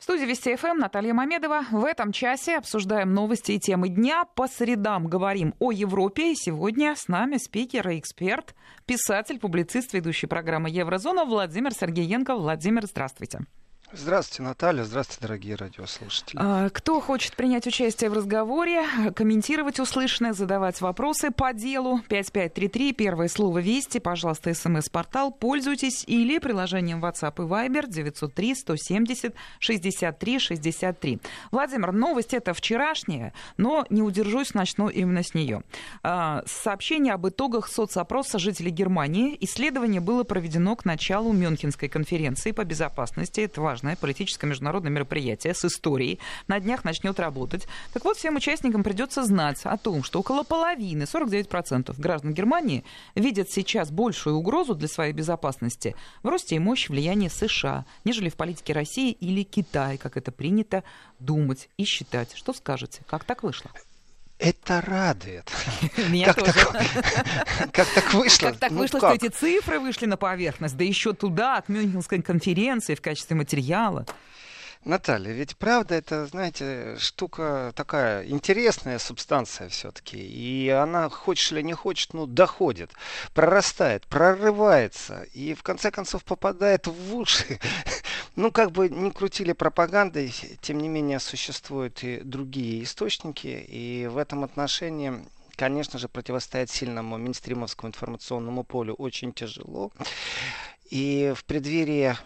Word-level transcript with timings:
В 0.00 0.04
студии 0.04 0.24
Вести 0.24 0.56
ФМ 0.56 0.78
Наталья 0.78 1.12
Мамедова. 1.12 1.66
В 1.70 1.84
этом 1.84 2.10
часе 2.10 2.56
обсуждаем 2.56 3.12
новости 3.12 3.52
и 3.52 3.60
темы 3.60 3.90
дня. 3.90 4.24
По 4.34 4.48
средам 4.48 5.08
говорим 5.08 5.54
о 5.58 5.72
Европе. 5.72 6.32
И 6.32 6.36
сегодня 6.36 6.96
с 6.96 7.06
нами 7.08 7.36
спикер 7.36 7.86
и 7.90 7.98
эксперт, 7.98 8.54
писатель, 8.86 9.38
публицист, 9.38 9.92
ведущий 9.92 10.26
программы 10.26 10.70
«Еврозона» 10.70 11.26
Владимир 11.26 11.74
Сергеенко. 11.74 12.34
Владимир, 12.34 12.86
здравствуйте. 12.86 13.40
Здравствуйте, 13.92 14.44
Наталья. 14.44 14.84
Здравствуйте, 14.84 15.20
дорогие 15.22 15.56
радиослушатели. 15.56 16.38
А, 16.40 16.70
кто 16.70 17.00
хочет 17.00 17.34
принять 17.34 17.66
участие 17.66 18.08
в 18.08 18.12
разговоре, 18.12 18.84
комментировать 19.16 19.80
услышанное, 19.80 20.32
задавать 20.32 20.80
вопросы 20.80 21.32
по 21.32 21.52
делу, 21.52 22.00
5533, 22.08 22.92
первое 22.92 23.26
слово 23.26 23.58
«Вести», 23.58 23.98
пожалуйста, 23.98 24.54
смс-портал, 24.54 25.32
пользуйтесь, 25.32 26.04
или 26.06 26.38
приложением 26.38 27.04
WhatsApp 27.04 27.34
и 27.38 27.48
Viber 27.48 27.88
903 27.88 28.54
170 28.54 29.34
63 29.58 30.38
63. 30.38 31.18
Владимир, 31.50 31.90
новость 31.90 32.32
это 32.32 32.54
вчерашняя, 32.54 33.32
но 33.56 33.84
не 33.90 34.02
удержусь, 34.02 34.54
начну 34.54 34.88
именно 34.88 35.24
с 35.24 35.34
нее. 35.34 35.64
А, 36.04 36.44
сообщение 36.46 37.12
об 37.14 37.26
итогах 37.26 37.66
соцопроса 37.66 38.38
жителей 38.38 38.70
Германии. 38.70 39.36
Исследование 39.40 40.00
было 40.00 40.22
проведено 40.22 40.76
к 40.76 40.84
началу 40.84 41.32
Мюнхенской 41.32 41.88
конференции 41.88 42.52
по 42.52 42.64
безопасности. 42.64 43.40
Это 43.40 43.60
важно 43.60 43.79
важное 43.80 43.96
политическое 43.96 44.46
международное 44.46 44.90
мероприятие 44.90 45.54
с 45.54 45.64
историей 45.64 46.18
на 46.48 46.60
днях 46.60 46.84
начнет 46.84 47.18
работать. 47.18 47.66
Так 47.94 48.04
вот, 48.04 48.18
всем 48.18 48.36
участникам 48.36 48.82
придется 48.82 49.24
знать 49.24 49.60
о 49.64 49.78
том, 49.78 50.04
что 50.04 50.20
около 50.20 50.42
половины, 50.42 51.04
49% 51.04 51.94
граждан 51.98 52.34
Германии 52.34 52.84
видят 53.14 53.50
сейчас 53.50 53.90
большую 53.90 54.36
угрозу 54.36 54.74
для 54.74 54.88
своей 54.88 55.14
безопасности 55.14 55.96
в 56.22 56.28
росте 56.28 56.56
и 56.56 56.58
мощи 56.58 56.90
влияния 56.90 57.30
США, 57.30 57.86
нежели 58.04 58.28
в 58.28 58.36
политике 58.36 58.74
России 58.74 59.12
или 59.12 59.44
Китая, 59.44 59.96
как 59.96 60.18
это 60.18 60.30
принято 60.30 60.84
думать 61.18 61.70
и 61.78 61.84
считать. 61.84 62.34
Что 62.34 62.52
скажете? 62.52 63.02
Как 63.06 63.24
так 63.24 63.42
вышло? 63.42 63.70
Это 64.40 64.80
радует. 64.80 65.52
Меня 66.08 66.32
как, 66.32 66.38
тоже. 66.38 66.52
Так, 66.52 67.72
как 67.72 67.88
так 67.88 68.14
вышло? 68.14 68.48
Как 68.48 68.56
так 68.56 68.70
ну, 68.70 68.78
вышло, 68.78 68.98
как? 68.98 69.14
что 69.14 69.26
эти 69.26 69.30
цифры 69.30 69.78
вышли 69.78 70.06
на 70.06 70.16
поверхность, 70.16 70.78
да 70.78 70.84
еще 70.84 71.12
туда, 71.12 71.58
от 71.58 71.68
Мюнхенской 71.68 72.22
конференции 72.22 72.94
в 72.94 73.02
качестве 73.02 73.36
материала. 73.36 74.06
Наталья, 74.84 75.32
ведь 75.32 75.58
правда 75.58 75.94
это, 75.94 76.24
знаете, 76.24 76.96
штука 76.98 77.70
такая 77.76 78.26
интересная 78.26 78.98
субстанция 78.98 79.68
все-таки. 79.68 80.16
И 80.16 80.70
она, 80.70 81.10
хочешь 81.10 81.52
или 81.52 81.60
не 81.60 81.74
хочешь, 81.74 82.08
ну, 82.14 82.26
доходит, 82.26 82.90
прорастает, 83.34 84.06
прорывается. 84.06 85.24
И 85.34 85.52
в 85.52 85.62
конце 85.62 85.90
концов 85.90 86.24
попадает 86.24 86.86
в 86.86 87.14
уши. 87.14 87.58
Ну, 88.36 88.52
как 88.52 88.70
бы 88.70 88.88
не 88.88 89.10
крутили 89.10 89.52
пропагандой, 89.52 90.32
тем 90.62 90.78
не 90.78 90.88
менее 90.88 91.18
существуют 91.18 92.02
и 92.04 92.20
другие 92.20 92.84
источники. 92.84 93.66
И 93.68 94.06
в 94.06 94.16
этом 94.16 94.44
отношении 94.44 95.12
конечно 95.56 95.98
же, 95.98 96.08
противостоять 96.08 96.70
сильному 96.70 97.18
минстримовскому 97.18 97.90
информационному 97.90 98.64
полю 98.64 98.94
очень 98.94 99.34
тяжело. 99.34 99.92
И 100.88 101.34
в 101.36 101.44
преддверии 101.44 102.16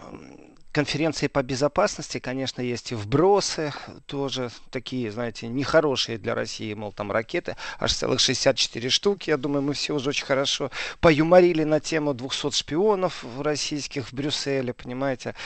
конференции 0.75 1.29
по 1.29 1.43
безопасности, 1.43 2.19
конечно, 2.19 2.61
есть 2.61 2.91
и 2.91 2.97
вбросы, 2.97 3.73
тоже 4.07 4.51
такие, 4.71 5.13
знаете, 5.13 5.47
нехорошие 5.47 6.19
для 6.19 6.35
России, 6.35 6.75
мол, 6.75 6.93
там 6.93 7.13
ракеты, 7.13 7.57
аж 7.79 7.93
целых 7.93 8.19
64 8.19 8.91
штуки. 8.91 9.31
Я 9.31 9.37
думаю, 9.37 9.63
мы 9.63 9.73
все 9.75 9.95
уже 9.95 10.11
очень 10.11 10.27
хорошо 10.27 10.71
поюморили 11.01 11.63
на 11.63 11.79
тему 11.79 12.13
200 12.13 12.51
шпионов 12.51 13.25
российских 13.39 14.09
в 14.09 14.13
Брюсселе, 14.15 14.73
понимаете. 14.73 15.37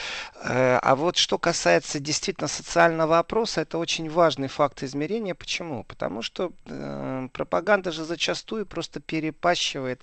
Э, 0.43 0.79
а 0.81 0.97
вот 0.97 1.19
что 1.19 1.37
касается 1.39 2.01
действительно 2.01 2.49
социального 2.49 3.19
опроса, 3.19 3.61
это 3.61 3.77
очень 3.77 4.09
важный 4.09 4.49
факт 4.49 4.83
измерения. 4.83 5.34
Почему? 5.34 5.84
Потому 5.84 6.23
что 6.23 6.53
э, 6.65 7.29
пропаганда 7.34 7.93
же 7.93 8.05
зачастую 8.05 8.65
просто 8.65 9.01
перепащивает 9.01 10.00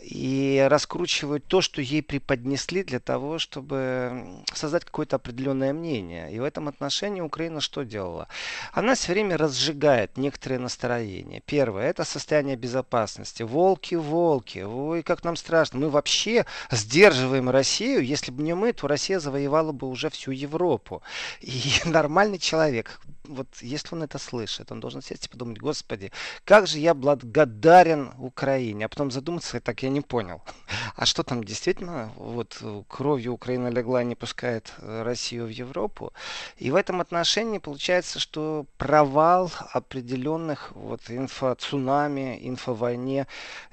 и 0.00 0.64
раскручивает 0.70 1.44
то, 1.46 1.60
что 1.62 1.82
ей 1.82 2.02
преподнесли 2.02 2.84
для 2.84 3.00
того, 3.00 3.40
чтобы 3.40 4.44
создать 4.54 4.67
какое-то 4.84 5.16
определенное 5.16 5.72
мнение. 5.72 6.32
И 6.32 6.38
в 6.38 6.44
этом 6.44 6.68
отношении 6.68 7.20
Украина 7.20 7.60
что 7.60 7.82
делала? 7.82 8.28
Она 8.72 8.94
все 8.94 9.12
время 9.12 9.36
разжигает 9.36 10.16
некоторые 10.16 10.58
настроения. 10.58 11.42
Первое, 11.46 11.90
это 11.90 12.04
состояние 12.04 12.56
безопасности. 12.56 13.42
Волки, 13.42 13.94
волки, 13.94 14.60
ой, 14.60 15.02
как 15.02 15.24
нам 15.24 15.36
страшно. 15.36 15.78
Мы 15.80 15.90
вообще 15.90 16.46
сдерживаем 16.70 17.50
Россию. 17.50 18.04
Если 18.04 18.30
бы 18.30 18.42
не 18.42 18.54
мы, 18.54 18.72
то 18.72 18.86
Россия 18.88 19.20
завоевала 19.20 19.72
бы 19.72 19.88
уже 19.88 20.10
всю 20.10 20.30
Европу. 20.30 21.02
И 21.40 21.62
нормальный 21.84 22.38
человек, 22.38 23.00
вот 23.28 23.48
если 23.60 23.94
он 23.94 24.02
это 24.02 24.18
слышит, 24.18 24.72
он 24.72 24.80
должен 24.80 25.02
сесть 25.02 25.26
и 25.26 25.28
подумать, 25.28 25.58
господи, 25.58 26.10
как 26.44 26.66
же 26.66 26.78
я 26.78 26.94
благодарен 26.94 28.12
Украине. 28.18 28.86
А 28.86 28.88
потом 28.88 29.10
задуматься, 29.10 29.60
так 29.60 29.82
я 29.82 29.90
не 29.90 30.00
понял. 30.00 30.42
А 30.96 31.06
что 31.06 31.22
там 31.22 31.44
действительно, 31.44 32.10
вот 32.16 32.60
кровью 32.88 33.32
Украина 33.32 33.68
легла, 33.68 34.02
не 34.02 34.16
пускает 34.16 34.72
э, 34.78 35.02
Россию 35.02 35.46
в 35.46 35.50
Европу. 35.50 36.12
И 36.56 36.70
в 36.70 36.74
этом 36.74 37.00
отношении 37.00 37.58
получается, 37.58 38.18
что 38.18 38.66
провал 38.78 39.52
определенных 39.72 40.72
вот 40.74 41.02
инфо-цунами, 41.08 42.38
инфо-войне, 42.42 43.26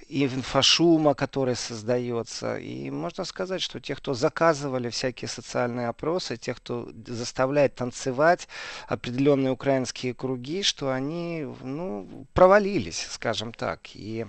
инфошума, 0.08 1.14
который 1.14 1.56
создается. 1.56 2.58
И 2.58 2.92
можно 2.92 3.26
сказать, 3.26 3.62
что 3.62 3.80
те, 3.80 3.96
кто 3.96 4.14
заказывали 4.14 4.90
всякие 4.90 5.28
социальные 5.28 5.88
опросы, 5.88 6.38
те, 6.38 6.54
кто 6.54 6.90
заставляет 7.08 7.76
танцевать 7.76 8.48
определенные 8.88 9.45
определенные 9.46 9.52
украинские 9.52 10.14
круги, 10.14 10.64
что 10.64 10.92
они 10.92 11.46
ну, 11.62 12.26
провалились, 12.34 13.08
скажем 13.10 13.54
так. 13.54 13.82
И 13.94 14.26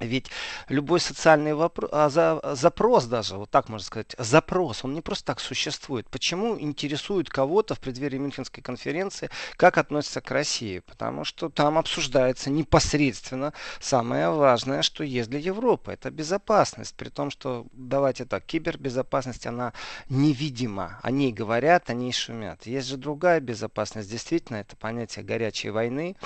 ведь 0.00 0.30
любой 0.68 0.98
социальный 0.98 1.54
вопрос, 1.54 1.90
а 1.92 2.08
за, 2.08 2.40
запрос 2.56 3.04
даже, 3.04 3.36
вот 3.36 3.50
так 3.50 3.68
можно 3.68 3.86
сказать, 3.86 4.16
запрос, 4.18 4.84
он 4.84 4.92
не 4.92 5.00
просто 5.00 5.26
так 5.26 5.40
существует. 5.40 6.08
Почему 6.10 6.58
интересует 6.58 7.30
кого-то 7.30 7.76
в 7.76 7.80
преддверии 7.80 8.18
Мюнхенской 8.18 8.62
конференции, 8.62 9.30
как 9.56 9.78
относится 9.78 10.20
к 10.20 10.30
России? 10.32 10.80
Потому 10.80 11.24
что 11.24 11.48
там 11.48 11.78
обсуждается 11.78 12.50
непосредственно 12.50 13.52
самое 13.80 14.30
важное, 14.30 14.82
что 14.82 15.04
есть 15.04 15.30
для 15.30 15.38
Европы. 15.38 15.92
Это 15.92 16.10
безопасность. 16.10 16.96
При 16.96 17.08
том, 17.08 17.30
что, 17.30 17.66
давайте 17.72 18.24
так, 18.24 18.44
кибербезопасность, 18.44 19.46
она 19.46 19.72
невидима. 20.08 20.98
О 21.02 21.12
ней 21.12 21.32
говорят, 21.32 21.88
о 21.88 21.94
ней 21.94 22.12
шумят. 22.12 22.66
Есть 22.66 22.88
же 22.88 22.96
другая 22.96 23.38
безопасность. 23.38 24.10
Действительно, 24.10 24.56
это 24.56 24.76
понятие 24.76 25.24
горячей 25.24 25.70
войны. 25.70 26.16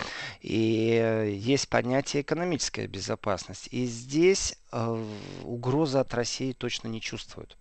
И 0.40 1.34
есть 1.38 1.68
понятие 1.68 2.22
экономическая 2.22 2.86
безопасность 2.86 3.57
безопасность. 3.58 3.68
И 3.70 3.86
здесь 3.86 4.56
э, 4.72 5.04
угроза 5.44 6.00
от 6.00 6.14
России 6.14 6.52
точно 6.52 6.88
не 6.88 7.00
чувствуют. 7.00 7.56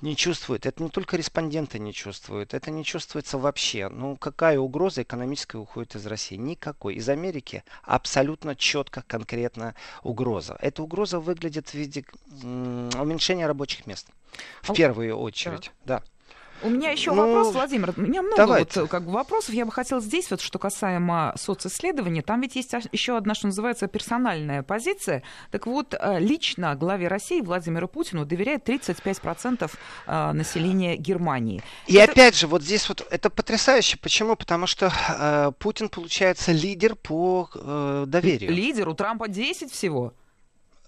Не 0.00 0.16
чувствуют. 0.16 0.66
Это 0.66 0.82
не 0.82 0.90
только 0.90 1.16
респонденты 1.16 1.78
не 1.78 1.92
чувствуют, 1.92 2.54
это 2.54 2.70
не 2.70 2.84
чувствуется 2.84 3.38
вообще. 3.38 3.88
Ну, 3.88 4.16
какая 4.16 4.58
угроза 4.58 5.02
экономическая 5.02 5.58
уходит 5.58 5.96
из 5.96 6.06
России? 6.06 6.36
Никакой. 6.36 6.94
Из 6.94 7.08
Америки 7.08 7.62
абсолютно 7.82 8.54
четко, 8.54 9.02
конкретно 9.06 9.74
угроза. 10.02 10.56
Эта 10.60 10.82
угроза 10.82 11.20
выглядит 11.20 11.68
в 11.68 11.74
виде 11.74 12.04
уменьшения 12.42 13.46
рабочих 13.46 13.86
мест. 13.86 14.08
В 14.62 14.74
первую 14.74 15.16
очередь. 15.16 15.70
Да. 15.84 16.02
У 16.62 16.70
меня 16.70 16.90
еще 16.90 17.12
ну, 17.12 17.26
вопрос, 17.26 17.54
Владимир. 17.54 17.92
У 17.96 18.00
меня 18.00 18.22
много 18.22 18.58
вот, 18.58 18.88
как 18.88 19.04
бы, 19.04 19.12
вопросов. 19.12 19.54
Я 19.54 19.64
бы 19.64 19.72
хотела 19.72 20.00
здесь, 20.00 20.30
вот, 20.30 20.40
что 20.40 20.58
касаемо 20.58 21.34
социсследований, 21.36 22.22
там 22.22 22.40
ведь 22.40 22.56
есть 22.56 22.74
еще 22.92 23.16
одна, 23.16 23.34
что 23.34 23.46
называется, 23.46 23.86
персональная 23.86 24.62
позиция. 24.62 25.22
Так 25.50 25.66
вот, 25.66 25.94
э, 25.98 26.18
лично 26.18 26.74
главе 26.74 27.08
России 27.08 27.40
Владимиру 27.40 27.88
Путину 27.88 28.24
доверяет 28.24 28.68
35% 28.68 29.70
э, 30.06 30.32
населения 30.32 30.96
Германии. 30.96 31.62
И 31.86 31.94
это... 31.94 32.12
опять 32.12 32.36
же, 32.36 32.46
вот 32.46 32.62
здесь 32.62 32.88
вот 32.88 33.06
это 33.10 33.30
потрясающе. 33.30 33.98
Почему? 33.98 34.36
Потому 34.36 34.66
что 34.66 34.92
э, 35.08 35.52
Путин, 35.58 35.88
получается, 35.88 36.52
лидер 36.52 36.94
по 36.96 37.48
э, 37.54 38.04
доверию. 38.06 38.52
Лидер, 38.52 38.88
у 38.88 38.94
Трампа 38.94 39.28
10 39.28 39.70
всего 39.72 40.12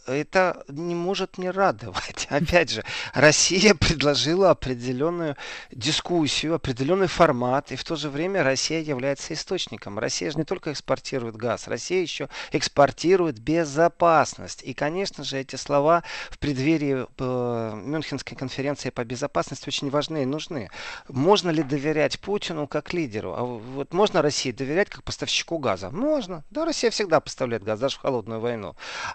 это 0.07 0.65
не 0.69 0.95
может 0.95 1.39
не 1.39 1.51
радовать. 1.51 2.27
Опять 2.31 2.71
же, 2.71 2.85
Россия 3.15 3.75
предложила 3.75 4.51
определенную 4.51 5.37
дискуссию, 5.71 6.55
определенный 6.55 7.07
формат, 7.07 7.73
и 7.73 7.77
в 7.77 7.85
то 7.85 7.97
же 7.97 8.11
время 8.11 8.43
Россия 8.43 8.81
является 8.81 9.35
источником. 9.35 9.99
Россия 9.99 10.31
же 10.31 10.39
не 10.39 10.45
только 10.45 10.73
экспортирует 10.73 11.37
газ, 11.37 11.69
Россия 11.69 12.03
еще 12.03 12.29
экспортирует 12.53 13.39
безопасность. 13.39 14.63
И, 14.63 14.75
конечно 14.75 15.25
же, 15.25 15.39
эти 15.39 15.57
слова 15.57 16.03
в 16.31 16.39
преддверии 16.39 17.07
э, 17.19 17.73
Мюнхенской 17.75 18.37
конференции 18.37 18.91
по 18.91 19.05
безопасности 19.05 19.69
очень 19.69 19.91
важны 19.91 20.23
и 20.23 20.27
нужны. 20.27 20.71
Можно 21.09 21.51
ли 21.51 21.63
доверять 21.63 22.21
Путину 22.21 22.67
как 22.67 22.93
лидеру? 22.93 23.35
А 23.37 23.43
вот 23.43 23.93
можно 23.93 24.23
России 24.23 24.53
доверять 24.53 24.89
как 24.91 25.05
поставщику 25.05 25.59
газа? 25.59 25.91
Можно. 25.91 26.45
Да, 26.51 26.65
Россия 26.65 26.91
всегда 26.91 27.21
поставляет 27.21 27.63
газ, 27.63 27.79
даже 27.79 27.97
в 27.97 28.01
холодную 28.01 28.41
войну. 28.41 28.75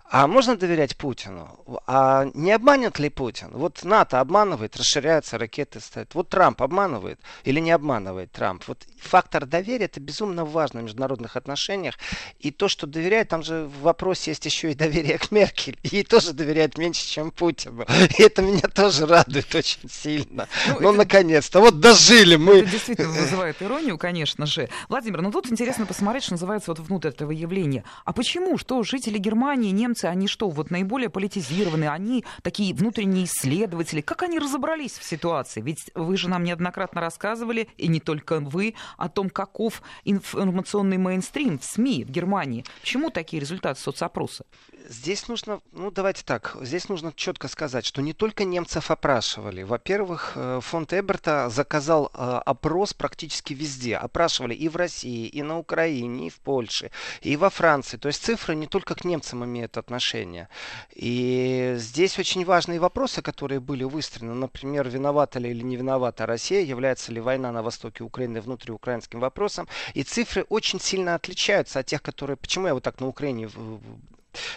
А 0.10 0.28
можно 0.28 0.56
доверять 0.56 0.75
доверять 0.76 0.98
Путину. 0.98 1.58
А 1.88 2.26
не 2.34 2.52
обманет 2.52 3.00
ли 3.00 3.10
Путин? 3.10 3.50
Вот 3.52 3.84
НАТО 3.84 4.20
обманывает, 4.20 4.76
расширяются, 4.76 5.38
ракеты 5.38 5.80
стоят. 5.80 6.14
Вот 6.14 6.30
Трамп 6.30 6.62
обманывает 6.62 7.20
или 7.46 7.62
не 7.62 7.72
обманывает 7.72 8.32
Трамп? 8.32 8.64
Вот 8.68 8.86
фактор 9.00 9.46
доверия 9.46 9.86
это 9.86 10.02
безумно 10.02 10.44
важно 10.44 10.82
в 10.82 10.84
международных 10.84 11.38
отношениях. 11.38 11.96
И 12.40 12.52
то, 12.52 12.68
что 12.68 12.88
доверяет, 12.88 13.30
там 13.30 13.42
же 13.44 13.66
в 13.66 13.82
вопросе 13.82 14.32
есть 14.32 14.46
еще 14.46 14.72
и 14.72 14.76
доверие 14.76 15.18
к 15.18 15.32
Меркель. 15.32 15.78
Ей 15.84 16.04
тоже 16.04 16.34
доверяет 16.34 16.78
меньше, 16.78 17.06
чем 17.06 17.32
Путину. 17.32 17.86
И 18.18 18.22
это 18.22 18.42
меня 18.42 18.68
тоже 18.68 19.06
радует 19.06 19.54
очень 19.56 19.90
сильно. 19.90 20.48
Ну, 20.68 20.78
ну 20.82 20.90
это... 20.90 20.98
наконец-то. 20.98 21.62
Вот 21.62 21.80
дожили 21.80 22.36
мы. 22.36 22.60
Это 22.60 22.72
действительно 22.72 23.10
вызывает 23.10 23.62
иронию, 23.62 23.98
конечно 23.98 24.46
же. 24.46 24.70
Владимир, 24.90 25.22
ну 25.22 25.32
тут 25.32 25.50
интересно 25.50 25.86
посмотреть, 25.86 26.24
что 26.24 26.34
называется 26.34 26.72
вот 26.72 26.80
внутрь 26.80 27.10
этого 27.10 27.32
явления. 27.32 27.86
А 28.04 28.12
почему? 28.12 28.58
Что 28.58 28.84
жители 28.84 29.18
Германии, 29.18 29.72
немцы, 29.72 30.06
они 30.06 30.28
что, 30.28 30.50
вот 30.50 30.65
наиболее 30.72 31.10
политизированы, 31.10 31.88
они 31.88 32.26
такие 32.42 32.74
внутренние 32.74 33.26
исследователи. 33.26 34.02
Как 34.02 34.24
они 34.24 34.40
разобрались 34.40 34.98
в 34.98 35.04
ситуации? 35.04 35.62
Ведь 35.62 35.92
вы 35.96 36.18
же 36.18 36.30
нам 36.30 36.44
неоднократно 36.44 37.02
рассказывали, 37.02 37.70
и 37.78 37.88
не 37.88 38.00
только 38.00 38.40
вы, 38.40 38.76
о 38.98 39.10
том, 39.10 39.30
каков 39.30 39.82
информационный 40.04 40.98
мейнстрим 40.98 41.60
в 41.60 41.64
СМИ 41.64 42.06
в 42.06 42.10
Германии. 42.10 42.66
Почему 42.82 43.10
такие 43.10 43.40
результаты 43.40 43.80
соцопроса? 43.80 44.46
Здесь 44.88 45.28
нужно, 45.28 45.62
ну 45.72 45.90
давайте 45.90 46.24
так, 46.24 46.58
здесь 46.62 46.90
нужно 46.90 47.12
четко 47.16 47.48
сказать, 47.48 47.86
что 47.86 48.02
не 48.02 48.14
только 48.14 48.44
немцев 48.44 48.92
опрашивали. 48.92 49.64
Во-первых, 49.64 50.34
э, 50.36 50.60
фонд 50.62 50.94
Эберта 50.94 51.50
заказал 51.50 52.12
э, 52.14 52.42
опрос 52.46 52.94
практически 52.94 53.54
везде. 53.54 53.98
Опрашивали 53.98 54.54
и 54.54 54.70
в 54.70 54.76
России, 54.76 55.28
и 55.28 55.42
на 55.42 55.58
Украине, 55.58 56.28
и 56.28 56.30
в 56.30 56.40
Польше, 56.40 56.92
и 57.22 57.36
во 57.36 57.50
Франции. 57.50 57.98
То 57.98 58.08
есть 58.08 58.24
цифры 58.24 58.56
не 58.56 58.68
только 58.68 58.94
к 58.94 59.06
немцам 59.06 59.44
имеют 59.44 59.78
отношение. 59.78 60.50
И 60.94 61.76
здесь 61.78 62.20
очень 62.20 62.46
важные 62.46 62.80
вопросы, 62.80 63.22
которые 63.22 63.60
были 63.60 63.84
выстроены. 63.84 64.34
Например, 64.34 64.88
виновата 64.88 65.40
ли 65.40 65.50
или 65.50 65.62
не 65.62 65.76
виновата 65.76 66.26
Россия, 66.26 66.62
является 66.62 67.12
ли 67.12 67.20
война 67.22 67.52
на 67.52 67.62
востоке 67.64 68.04
Украины 68.04 68.42
внутриукраинским 68.42 69.20
вопросом. 69.20 69.68
И 69.94 70.04
цифры 70.04 70.46
очень 70.50 70.80
сильно 70.80 71.16
отличаются 71.16 71.80
от 71.80 71.86
тех, 71.86 72.02
которые... 72.02 72.38
Почему 72.38 72.68
я 72.68 72.74
вот 72.74 72.84
так 72.84 73.00
на 73.00 73.08
Украине 73.08 73.50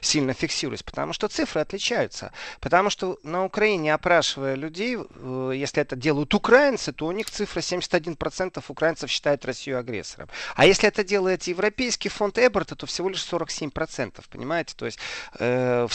сильно 0.00 0.34
фиксируюсь, 0.34 0.82
потому 0.82 1.12
что 1.12 1.28
цифры 1.28 1.60
отличаются. 1.60 2.32
Потому 2.60 2.90
что 2.90 3.18
на 3.22 3.44
Украине, 3.44 3.94
опрашивая 3.94 4.54
людей, 4.54 4.96
э, 4.98 5.52
если 5.54 5.82
это 5.82 5.96
делают 5.96 6.34
украинцы, 6.34 6.92
то 6.92 7.06
у 7.06 7.12
них 7.12 7.30
цифра 7.30 7.60
71% 7.60 8.62
украинцев 8.68 9.10
считают 9.10 9.44
Россию 9.44 9.78
агрессором. 9.78 10.28
А 10.54 10.66
если 10.66 10.88
это 10.88 11.04
делает 11.04 11.44
Европейский 11.44 12.08
фонд 12.08 12.38
Эберта, 12.38 12.76
то 12.76 12.86
всего 12.86 13.08
лишь 13.08 13.24
47%, 13.24 14.24
понимаете? 14.30 14.74
То 14.76 14.86
есть 14.86 14.98
э, 15.38 15.86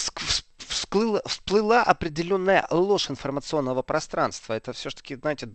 всплыла, 0.67 1.21
всплыла 1.25 1.83
определенная 1.83 2.65
ложь 2.71 3.09
информационного 3.09 3.81
пространства. 3.81 4.53
Это 4.53 4.73
все-таки, 4.73 5.15
знаете, 5.15 5.49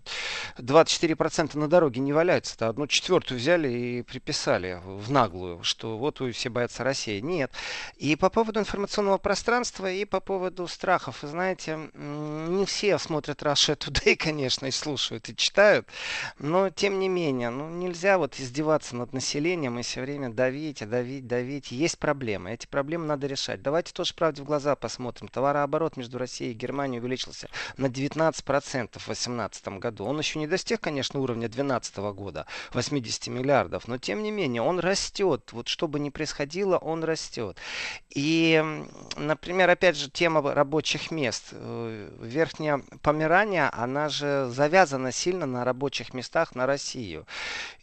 24% 0.59 1.59
на 1.59 1.69
дороге 1.69 2.01
не 2.01 2.13
валяются. 2.13 2.55
Это 2.55 2.69
одну 2.69 2.87
четвертую 2.87 3.39
взяли 3.39 3.69
и 3.69 4.03
приписали 4.03 4.81
в 4.85 5.11
наглую, 5.11 5.63
что 5.63 5.99
вот 5.99 6.21
вы 6.21 6.33
все 6.33 6.51
боятся 6.51 6.85
России. 6.85 7.21
Нет. 7.21 7.51
И 7.97 8.17
по 8.17 8.31
поводу 8.31 8.61
информационного 8.61 9.19
пространства, 9.19 9.91
и 9.91 10.05
по 10.05 10.21
поводу 10.21 10.67
страхов. 10.69 11.23
Вы 11.23 11.29
знаете, 11.29 11.91
не 11.95 12.65
все 12.67 12.99
смотрят 12.99 13.43
Russia 13.43 13.77
Today, 13.79 14.17
конечно, 14.17 14.67
и 14.67 14.71
слушают, 14.71 15.29
и 15.29 15.37
читают. 15.37 15.89
Но, 16.39 16.71
тем 16.71 16.99
не 16.99 17.09
менее, 17.09 17.51
ну, 17.51 17.69
нельзя 17.71 18.19
вот 18.19 18.39
издеваться 18.39 18.95
над 18.95 19.13
населением 19.13 19.79
и 19.79 19.83
все 19.83 20.03
время 20.03 20.31
давить, 20.31 20.89
давить, 20.89 21.27
давить. 21.27 21.73
Есть 21.73 21.99
проблемы. 21.99 22.53
Эти 22.53 22.67
проблемы 22.67 23.07
надо 23.07 23.27
решать. 23.27 23.63
Давайте 23.63 23.93
тоже 23.93 24.15
правде 24.15 24.43
в 24.43 24.45
глаза 24.45 24.77
посмотрим 24.77 24.98
посмотрим, 24.99 25.29
товарооборот 25.29 25.97
между 25.97 26.19
Россией 26.19 26.51
и 26.51 26.55
Германией 26.55 27.01
увеличился 27.01 27.49
на 27.77 27.87
19% 27.87 28.89
в 28.99 29.07
2018 29.07 29.69
году. 29.79 30.05
Он 30.05 30.19
еще 30.19 30.41
не 30.41 30.49
достиг, 30.49 30.81
конечно, 30.81 31.21
уровня 31.21 31.43
2012 31.43 31.97
года, 32.17 32.47
80 32.73 33.29
миллиардов, 33.29 33.87
но 33.87 33.99
тем 33.99 34.25
не 34.25 34.33
менее 34.33 34.61
он 34.61 34.81
растет. 34.81 35.53
Вот 35.53 35.69
что 35.69 35.87
бы 35.87 36.01
ни 36.01 36.11
происходило, 36.11 36.79
он 36.79 37.05
растет. 37.05 37.57
И, 38.13 38.61
например, 39.17 39.71
опять 39.71 39.97
же, 39.97 40.11
тема 40.11 40.43
рабочих 40.53 41.13
мест. 41.13 41.51
Э, 41.53 42.11
Верхняя 42.21 42.83
Померания, 43.01 43.71
она 43.73 44.09
же 44.09 44.49
завязана 44.51 45.13
сильно 45.13 45.47
на 45.47 45.65
рабочих 45.65 46.13
местах 46.13 46.57
на 46.57 46.67
Россию. 46.67 47.25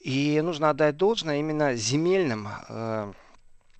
И 0.02 0.42
нужно 0.42 0.70
отдать 0.70 0.98
должное 0.98 1.40
именно 1.40 1.76
земельным 1.76 2.50
э, 2.68 3.14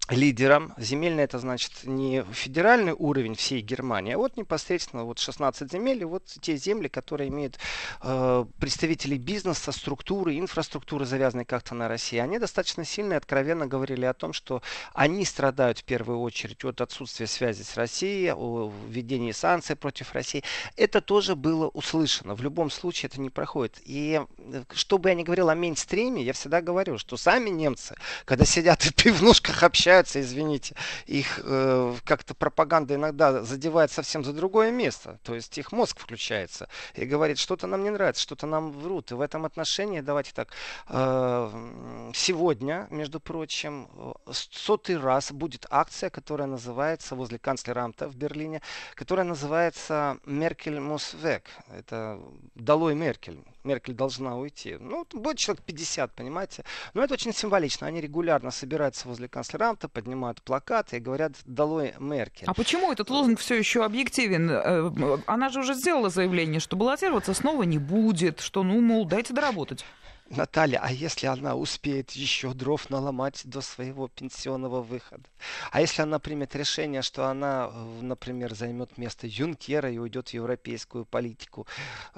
лидером. 0.10 0.74
Земельный 0.78 1.24
это 1.24 1.40
значит 1.40 1.72
не 1.84 2.24
федеральный 2.32 2.94
уровень 2.94 3.36
всей 3.36 3.62
Германии, 3.62 4.14
а 4.14 4.18
вот 4.18 4.38
непосредственно 4.38 5.04
вот 5.04 5.18
16 5.20 5.72
земель, 5.72 6.02
и 6.02 6.06
вот 6.06 6.26
те 6.42 6.58
земли, 6.58 6.88
которые 6.88 7.30
имеют 7.30 7.58
э, 8.04 8.46
представители 8.60 9.18
бизнеса, 9.18 9.72
структуры, 9.72 10.38
инфраструктуры, 10.38 11.06
завязанные 11.06 11.46
как-то 11.46 11.74
на 11.74 11.88
России, 11.88 12.20
они 12.20 12.38
достаточно 12.38 12.86
сильно 12.86 13.14
и 13.14 13.18
откровенно 13.18 13.66
говорили 13.66 14.06
о 14.06 14.14
том, 14.14 14.34
что 14.34 14.62
они 14.94 15.26
страдают 15.26 15.80
в 15.80 15.84
первую 15.84 16.20
очередь 16.20 16.64
от 16.64 16.82
отсутствия 16.82 17.26
связи 17.26 17.64
с 17.64 17.76
Россией, 17.76 18.34
о 18.34 18.72
введении 18.88 19.32
санкций 19.32 19.76
против 19.76 20.14
России. 20.14 20.44
Это 20.76 21.02
тоже 21.02 21.36
было 21.36 21.68
услышано. 21.70 22.36
В 22.36 22.44
любом 22.44 22.70
случае 22.70 23.10
это 23.12 23.20
не 23.20 23.32
проходит. 23.32 23.82
И 23.86 24.22
э, 24.38 24.64
что 24.74 25.00
бы 25.00 25.10
я 25.10 25.16
ни 25.16 25.24
говорил 25.24 25.50
о 25.50 25.56
мейнстриме, 25.56 26.22
я 26.22 26.34
всегда 26.34 26.62
говорю, 26.62 27.00
что 27.00 27.18
сами 27.18 27.50
немцы, 27.50 27.96
когда 28.26 28.46
сидят 28.46 28.84
в 28.84 28.94
пивнушках 28.94 29.64
общаются, 29.64 29.95
общаются, 29.96 30.22
извините, 30.22 30.76
их 31.06 31.40
э, 31.44 31.96
как-то 32.04 32.34
пропаганда 32.34 32.96
иногда 32.96 33.44
задевает 33.44 33.92
совсем 33.92 34.24
за 34.24 34.34
другое 34.34 34.72
место. 34.72 35.20
То 35.24 35.36
есть 35.36 35.58
их 35.58 35.72
мозг 35.72 36.00
включается 36.00 36.68
и 36.96 37.06
говорит, 37.06 37.38
что-то 37.38 37.68
нам 37.68 37.84
не 37.84 37.90
нравится, 37.90 38.22
что-то 38.22 38.48
нам 38.48 38.72
врут. 38.72 39.12
И 39.12 39.16
в 39.16 39.22
этом 39.22 39.46
отношении, 39.46 40.02
давайте 40.02 40.32
так, 40.34 40.50
э, 40.90 42.12
сегодня, 42.14 42.88
между 42.90 43.20
прочим, 43.20 43.88
сотый 44.32 44.98
раз 44.98 45.32
будет 45.32 45.66
акция, 45.70 46.10
которая 46.10 46.48
называется 46.48 47.16
возле 47.16 47.40
канцлера 47.40 47.84
Амта 47.84 48.08
в 48.08 48.16
Берлине, 48.16 48.62
которая 48.96 49.26
называется 49.26 50.18
Меркель 50.26 50.80
Мосвек. 50.80 51.44
Это 51.70 52.20
долой 52.56 52.96
Меркель. 52.96 53.40
Меркель 53.66 53.94
должна 53.94 54.38
уйти. 54.38 54.78
Ну, 54.80 55.06
будет 55.14 55.38
человек 55.38 55.64
50, 55.64 56.12
понимаете? 56.14 56.64
Но 56.94 57.04
это 57.04 57.16
очень 57.16 57.34
символично. 57.34 57.88
Они 57.88 58.00
регулярно 58.00 58.52
собираются 58.52 59.08
возле 59.08 59.28
канцлера 59.28 59.76
поднимают 59.76 60.42
плакаты 60.42 60.98
и 60.98 61.00
говорят 61.00 61.34
«Долой 61.46 61.94
Меркель». 62.00 62.46
А 62.48 62.54
почему 62.54 62.92
этот 62.92 63.10
лозунг 63.10 63.40
все 63.40 63.56
еще 63.56 63.84
объективен? 63.84 64.50
Э, 64.50 65.18
она 65.26 65.50
же 65.50 65.60
уже 65.60 65.74
сделала 65.74 66.10
заявление, 66.10 66.60
что 66.60 66.76
баллотироваться 66.76 67.34
снова 67.34 67.64
не 67.64 67.78
будет, 67.78 68.40
что, 68.40 68.64
ну, 68.64 68.80
мол, 68.82 69.06
дайте 69.06 69.34
доработать. 69.34 69.86
Наталья, 70.30 70.80
а 70.82 70.92
если 70.92 71.28
она 71.28 71.56
успеет 71.56 72.12
еще 72.12 72.56
дров 72.56 72.90
наломать 72.90 73.42
до 73.46 73.62
своего 73.62 74.08
пенсионного 74.08 74.82
выхода? 74.82 75.24
А 75.72 75.82
если 75.82 76.02
она 76.02 76.18
примет 76.18 76.56
решение, 76.56 77.04
что 77.04 77.28
она, 77.28 77.70
э, 77.72 78.02
например, 78.02 78.56
займет 78.56 78.98
место 78.98 79.28
Юнкера 79.28 79.92
и 79.92 80.00
уйдет 80.00 80.30
в 80.30 80.34
европейскую 80.34 81.06
политику? 81.06 81.68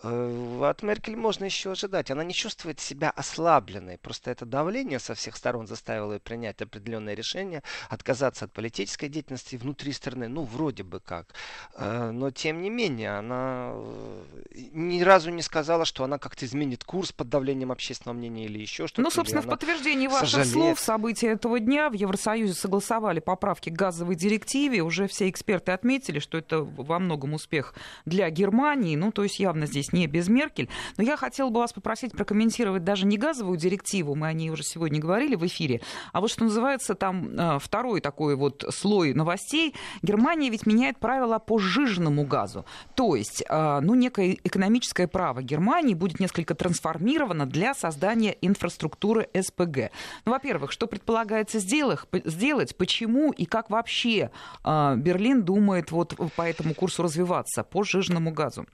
Э, 0.04 0.60
от 0.64 0.84
Меркель 0.84 1.18
можно 1.18 1.44
еще 1.44 1.72
ожидать. 1.72 2.10
Она 2.10 2.24
не 2.24 2.34
чувствует 2.34 2.80
себя 2.80 3.10
ослабленной. 3.10 3.98
Просто 3.98 4.32
это 4.32 4.46
давление 4.46 5.00
со 5.00 5.14
всех 5.14 5.36
сторон 5.36 5.68
заставило 5.68 6.14
ее 6.14 6.20
принять 6.22 6.62
определенное 6.62 7.14
решение, 7.14 7.62
отказаться 7.90 8.46
от 8.46 8.54
политической 8.54 9.10
деятельности 9.10 9.58
внутри 9.58 9.92
страны. 9.92 10.30
Ну, 10.30 10.44
вроде 10.44 10.84
бы 10.84 11.02
как. 11.02 11.34
Э, 11.76 12.12
но, 12.12 12.32
тем 12.32 12.62
не 12.62 12.70
менее, 12.70 13.18
она 13.18 13.76
ни 14.72 15.02
разу 15.02 15.30
не 15.30 15.42
сказала, 15.42 15.84
что 15.84 16.06
она 16.06 16.18
как-то 16.20 16.46
изменит 16.46 16.86
курс 16.86 17.12
под 17.12 17.28
давлением 17.28 17.74
общественности 17.74 17.97
общественного 17.98 18.18
мнения 18.18 18.46
или 18.46 18.60
еще 18.60 18.88
что-то. 18.88 19.02
Ну, 19.02 19.10
собственно, 19.10 19.42
в 19.42 19.48
подтверждении 19.48 20.08
ваших 20.08 20.30
сожалеет. 20.30 20.54
слов 20.54 20.80
события 20.80 21.28
этого 21.30 21.60
дня 21.60 21.90
в 21.90 21.94
Евросоюзе 21.94 22.54
согласовали 22.54 23.20
поправки 23.20 23.70
к 23.70 23.74
газовой 23.74 24.16
директиве. 24.16 24.82
Уже 24.82 25.08
все 25.08 25.30
эксперты 25.30 25.72
отметили, 25.72 26.20
что 26.20 26.38
это 26.38 26.62
во 26.62 27.00
многом 27.00 27.34
успех 27.34 27.74
для 28.06 28.30
Германии. 28.30 28.96
Ну, 28.96 29.12
то 29.12 29.24
есть 29.24 29.40
явно 29.40 29.66
здесь 29.66 29.92
не 29.94 30.08
без 30.08 30.28
Меркель. 30.28 30.70
Но 30.98 31.04
я 31.04 31.18
хотела 31.18 31.50
бы 31.50 31.60
вас 31.60 31.74
попросить 31.74 32.12
прокомментировать 32.12 32.84
даже 32.84 33.06
не 33.06 33.18
газовую 33.18 33.58
директиву, 33.58 34.16
мы 34.16 34.28
о 34.28 34.34
ней 34.34 34.50
уже 34.50 34.64
сегодня 34.64 35.00
говорили 35.00 35.36
в 35.36 35.46
эфире, 35.46 35.82
а 36.14 36.22
вот 36.22 36.32
что 36.32 36.44
называется 36.44 36.96
там 36.96 37.30
э, 37.38 37.60
второй 37.60 38.02
такой 38.02 38.36
вот 38.36 38.66
слой 38.70 39.14
новостей. 39.14 39.74
Германия 40.02 40.50
ведь 40.50 40.66
меняет 40.66 41.00
правила 41.00 41.40
по 41.40 41.60
сжиженному 41.60 42.26
газу. 42.26 42.66
То 42.96 43.16
есть, 43.16 43.44
э, 43.48 43.80
ну, 43.82 43.96
некое 43.96 44.38
экономическое 44.44 45.08
право 45.08 45.42
Германии 45.42 45.94
будет 45.94 46.20
несколько 46.20 46.56
трансформировано 46.56 47.46
для 47.46 47.74
создания 47.92 48.38
инфраструктуры 48.42 49.30
СПГ. 49.34 49.92
Ну, 50.26 50.32
во-первых, 50.32 50.72
что 50.72 50.88
предполагается 50.88 51.60
сделать, 51.60 52.78
почему 52.78 53.32
и 53.32 53.46
как 53.46 53.70
вообще 53.70 54.30
э, 54.64 54.96
Берлин 54.98 55.44
думает 55.44 55.92
вот 55.92 56.16
по 56.36 56.42
этому 56.42 56.74
курсу 56.74 57.04
развиваться, 57.04 57.64
по 57.64 57.84
сжиженному 57.84 58.32
газу? 58.32 58.66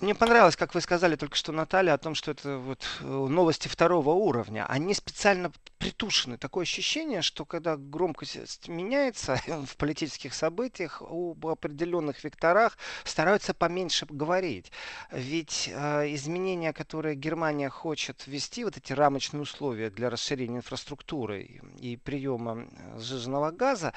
Мне 0.00 0.14
понравилось, 0.14 0.56
как 0.56 0.74
вы 0.74 0.80
сказали 0.80 1.14
только 1.14 1.36
что, 1.36 1.52
Наталья, 1.52 1.92
о 1.92 1.98
том, 1.98 2.14
что 2.14 2.30
это 2.30 2.56
вот 2.56 2.82
э, 3.00 3.04
новости 3.04 3.68
второго 3.68 4.10
уровня. 4.10 4.64
Они 4.66 4.94
специально 4.94 5.52
притушены. 5.76 6.38
Такое 6.38 6.62
ощущение, 6.62 7.20
что 7.20 7.44
когда 7.44 7.76
громкость 7.76 8.68
меняется 8.68 9.38
в 9.66 9.76
политических 9.76 10.32
событиях, 10.32 11.02
об 11.02 11.46
определенных 11.46 12.24
векторах 12.24 12.78
стараются 13.04 13.52
поменьше 13.52 14.06
говорить. 14.08 14.72
Ведь 15.12 15.68
э, 15.70 16.14
изменения, 16.14 16.72
которые 16.72 17.14
Германия 17.14 17.68
хочет 17.68 18.26
ввести, 18.26 18.64
вот 18.64 18.78
эти 18.78 18.94
рамочные 18.94 19.42
условия 19.42 19.90
для 19.90 20.08
расширения 20.08 20.58
инфраструктуры 20.58 21.60
и 21.78 21.98
приема 21.98 22.62
э, 22.62 22.98
сжиженного 22.98 23.50
газа, 23.50 23.92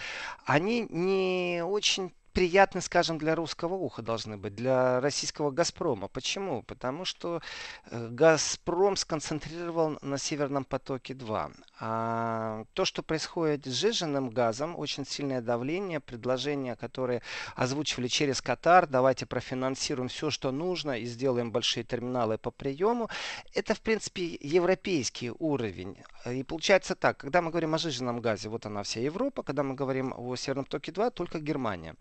они 0.45 0.86
не 0.89 1.63
очень 1.65 2.12
приятны, 2.34 2.82
скажем, 2.82 3.18
для 3.18 3.36
русского 3.36 3.75
уха 3.75 4.02
должны 4.02 4.38
быть, 4.38 4.56
для 4.56 5.00
российского 5.00 5.52
«Газпрома». 5.52 6.08
Почему? 6.08 6.63
Потому 6.63 7.06
что 7.06 7.42
э, 7.86 8.08
«Газпром» 8.10 8.96
сконцентрировал 8.96 9.98
на 10.02 10.18
«Северном 10.18 10.66
потоке-2». 10.66 11.54
А 11.80 12.66
то, 12.74 12.86
что 12.86 13.04
происходит 13.04 13.66
с 13.66 13.70
сжиженным 13.70 14.30
газом, 14.30 14.78
очень 14.78 15.06
сильное 15.06 15.42
давление, 15.42 16.00
предложения, 16.00 16.75
которые 16.75 17.22
озвучивали 17.56 18.08
через 18.08 18.42
Катар, 18.42 18.88
давайте 18.88 19.25
профинансируем 19.25 20.08
все, 20.08 20.30
что 20.30 20.52
нужно 20.52 21.00
и 21.00 21.06
сделаем 21.06 21.52
большие 21.52 21.84
терминалы 21.84 22.38
по 22.38 22.52
приему, 22.52 23.10
это, 23.54 23.75
в 23.75 23.82
принципе, 23.82 24.38
европейский 24.42 25.32
уровень. 25.40 25.98
И 26.25 26.44
получается 26.44 26.96
так, 26.96 27.18
когда 27.18 27.42
мы 27.42 27.52
говорим 27.52 27.75
о 27.75 27.78
сжиженном 27.78 28.22
газе, 28.22 28.50
вот 28.50 28.66
она 28.66 28.82
вся 28.84 29.02
Европа, 29.02 29.44
когда 29.44 29.63
мы 29.63 29.75
говорим 29.75 30.13
о 30.16 30.36
Северном 30.36 30.66
потоке-2, 30.66 31.12
только 31.12 31.40
Германия. 31.40 31.96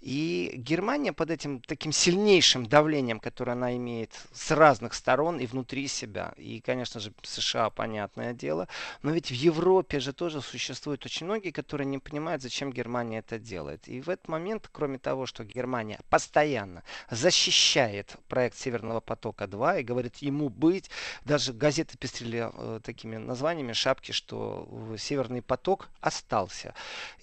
И 0.00 0.52
Германия 0.56 1.12
под 1.12 1.30
этим 1.30 1.60
таким 1.60 1.92
сильнейшим 1.92 2.66
давлением, 2.66 3.20
которое 3.20 3.52
она 3.52 3.76
имеет 3.76 4.12
с 4.32 4.50
разных 4.50 4.94
сторон 4.94 5.38
и 5.38 5.46
внутри 5.46 5.88
себя, 5.88 6.32
и, 6.36 6.60
конечно 6.60 7.00
же, 7.00 7.12
США, 7.22 7.70
понятное 7.70 8.32
дело, 8.32 8.68
но 9.02 9.10
ведь 9.10 9.30
в 9.30 9.34
Европе 9.34 10.00
же 10.00 10.12
тоже 10.12 10.40
существуют 10.42 11.04
очень 11.06 11.26
многие, 11.26 11.50
которые 11.50 11.86
не 11.86 11.98
понимают, 11.98 12.42
зачем 12.42 12.72
Германия 12.72 13.18
это 13.18 13.38
делает. 13.38 13.88
И 13.88 14.00
в 14.00 14.08
этот 14.08 14.28
момент, 14.28 14.68
кроме 14.72 14.98
того, 14.98 15.26
что 15.26 15.44
Германия 15.44 15.98
постоянно 16.10 16.82
защищает 17.10 18.16
проект 18.28 18.56
Северного 18.56 19.00
потока-2 19.00 19.80
и 19.80 19.84
говорит 19.84 20.16
ему 20.16 20.48
быть, 20.48 20.90
даже 21.24 21.52
газеты 21.52 21.96
пестрили 21.98 22.50
э, 22.52 22.80
такими 22.82 23.16
названиями, 23.16 23.72
шапки, 23.72 24.12
что 24.12 24.68
Северный 24.98 25.42
поток 25.42 25.88
остался. 26.00 26.74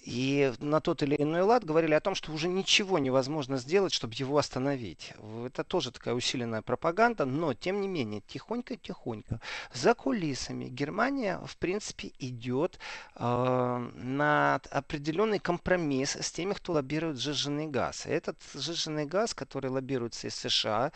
И 0.02 0.52
на 0.58 0.80
тот 0.80 1.02
или 1.02 1.16
иной 1.18 1.42
лад 1.42 1.64
говорили 1.64 1.94
о 1.94 2.00
том, 2.00 2.14
что 2.14 2.32
уже 2.32 2.43
ничего 2.48 2.98
невозможно 2.98 3.56
сделать, 3.56 3.92
чтобы 3.92 4.14
его 4.14 4.38
остановить. 4.38 5.12
Это 5.44 5.64
тоже 5.64 5.90
такая 5.90 6.14
усиленная 6.14 6.62
пропаганда, 6.62 7.24
но 7.24 7.54
тем 7.54 7.80
не 7.80 7.88
менее, 7.88 8.20
тихонько-тихонько, 8.20 9.40
за 9.72 9.94
кулисами 9.94 10.66
Германия, 10.66 11.40
в 11.44 11.56
принципе, 11.56 12.12
идет 12.18 12.78
э, 13.16 13.90
на 13.94 14.60
определенный 14.70 15.38
компромисс 15.38 16.16
с 16.16 16.32
теми, 16.32 16.54
кто 16.54 16.72
лоббирует 16.72 17.18
сжиженный 17.18 17.66
газ. 17.66 18.06
Этот 18.06 18.36
сжиженный 18.54 19.06
газ, 19.06 19.34
который 19.34 19.70
лоббируется 19.70 20.28
из 20.28 20.34
США, 20.34 20.92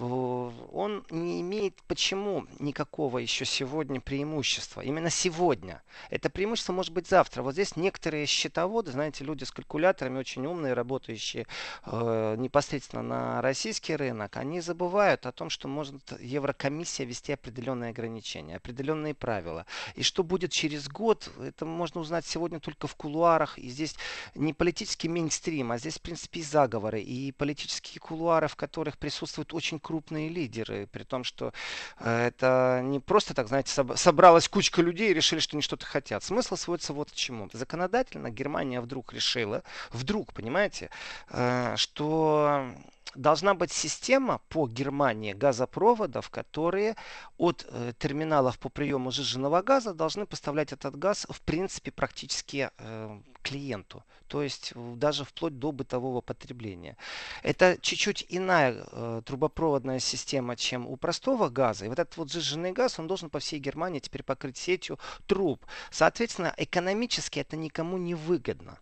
он 0.00 1.04
не 1.10 1.40
имеет 1.42 1.82
почему 1.82 2.46
никакого 2.58 3.18
еще 3.18 3.44
сегодня 3.44 4.00
преимущества. 4.00 4.80
Именно 4.80 5.10
сегодня. 5.10 5.82
Это 6.08 6.30
преимущество 6.30 6.72
может 6.72 6.92
быть 6.92 7.08
завтра. 7.08 7.42
Вот 7.42 7.52
здесь 7.52 7.76
некоторые 7.76 8.26
счетоводы, 8.26 8.90
знаете, 8.90 9.24
люди 9.24 9.44
с 9.44 9.50
калькуляторами, 9.50 10.18
очень 10.18 10.46
умные, 10.46 10.72
работающие 10.72 11.46
э, 11.84 12.36
непосредственно 12.38 13.02
на 13.02 13.42
российский 13.42 13.94
рынок, 13.94 14.36
они 14.36 14.60
забывают 14.60 15.26
о 15.26 15.32
том, 15.32 15.50
что 15.50 15.68
может 15.68 16.20
Еврокомиссия 16.20 17.04
ввести 17.04 17.32
определенные 17.32 17.90
ограничения, 17.90 18.56
определенные 18.56 19.14
правила. 19.14 19.66
И 19.94 20.02
что 20.02 20.24
будет 20.24 20.52
через 20.52 20.88
год, 20.88 21.30
это 21.38 21.66
можно 21.66 22.00
узнать 22.00 22.24
сегодня 22.24 22.60
только 22.60 22.86
в 22.86 22.96
кулуарах. 22.96 23.58
И 23.58 23.68
здесь 23.68 23.94
не 24.34 24.54
политический 24.54 25.08
мейнстрим, 25.08 25.72
а 25.72 25.78
здесь, 25.78 25.98
в 25.98 26.00
принципе, 26.00 26.40
и 26.40 26.42
заговоры, 26.42 27.02
и 27.02 27.32
политические 27.32 28.00
кулуары, 28.00 28.48
в 28.48 28.56
которых 28.56 28.96
присутствуют 28.96 29.52
очень 29.52 29.81
крупные 29.82 30.28
лидеры, 30.28 30.88
при 30.90 31.02
том, 31.02 31.24
что 31.24 31.52
э, 31.98 32.28
это 32.28 32.80
не 32.82 33.00
просто 33.00 33.34
так, 33.34 33.48
знаете, 33.48 33.84
собралась 33.96 34.48
кучка 34.48 34.80
людей 34.80 35.10
и 35.10 35.14
решили, 35.14 35.40
что 35.40 35.56
они 35.56 35.62
что-то 35.62 35.86
хотят. 35.86 36.24
Смысл 36.24 36.56
сводится 36.56 36.92
вот 36.92 37.10
к 37.10 37.14
чему. 37.14 37.50
Законодательно 37.52 38.30
Германия 38.30 38.80
вдруг 38.80 39.12
решила, 39.12 39.62
вдруг, 39.90 40.32
понимаете, 40.32 40.90
э, 41.30 41.74
что 41.76 42.72
должна 43.14 43.54
быть 43.54 43.72
система 43.72 44.40
по 44.48 44.66
Германии 44.66 45.32
газопроводов, 45.32 46.30
которые 46.30 46.96
от 47.36 47.66
э, 47.68 47.92
терминалов 47.98 48.58
по 48.58 48.68
приему 48.68 49.10
сжиженного 49.10 49.62
газа 49.62 49.94
должны 49.94 50.26
поставлять 50.26 50.72
этот 50.72 50.96
газ 50.96 51.26
в 51.28 51.40
принципе 51.42 51.90
практически 51.90 52.70
э, 52.78 53.20
клиенту, 53.42 54.04
то 54.28 54.42
есть 54.42 54.72
даже 54.74 55.24
вплоть 55.24 55.58
до 55.58 55.72
бытового 55.72 56.20
потребления. 56.20 56.96
Это 57.42 57.76
чуть-чуть 57.80 58.24
иная 58.28 58.86
э, 58.92 59.22
трубопроводная 59.24 59.98
система, 59.98 60.56
чем 60.56 60.86
у 60.86 60.96
простого 60.96 61.48
газа. 61.48 61.84
И 61.84 61.88
вот 61.88 61.98
этот 61.98 62.16
вот 62.16 62.30
сжиженный 62.30 62.72
газ, 62.72 62.98
он 62.98 63.08
должен 63.08 63.30
по 63.30 63.40
всей 63.40 63.58
Германии 63.58 64.00
теперь 64.00 64.22
покрыть 64.22 64.56
сетью 64.56 64.98
труб. 65.26 65.64
Соответственно, 65.90 66.54
экономически 66.56 67.40
это 67.40 67.56
никому 67.56 67.98
не 67.98 68.14
выгодно 68.14 68.78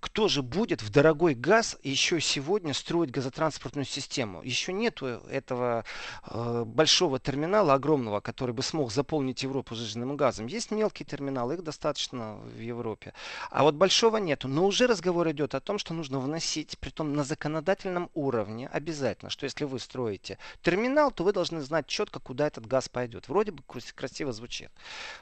кто 0.00 0.28
же 0.28 0.42
будет 0.42 0.82
в 0.82 0.90
дорогой 0.90 1.34
газ 1.34 1.76
еще 1.82 2.20
сегодня 2.20 2.74
строить 2.74 3.10
газотранспортную 3.10 3.84
систему? 3.84 4.42
Еще 4.42 4.72
нету 4.72 5.06
этого 5.06 5.84
э, 6.26 6.64
большого 6.64 7.18
терминала 7.18 7.74
огромного, 7.74 8.20
который 8.20 8.52
бы 8.52 8.62
смог 8.62 8.92
заполнить 8.92 9.42
Европу 9.42 9.74
жиженным 9.74 10.16
газом. 10.16 10.46
Есть 10.46 10.70
мелкие 10.70 11.06
терминалы, 11.06 11.54
их 11.54 11.62
достаточно 11.62 12.36
в 12.36 12.58
Европе. 12.58 13.12
А 13.50 13.62
вот 13.62 13.74
большого 13.74 14.16
нету. 14.16 14.48
Но 14.48 14.66
уже 14.66 14.86
разговор 14.86 15.30
идет 15.30 15.54
о 15.54 15.60
том, 15.60 15.78
что 15.78 15.94
нужно 15.94 16.18
вносить, 16.18 16.78
притом 16.78 17.14
на 17.14 17.24
законодательном 17.24 18.10
уровне 18.14 18.68
обязательно, 18.68 19.30
что 19.30 19.44
если 19.44 19.64
вы 19.64 19.78
строите 19.78 20.38
терминал, 20.62 21.10
то 21.10 21.24
вы 21.24 21.32
должны 21.32 21.60
знать 21.60 21.86
четко, 21.86 22.20
куда 22.20 22.46
этот 22.46 22.66
газ 22.66 22.88
пойдет. 22.88 23.28
Вроде 23.28 23.52
бы 23.52 23.62
красиво 23.94 24.32
звучит. 24.32 24.70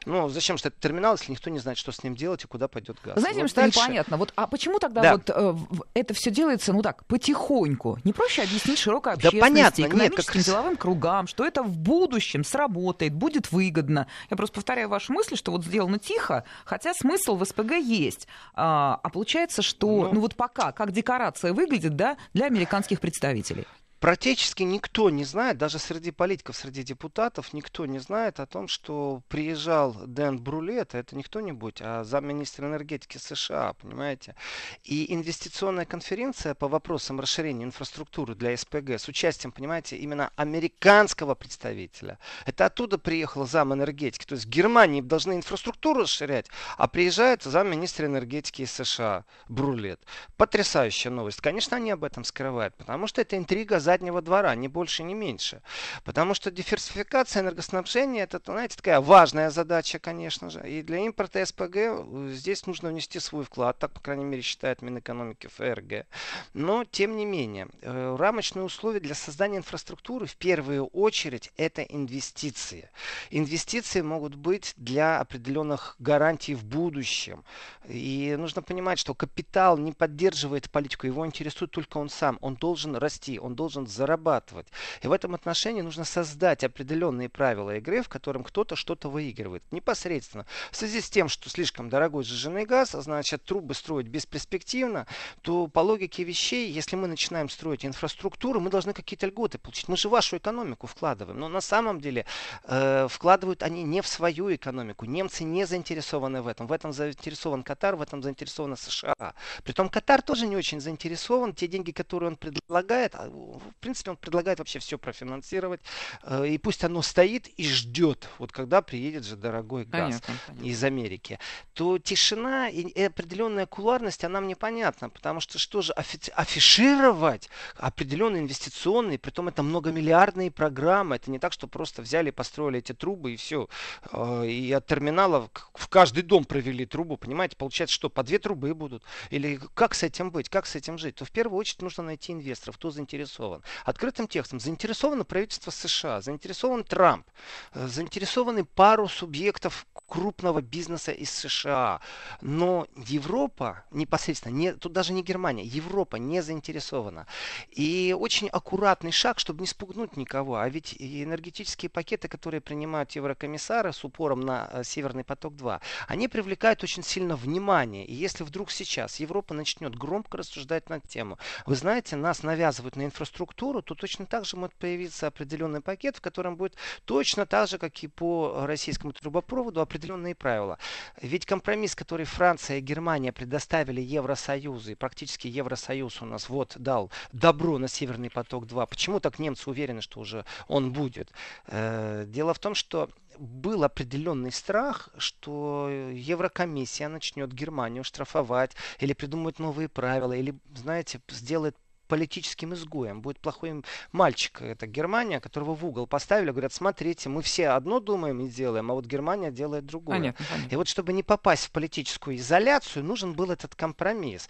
Но 0.07 0.29
зачем 0.29 0.57
же 0.59 0.63
этот 0.69 0.81
терминал, 0.81 1.15
если 1.15 1.33
никто 1.33 1.51
не 1.51 1.59
знает, 1.59 1.79
что 1.79 1.93
с 1.93 2.03
ним 2.03 2.15
делать 2.15 2.45
и 2.45 2.47
куда 2.47 2.69
пойдет 2.69 2.99
газ? 3.03 3.19
Знаете, 3.19 3.43
вот 3.43 3.51
что 3.51 3.61
дальше... 3.63 3.81
непонятно? 3.81 4.10
Вот, 4.17 4.33
а 4.37 4.47
почему 4.47 4.79
тогда 4.79 5.03
да. 5.03 5.13
вот 5.13 5.31
э, 5.33 5.55
это 5.95 6.15
все 6.15 6.31
делается, 6.31 6.73
ну 6.73 6.83
так, 6.83 7.05
потихоньку? 7.07 7.99
Не 8.05 8.13
проще 8.13 8.43
объяснить 8.43 8.79
широкой 8.79 9.15
общественности, 9.15 9.41
да 9.41 9.55
понятно, 9.55 9.83
экономическим, 9.83 10.39
нет, 10.39 10.47
как... 10.47 10.55
деловым 10.55 10.77
кругам, 10.77 11.27
что 11.27 11.45
это 11.45 11.63
в 11.63 11.77
будущем 11.77 12.45
сработает, 12.45 13.15
будет 13.15 13.53
выгодно. 13.53 14.07
Я 14.31 14.37
просто 14.37 14.55
повторяю 14.55 14.89
вашу 14.89 15.13
мысль, 15.13 15.37
что 15.37 15.53
вот 15.53 15.65
сделано 15.65 15.99
тихо, 15.99 16.45
хотя 16.65 16.93
смысл 16.95 17.37
в 17.37 17.45
СПГ 17.45 17.73
есть. 17.75 18.27
А, 18.55 18.99
а 19.03 19.09
получается, 19.09 19.63
что, 19.63 19.87
ну, 19.87 20.15
ну 20.15 20.21
вот 20.21 20.35
пока, 20.35 20.73
как 20.73 20.93
декорация 20.93 21.53
выглядит, 21.53 21.97
да, 21.97 22.17
для 22.35 22.47
американских 22.47 23.01
представителей. 23.01 23.67
Практически 24.01 24.63
никто 24.63 25.11
не 25.11 25.25
знает, 25.25 25.59
даже 25.59 25.79
среди 25.79 26.11
политиков, 26.11 26.57
среди 26.57 26.83
депутатов, 26.83 27.53
никто 27.53 27.85
не 27.85 27.99
знает 27.99 28.41
о 28.41 28.47
том, 28.47 28.67
что 28.67 29.21
приезжал 29.29 29.93
Дэн 29.93 30.39
Брулет, 30.39 30.95
это 30.95 31.15
не 31.15 31.23
кто-нибудь, 31.23 31.83
а 31.83 32.03
замминистра 32.03 32.67
энергетики 32.67 33.19
США, 33.19 33.75
понимаете. 33.75 34.37
И 34.85 35.13
инвестиционная 35.13 35.85
конференция 35.85 36.55
по 36.55 36.67
вопросам 36.67 37.21
расширения 37.21 37.65
инфраструктуры 37.65 38.35
для 38.35 38.57
СПГ 38.57 38.93
с 38.93 39.07
участием, 39.07 39.53
понимаете, 39.53 39.99
именно 39.99 40.31
американского 40.37 41.35
представителя. 41.35 42.19
Это 42.47 42.65
оттуда 42.65 42.97
приехал 42.97 43.47
зам 43.47 43.75
энергетики. 43.75 44.25
То 44.25 44.35
есть 44.35 44.47
в 44.47 44.49
Германии 44.49 45.03
должны 45.03 45.35
инфраструктуру 45.35 46.05
расширять, 46.05 46.47
а 46.79 46.89
приезжает 46.89 47.43
замминистра 47.43 48.07
энергетики 48.07 48.65
США 48.65 49.27
Брулет. 49.51 50.01
Потрясающая 50.39 51.11
новость. 51.11 51.43
Конечно, 51.43 51.77
они 51.77 51.91
об 51.91 52.03
этом 52.03 52.25
скрывают, 52.25 52.75
потому 52.77 53.07
что 53.07 53.21
это 53.21 53.37
интрига 53.37 53.79
за 53.79 53.90
заднего 53.91 54.23
двора, 54.23 54.55
ни 54.55 54.69
больше, 54.69 55.03
ни 55.03 55.15
меньше. 55.15 55.63
Потому 56.05 56.35
что 56.35 56.53
диверсификация 56.53 57.43
энергоснабжения 57.43 58.23
это, 58.23 58.41
знаете, 58.45 58.77
такая 58.77 59.01
важная 59.01 59.51
задача, 59.51 59.99
конечно 59.99 60.49
же. 60.49 60.61
И 60.69 60.83
для 60.83 60.99
импорта 60.99 61.45
СПГ 61.45 61.77
э, 61.77 62.31
здесь 62.33 62.67
нужно 62.67 62.91
внести 62.91 63.19
свой 63.19 63.45
вклад, 63.45 63.81
так, 63.81 63.91
по 63.91 64.01
крайней 64.01 64.25
мере, 64.25 64.43
считает 64.43 64.81
Минэкономики 64.81 65.49
ФРГ. 65.49 66.07
Но, 66.55 66.85
тем 66.85 67.17
не 67.17 67.27
менее, 67.27 67.67
э, 67.83 68.17
рамочные 68.17 68.65
условия 68.65 69.01
для 69.01 69.17
создания 69.17 69.59
инфраструктуры 69.59 70.27
в 70.27 70.37
первую 70.37 70.87
очередь 70.87 71.51
это 71.57 71.83
инвестиции. 71.83 72.89
Инвестиции 73.31 74.03
могут 74.03 74.37
быть 74.37 74.73
для 74.77 75.19
определенных 75.19 75.97
гарантий 75.99 76.55
в 76.55 76.65
будущем. 76.65 77.43
И 77.89 78.37
нужно 78.39 78.63
понимать, 78.63 79.01
что 79.01 79.15
капитал 79.15 79.79
не 79.79 79.93
поддерживает 79.93 80.71
политику, 80.71 81.09
его 81.09 81.27
интересует 81.27 81.73
только 81.73 81.99
он 81.99 82.09
сам. 82.09 82.39
Он 82.41 82.55
должен 82.55 82.95
расти, 82.95 83.41
он 83.41 83.57
должен 83.57 83.80
должен 83.81 83.87
зарабатывать. 83.87 84.67
И 85.03 85.09
в 85.09 85.13
этом 85.13 85.35
отношении 85.35 85.83
нужно 85.83 86.05
создать 86.05 86.65
определенные 86.65 87.29
правила 87.29 87.77
игры, 87.77 88.03
в 88.03 88.09
котором 88.09 88.45
кто-то 88.45 88.77
что-то 88.77 89.09
выигрывает. 89.09 89.63
Непосредственно. 89.71 90.47
В 90.71 90.77
связи 90.77 91.01
с 91.01 91.11
тем, 91.11 91.29
что 91.29 91.49
слишком 91.51 91.89
дорогой 91.89 92.25
сжиженный 92.25 92.67
газ, 92.67 92.95
а 92.95 93.03
значит 93.03 93.45
трубы 93.45 93.75
строить 93.75 94.09
бесперспективно, 94.09 95.07
то 95.43 95.67
по 95.67 95.81
логике 95.81 96.25
вещей, 96.25 96.71
если 96.71 96.97
мы 96.97 97.09
начинаем 97.09 97.49
строить 97.49 97.85
инфраструктуру, 97.85 98.61
мы 98.61 98.71
должны 98.71 98.93
какие-то 98.93 99.27
льготы 99.27 99.59
получить. 99.59 99.89
Мы 99.89 99.97
же 99.97 100.09
вашу 100.09 100.37
экономику 100.37 100.87
вкладываем. 100.87 101.39
Но 101.39 101.49
на 101.49 101.61
самом 101.61 102.01
деле 102.01 102.25
э, 102.65 103.09
вкладывают 103.09 103.63
они 103.63 103.83
не 103.83 104.01
в 104.01 104.07
свою 104.07 104.55
экономику. 104.55 105.07
Немцы 105.07 105.45
не 105.45 105.67
заинтересованы 105.67 106.43
в 106.43 106.47
этом. 106.47 106.67
В 106.67 106.73
этом 106.73 106.93
заинтересован 106.93 107.63
Катар, 107.63 107.97
в 107.97 108.03
этом 108.03 108.23
заинтересованы 108.23 108.77
США. 108.77 109.35
Притом 109.65 109.89
Катар 109.89 110.23
тоже 110.23 110.47
не 110.47 110.57
очень 110.57 110.81
заинтересован. 110.81 111.55
Те 111.55 111.69
деньги, 111.69 111.91
которые 111.93 112.29
он 112.31 112.37
предлагает, 112.37 113.15
а, 113.15 113.31
в 113.71 113.81
принципе, 113.81 114.11
он 114.11 114.17
предлагает 114.17 114.59
вообще 114.59 114.79
все 114.79 114.99
профинансировать. 114.99 115.81
Э, 116.23 116.47
и 116.47 116.59
пусть 116.59 116.85
оно 116.85 117.03
стоит 117.03 117.49
и 117.49 117.67
ждет, 117.69 118.29
вот 118.39 118.53
когда 118.53 118.83
приедет 118.83 119.25
же 119.25 119.37
дорогой 119.37 119.85
газ 119.85 120.21
понятно, 120.21 120.35
понятно. 120.47 120.65
из 120.67 120.85
Америки. 120.85 121.39
То 121.73 121.99
тишина 121.99 122.69
и 122.69 123.03
определенная 123.03 123.67
куларность, 123.67 124.25
она 124.25 124.41
мне 124.41 124.57
понятна. 124.57 125.09
Потому 125.09 125.41
что 125.41 125.59
что 125.59 125.83
же, 125.83 125.93
афишировать 125.93 127.49
определенные 127.77 128.43
инвестиционные, 128.43 129.19
притом 129.19 129.49
это 129.49 129.63
многомиллиардные 129.63 130.51
программы. 130.51 131.17
Это 131.17 131.31
не 131.31 131.39
так, 131.39 131.53
что 131.53 131.67
просто 131.67 132.03
взяли 132.03 132.31
построили 132.31 132.79
эти 132.79 132.93
трубы 132.93 133.33
и 133.33 133.37
все. 133.37 133.69
Э, 134.13 134.47
и 134.47 134.71
от 134.73 134.87
терминала 134.87 135.49
в 135.75 135.89
каждый 135.89 136.23
дом 136.23 136.45
провели 136.45 136.85
трубу, 136.85 137.17
понимаете? 137.17 137.57
Получается, 137.57 137.95
что 137.95 138.11
по 138.11 138.23
две 138.23 138.39
трубы 138.39 138.75
будут. 138.75 139.03
Или 139.31 139.61
как 139.75 139.95
с 139.95 140.03
этим 140.03 140.31
быть, 140.31 140.49
как 140.49 140.67
с 140.67 140.75
этим 140.77 140.99
жить? 140.99 141.17
То 141.17 141.25
в 141.25 141.31
первую 141.31 141.59
очередь 141.59 141.83
нужно 141.83 142.03
найти 142.03 142.33
инвесторов, 142.33 142.77
кто 142.77 142.91
заинтересован. 142.91 143.60
Открытым 143.85 144.29
текстом 144.29 144.61
заинтересовано 144.61 145.25
правительство 145.25 145.71
США, 145.71 146.21
заинтересован 146.21 146.85
Трамп, 146.85 147.27
э, 147.75 147.87
заинтересованы 147.87 148.65
пару 148.65 149.09
субъектов 149.09 149.87
крупного 150.07 150.61
бизнеса 150.61 151.13
из 151.13 151.31
США. 151.31 152.01
Но 152.41 152.87
Европа 152.97 153.85
непосредственно, 153.91 154.53
не, 154.53 154.73
тут 154.73 154.93
даже 154.93 155.13
не 155.13 155.23
Германия, 155.23 155.65
Европа 155.65 156.17
не 156.17 156.43
заинтересована. 156.43 157.27
И 157.71 158.15
очень 158.19 158.49
аккуратный 158.49 159.13
шаг, 159.13 159.39
чтобы 159.39 159.61
не 159.61 159.67
спугнуть 159.67 160.17
никого. 160.17 160.57
А 160.57 160.69
ведь 160.69 160.97
энергетические 160.99 161.91
пакеты, 161.91 162.29
которые 162.29 162.61
принимают 162.61 163.13
еврокомиссары 163.13 163.93
с 163.93 164.05
упором 164.05 164.41
на 164.41 164.69
э, 164.73 164.85
Северный 164.85 165.25
поток-2, 165.25 165.81
они 166.09 166.29
привлекают 166.29 166.83
очень 166.83 167.03
сильно 167.03 167.37
внимание. 167.37 168.05
И 168.05 168.15
если 168.15 168.45
вдруг 168.45 168.71
сейчас 168.71 169.21
Европа 169.21 169.55
начнет 169.55 169.95
громко 169.97 170.39
рассуждать 170.39 170.89
над 170.89 171.07
тему, 171.09 171.39
вы 171.67 171.77
знаете, 171.77 172.17
нас 172.17 172.43
навязывают 172.43 172.97
на 172.97 173.05
инфраструктуру, 173.05 173.50
то 173.55 173.95
точно 173.95 174.27
так 174.27 174.45
же 174.45 174.57
может 174.57 174.75
появиться 174.77 175.27
определенный 175.27 175.81
пакет, 175.81 176.17
в 176.17 176.21
котором 176.21 176.57
будет 176.57 176.75
точно 177.05 177.47
так 177.47 177.69
же, 177.69 177.79
как 177.79 178.03
и 178.03 178.09
по 178.09 178.67
российскому 178.67 179.13
трубопроводу, 179.13 179.81
определенные 179.81 180.35
правила. 180.35 180.79
Ведь 181.21 181.47
компромисс, 181.47 181.95
который 181.95 182.27
Франция 182.27 182.79
и 182.79 182.81
Германия 182.81 183.33
предоставили 183.33 184.01
Евросоюзу, 184.01 184.93
и 184.93 184.95
практически 184.95 185.49
Евросоюз 185.49 186.23
у 186.23 186.27
нас 186.27 186.49
вот 186.49 186.75
дал 186.79 187.11
добро 187.33 187.79
на 187.79 187.89
Северный 187.89 188.31
поток-2, 188.31 188.87
почему 188.89 189.21
так 189.21 189.39
немцы 189.39 189.69
уверены, 189.71 190.01
что 190.01 190.21
уже 190.21 190.45
он 190.69 190.93
будет? 190.93 191.31
Э, 191.67 192.25
дело 192.27 192.55
в 192.55 192.59
том, 192.59 192.75
что 192.75 193.11
был 193.39 193.85
определенный 193.85 194.53
страх, 194.53 195.09
что 195.17 195.89
Еврокомиссия 196.13 197.09
начнет 197.09 197.53
Германию 197.53 198.05
штрафовать 198.05 198.77
или 198.99 199.15
придумать 199.15 199.59
новые 199.59 199.89
правила, 199.89 200.33
или, 200.33 200.55
знаете, 200.75 201.21
сделает 201.29 201.77
политическим 202.11 202.75
изгоем. 202.75 203.23
Будет 203.23 203.39
плохой 203.39 203.83
мальчик. 204.11 204.61
Это 204.63 204.87
Германия, 204.89 205.41
которого 205.41 205.75
в 205.75 205.87
угол 205.87 206.07
поставили. 206.09 206.51
Говорят, 206.51 206.73
смотрите, 206.73 207.29
мы 207.29 207.41
все 207.41 207.69
одно 207.69 208.01
думаем 208.01 208.41
и 208.41 208.49
делаем, 208.49 208.91
а 208.91 208.95
вот 208.95 209.07
Германия 209.07 209.53
делает 209.53 209.87
другое. 209.87 210.19
Понятно, 210.19 210.47
понятно. 210.51 210.75
И 210.75 210.77
вот 210.77 210.89
чтобы 210.89 211.13
не 211.13 211.23
попасть 211.23 211.67
в 211.67 211.71
политическую 211.71 212.37
изоляцию, 212.37 213.05
нужен 213.05 213.33
был 213.35 213.51
этот 213.51 213.77
компромисс. 213.77 214.49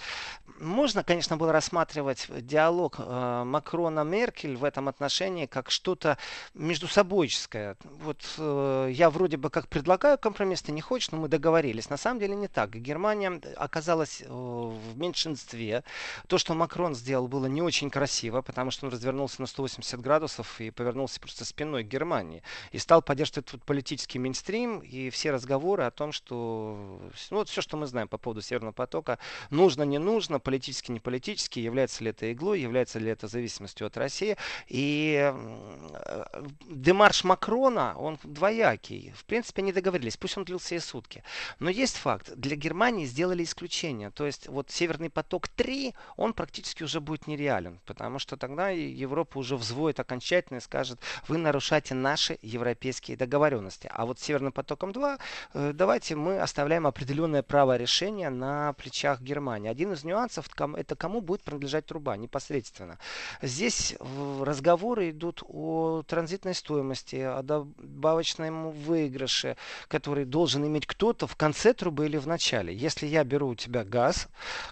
Можно, 0.58 1.04
конечно, 1.04 1.36
было 1.36 1.52
рассматривать 1.52 2.26
диалог 2.46 2.96
э, 2.98 3.42
Макрона-Меркель 3.44 4.56
в 4.56 4.64
этом 4.64 4.88
отношении 4.88 5.46
как 5.46 5.70
что-то 5.70 6.16
между 6.54 6.88
собойческое. 6.88 7.76
Вот 8.02 8.18
э, 8.38 8.88
я 8.92 9.10
вроде 9.10 9.36
бы 9.36 9.50
как 9.50 9.68
предлагаю 9.68 10.18
компромисс, 10.18 10.62
ты 10.62 10.72
не 10.72 10.80
хочешь, 10.80 11.10
но 11.10 11.18
мы 11.18 11.28
договорились. 11.28 11.90
На 11.90 11.98
самом 11.98 12.20
деле 12.20 12.34
не 12.34 12.48
так. 12.48 12.70
Германия 12.70 13.40
оказалась 13.56 14.22
э, 14.22 14.26
в 14.28 14.98
меньшинстве. 14.98 15.84
То, 16.26 16.38
что 16.38 16.54
Макрон 16.54 16.94
сделал, 16.94 17.28
было 17.28 17.46
не 17.50 17.62
очень 17.62 17.90
красиво, 17.90 18.42
потому 18.42 18.70
что 18.70 18.86
он 18.86 18.92
развернулся 18.92 19.40
на 19.40 19.46
180 19.46 20.00
градусов 20.00 20.60
и 20.60 20.70
повернулся 20.70 21.20
просто 21.20 21.44
спиной 21.44 21.84
к 21.84 21.88
Германии. 21.88 22.42
И 22.72 22.78
стал 22.78 23.02
поддерживать 23.02 23.48
этот 23.48 23.64
политический 23.64 24.18
мейнстрим 24.18 24.80
и 24.80 25.10
все 25.10 25.30
разговоры 25.30 25.84
о 25.84 25.90
том, 25.90 26.12
что 26.12 27.00
ну, 27.30 27.36
вот 27.36 27.48
все, 27.48 27.60
что 27.60 27.76
мы 27.76 27.86
знаем 27.86 28.08
по 28.08 28.18
поводу 28.18 28.42
Северного 28.42 28.72
потока, 28.72 29.18
нужно, 29.50 29.82
не 29.82 29.98
нужно, 29.98 30.40
политически, 30.40 30.92
не 30.92 31.00
политически, 31.00 31.58
является 31.58 32.04
ли 32.04 32.10
это 32.10 32.32
иглой, 32.32 32.60
является 32.60 32.98
ли 32.98 33.10
это 33.10 33.28
зависимостью 33.28 33.86
от 33.86 33.96
России. 33.96 34.36
И 34.68 35.32
э, 35.32 36.44
демарш 36.68 37.24
Макрона, 37.24 37.94
он 37.96 38.18
двоякий. 38.22 39.12
В 39.16 39.24
принципе, 39.24 39.62
они 39.62 39.72
договорились, 39.72 40.16
пусть 40.16 40.36
он 40.36 40.44
длился 40.44 40.74
и 40.74 40.78
сутки. 40.78 41.22
Но 41.58 41.70
есть 41.70 41.96
факт, 41.96 42.32
для 42.34 42.56
Германии 42.56 43.04
сделали 43.04 43.44
исключение. 43.44 44.10
То 44.10 44.26
есть 44.26 44.48
вот 44.48 44.70
Северный 44.70 45.10
поток 45.10 45.48
3, 45.48 45.94
он 46.16 46.32
практически 46.32 46.82
уже 46.82 47.00
будет 47.00 47.26
не 47.26 47.36
нереален, 47.40 47.80
потому 47.86 48.18
что 48.18 48.36
тогда 48.36 48.68
Европа 48.68 49.38
уже 49.38 49.56
взвоет 49.56 49.98
окончательно 49.98 50.58
и 50.58 50.60
скажет, 50.60 51.00
вы 51.28 51.38
нарушаете 51.38 51.94
наши 51.94 52.38
европейские 52.42 53.16
договоренности. 53.16 53.90
А 53.92 54.06
вот 54.06 54.20
Северным 54.20 54.52
потоком-2 54.52 55.18
э, 55.54 55.72
давайте 55.74 56.16
мы 56.16 56.38
оставляем 56.38 56.86
определенное 56.86 57.42
право 57.42 57.76
решения 57.76 58.30
на 58.30 58.72
плечах 58.74 59.20
Германии. 59.20 59.70
Один 59.70 59.92
из 59.92 60.04
нюансов 60.04 60.46
это 60.76 60.96
кому 60.96 61.20
будет 61.20 61.42
принадлежать 61.42 61.86
труба 61.86 62.16
непосредственно. 62.16 62.98
Здесь 63.42 63.96
разговоры 64.40 65.10
идут 65.10 65.42
о 65.46 66.02
транзитной 66.06 66.54
стоимости, 66.54 67.16
о 67.16 67.42
добавочном 67.42 68.70
выигрыше, 68.70 69.56
который 69.88 70.24
должен 70.24 70.66
иметь 70.66 70.86
кто-то 70.86 71.26
в 71.26 71.36
конце 71.36 71.72
трубы 71.72 72.06
или 72.06 72.18
в 72.18 72.26
начале. 72.26 72.74
Если 72.74 73.06
я 73.06 73.24
беру 73.24 73.48
у 73.48 73.54
тебя 73.54 73.84
газ, 73.84 74.28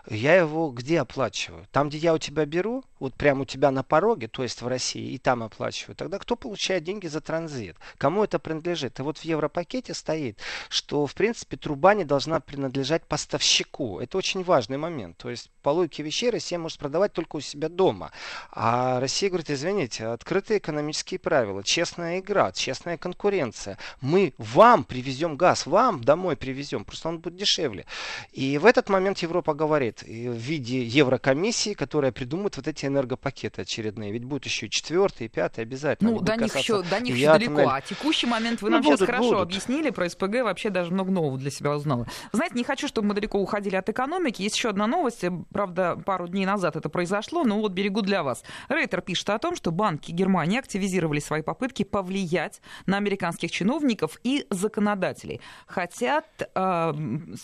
я 0.08 0.34
его 0.34 0.70
где 0.70 1.00
оплачиваю? 1.00 1.66
Там, 1.72 1.88
где 1.88 1.98
я 1.98 2.14
у 2.14 2.18
тебя 2.18 2.44
беру, 2.44 2.57
вот 3.00 3.14
прямо 3.14 3.42
у 3.42 3.44
тебя 3.44 3.70
на 3.70 3.82
пороге, 3.82 4.28
то 4.28 4.42
есть 4.42 4.62
в 4.62 4.66
России, 4.66 5.12
и 5.12 5.18
там 5.18 5.42
оплачиваю, 5.42 5.96
тогда 5.96 6.18
кто 6.18 6.36
получает 6.36 6.84
деньги 6.84 7.06
за 7.06 7.20
транзит? 7.20 7.76
Кому 7.96 8.24
это 8.24 8.38
принадлежит? 8.38 8.98
И 8.98 9.02
вот 9.02 9.18
в 9.18 9.24
Европакете 9.24 9.94
стоит, 9.94 10.38
что, 10.68 11.06
в 11.06 11.14
принципе, 11.14 11.56
труба 11.56 11.94
не 11.94 12.04
должна 12.04 12.40
принадлежать 12.40 13.04
поставщику. 13.04 14.00
Это 14.00 14.18
очень 14.18 14.42
важный 14.42 14.78
момент. 14.78 15.16
То 15.16 15.30
есть, 15.30 15.50
по 15.62 15.70
логике 15.70 16.02
вещей, 16.02 16.30
Россия 16.30 16.58
может 16.58 16.78
продавать 16.78 17.12
только 17.12 17.36
у 17.36 17.40
себя 17.40 17.68
дома. 17.68 18.10
А 18.50 19.00
Россия 19.00 19.28
говорит, 19.28 19.50
извините, 19.50 20.06
открытые 20.06 20.58
экономические 20.58 21.20
правила, 21.20 21.62
честная 21.62 22.18
игра, 22.20 22.52
честная 22.52 22.96
конкуренция. 22.96 23.78
Мы 24.00 24.34
вам 24.38 24.84
привезем 24.84 25.36
газ, 25.36 25.66
вам 25.66 26.02
домой 26.02 26.36
привезем, 26.36 26.84
просто 26.84 27.08
он 27.08 27.18
будет 27.18 27.36
дешевле. 27.36 27.86
И 28.32 28.58
в 28.58 28.66
этот 28.66 28.88
момент 28.88 29.18
Европа 29.18 29.54
говорит, 29.54 30.02
в 30.02 30.36
виде 30.36 30.82
Еврокомиссии, 30.82 31.74
которая 31.74 32.12
придумывает 32.12 32.47
думают 32.48 32.56
вот 32.56 32.68
эти 32.68 32.86
энергопакеты 32.86 33.62
очередные. 33.62 34.12
Ведь 34.12 34.24
будет 34.24 34.44
еще 34.46 34.66
и 34.66 34.70
четвертый, 34.70 35.26
и 35.26 35.28
пятый 35.28 35.60
обязательно. 35.60 36.10
Ну, 36.10 36.20
до 36.20 36.36
них, 36.36 36.56
еще, 36.56 36.82
до 36.82 37.00
них 37.00 37.14
еще 37.14 37.32
далеко. 37.32 37.68
А 37.68 37.80
текущий 37.80 38.26
момент 38.26 38.62
вы 38.62 38.70
ну, 38.70 38.76
нам 38.76 38.84
будут, 38.84 39.00
сейчас 39.00 39.06
хорошо 39.06 39.30
будут. 39.30 39.42
объяснили. 39.42 39.90
Про 39.90 40.08
СПГ 40.08 40.42
вообще 40.42 40.70
даже 40.70 40.92
много 40.92 41.10
нового 41.10 41.38
для 41.38 41.50
себя 41.50 41.72
узнала. 41.72 42.06
Знаете, 42.32 42.54
не 42.56 42.64
хочу, 42.64 42.88
чтобы 42.88 43.08
мы 43.08 43.14
далеко 43.14 43.38
уходили 43.38 43.76
от 43.76 43.88
экономики. 43.88 44.42
Есть 44.42 44.56
еще 44.56 44.70
одна 44.70 44.86
новость. 44.86 45.24
Правда, 45.52 45.96
пару 45.96 46.28
дней 46.28 46.46
назад 46.46 46.76
это 46.76 46.88
произошло, 46.88 47.44
но 47.44 47.58
вот 47.58 47.72
берегу 47.72 48.02
для 48.02 48.22
вас. 48.22 48.42
Рейтер 48.68 49.02
пишет 49.02 49.30
о 49.30 49.38
том, 49.38 49.56
что 49.56 49.70
банки 49.70 50.10
Германии 50.10 50.58
активизировали 50.58 51.20
свои 51.20 51.42
попытки 51.42 51.82
повлиять 51.84 52.60
на 52.86 52.96
американских 52.96 53.50
чиновников 53.50 54.18
и 54.24 54.46
законодателей. 54.50 55.40
Хотят 55.66 56.26
э, 56.40 56.92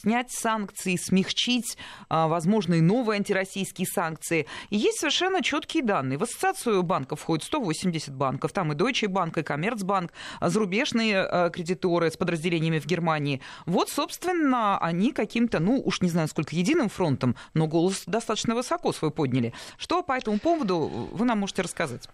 снять 0.01 0.31
санкции, 0.31 0.97
смягчить 0.97 1.77
э, 2.09 2.27
возможные 2.27 2.83
новые 2.83 3.19
антироссийские 3.19 3.87
санкции. 3.87 4.47
И 4.71 4.77
есть 4.85 4.99
совершенно 4.99 5.43
четкие 5.43 5.83
данные. 5.83 6.19
В 6.19 6.23
ассоциацию 6.23 6.83
банков 6.83 7.21
входит 7.21 7.45
180 7.45 8.15
банков. 8.15 8.53
Там 8.53 8.73
и 8.73 8.77
Deutsche 8.77 9.09
Bank, 9.09 9.39
и 9.39 9.43
Commerzbank, 9.43 10.11
зарубежные 10.41 11.27
э, 11.31 11.51
кредиторы 11.51 12.11
с 12.11 12.17
подразделениями 12.17 12.79
в 12.79 12.87
Германии. 12.87 13.41
Вот, 13.67 13.89
собственно, 13.89 14.79
они 14.79 15.13
каким-то, 15.13 15.59
ну, 15.59 15.81
уж 15.85 16.03
не 16.03 16.11
знаю, 16.11 16.29
сколько 16.29 16.55
единым 16.55 16.89
фронтом, 16.89 17.35
но 17.55 17.67
голос 17.67 18.05
достаточно 18.07 18.55
высоко 18.55 18.93
свой 18.93 19.11
подняли. 19.11 19.53
Что 19.79 20.03
по 20.03 20.13
этому 20.13 20.39
поводу 20.39 21.09
вы 21.13 21.25
нам 21.25 21.41
можете 21.41 21.63
рассказать? 21.63 22.09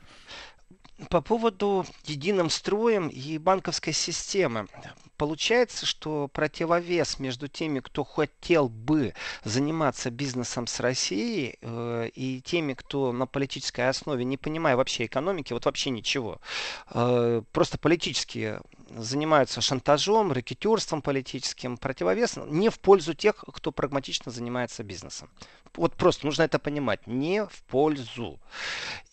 По 1.08 1.22
поводу 1.22 1.86
единым 2.04 2.50
строем 2.50 3.08
и 3.08 3.38
банковской 3.38 3.92
системы. 3.92 4.66
Получается, 5.20 5.84
что 5.84 6.28
противовес 6.28 7.18
между 7.18 7.46
теми, 7.46 7.80
кто 7.80 8.04
хотел 8.04 8.70
бы 8.70 9.12
заниматься 9.44 10.10
бизнесом 10.10 10.66
с 10.66 10.80
Россией, 10.80 11.58
э, 11.60 12.08
и 12.14 12.40
теми, 12.40 12.72
кто 12.72 13.12
на 13.12 13.26
политической 13.26 13.86
основе, 13.90 14.24
не 14.24 14.38
понимая 14.38 14.76
вообще 14.76 15.04
экономики, 15.04 15.52
вот 15.52 15.66
вообще 15.66 15.90
ничего, 15.90 16.40
э, 16.94 17.42
просто 17.52 17.76
политически 17.76 18.60
занимаются 18.96 19.60
шантажом, 19.60 20.32
рэкетюрством 20.32 21.02
политическим, 21.02 21.76
противовес 21.76 22.38
не 22.46 22.70
в 22.70 22.80
пользу 22.80 23.12
тех, 23.12 23.44
кто 23.52 23.72
прагматично 23.72 24.32
занимается 24.32 24.82
бизнесом. 24.82 25.28
Вот 25.76 25.96
просто 25.96 26.24
нужно 26.24 26.44
это 26.44 26.58
понимать. 26.58 27.06
Не 27.06 27.44
в 27.44 27.62
пользу. 27.68 28.40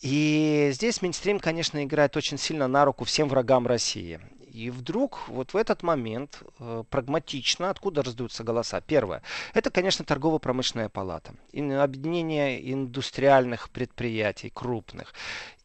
И 0.00 0.70
здесь 0.72 1.02
Минстрим, 1.02 1.38
конечно, 1.38 1.84
играет 1.84 2.16
очень 2.16 2.38
сильно 2.38 2.66
на 2.66 2.86
руку 2.86 3.04
всем 3.04 3.28
врагам 3.28 3.66
России. 3.66 4.18
И 4.58 4.70
вдруг 4.70 5.28
вот 5.28 5.54
в 5.54 5.56
этот 5.56 5.84
момент 5.84 6.42
э, 6.58 6.82
прагматично, 6.90 7.70
откуда 7.70 8.02
раздаются 8.02 8.42
голоса? 8.42 8.80
Первое, 8.80 9.22
это, 9.54 9.70
конечно, 9.70 10.04
торгово-промышленная 10.04 10.88
палата. 10.88 11.32
Объединение 11.52 12.72
индустриальных 12.72 13.70
предприятий 13.70 14.50
крупных. 14.50 15.14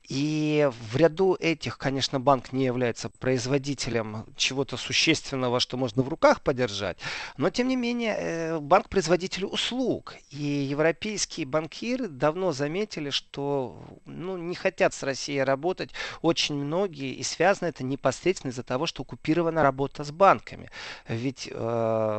И 0.10 0.70
в 0.92 0.98
ряду 0.98 1.38
этих, 1.40 1.78
конечно, 1.78 2.20
банк 2.20 2.52
не 2.52 2.66
является 2.66 3.10
производителем 3.10 4.26
чего-то 4.36 4.76
существенного, 4.76 5.62
что 5.62 5.78
можно 5.78 6.04
в 6.04 6.10
руках 6.10 6.42
подержать, 6.42 6.98
но 7.38 7.50
тем 7.50 7.70
не 7.70 7.78
менее 7.78 8.16
э, 8.18 8.60
банк 8.60 8.90
производитель 8.90 9.46
услуг. 9.46 10.16
И 10.30 10.44
европейские 10.44 11.46
банкиры 11.46 12.08
давно 12.08 12.52
заметили, 12.52 13.12
что 13.12 13.82
ну, 14.06 14.38
не 14.38 14.56
хотят 14.56 14.94
с 14.94 15.04
Россией 15.04 15.44
работать 15.44 15.92
очень 16.22 16.56
многие, 16.56 17.14
и 17.14 17.24
связано 17.24 17.70
это 17.70 17.84
непосредственно 17.86 18.52
из-за 18.52 18.64
того, 18.64 18.88
что 18.88 19.04
оккупирована 19.04 19.64
работа 19.64 20.04
с 20.04 20.12
банками. 20.12 20.70
Ведь 21.08 21.48
э, 21.50 21.54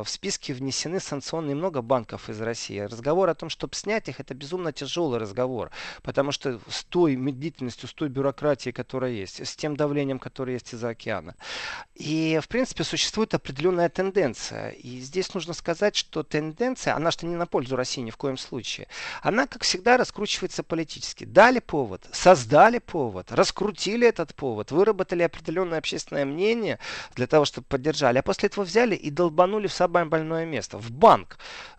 в 0.03 0.09
списке 0.09 0.53
внесены 0.53 0.99
санкционные 0.99 1.55
много 1.55 1.83
банков 1.83 2.29
из 2.29 2.41
России. 2.41 2.79
Разговор 2.79 3.29
о 3.29 3.35
том, 3.35 3.49
чтобы 3.49 3.75
снять 3.75 4.09
их, 4.09 4.19
это 4.19 4.33
безумно 4.33 4.73
тяжелый 4.73 5.19
разговор, 5.19 5.69
потому 6.01 6.31
что 6.31 6.59
с 6.67 6.83
той 6.85 7.15
медлительностью 7.15 7.74
полностью 7.75 7.89
с 7.89 7.93
той 7.93 8.09
бюрократией, 8.09 8.73
которая 8.73 9.11
есть, 9.11 9.45
с 9.45 9.55
тем 9.55 9.75
давлением, 9.75 10.19
которое 10.19 10.53
есть 10.53 10.73
из-за 10.73 10.89
океана. 10.89 11.35
И, 11.95 12.39
в 12.41 12.47
принципе, 12.47 12.83
существует 12.83 13.33
определенная 13.33 13.89
тенденция. 13.89 14.69
И 14.69 14.99
здесь 14.99 15.33
нужно 15.33 15.53
сказать, 15.53 15.95
что 15.95 16.23
тенденция, 16.23 16.95
она 16.95 17.11
что 17.11 17.25
не 17.25 17.35
на 17.35 17.45
пользу 17.45 17.75
России 17.75 18.01
ни 18.01 18.11
в 18.11 18.17
коем 18.17 18.37
случае, 18.37 18.87
она, 19.21 19.47
как 19.47 19.63
всегда, 19.63 19.97
раскручивается 19.97 20.63
политически. 20.63 21.25
Дали 21.25 21.59
повод, 21.59 22.07
создали 22.11 22.79
повод, 22.79 23.31
раскрутили 23.31 24.07
этот 24.07 24.33
повод, 24.35 24.71
выработали 24.71 25.23
определенное 25.23 25.79
общественное 25.79 26.25
мнение 26.25 26.79
для 27.15 27.27
того, 27.27 27.45
чтобы 27.45 27.67
поддержали, 27.67 28.19
а 28.19 28.21
после 28.21 28.47
этого 28.47 28.65
взяли 28.65 28.95
и 28.95 29.11
долбанули 29.11 29.67
в 29.67 29.73
самое 29.73 30.05
больное 30.05 30.45
место, 30.45 30.77
в 30.77 30.91
банк. 30.91 31.37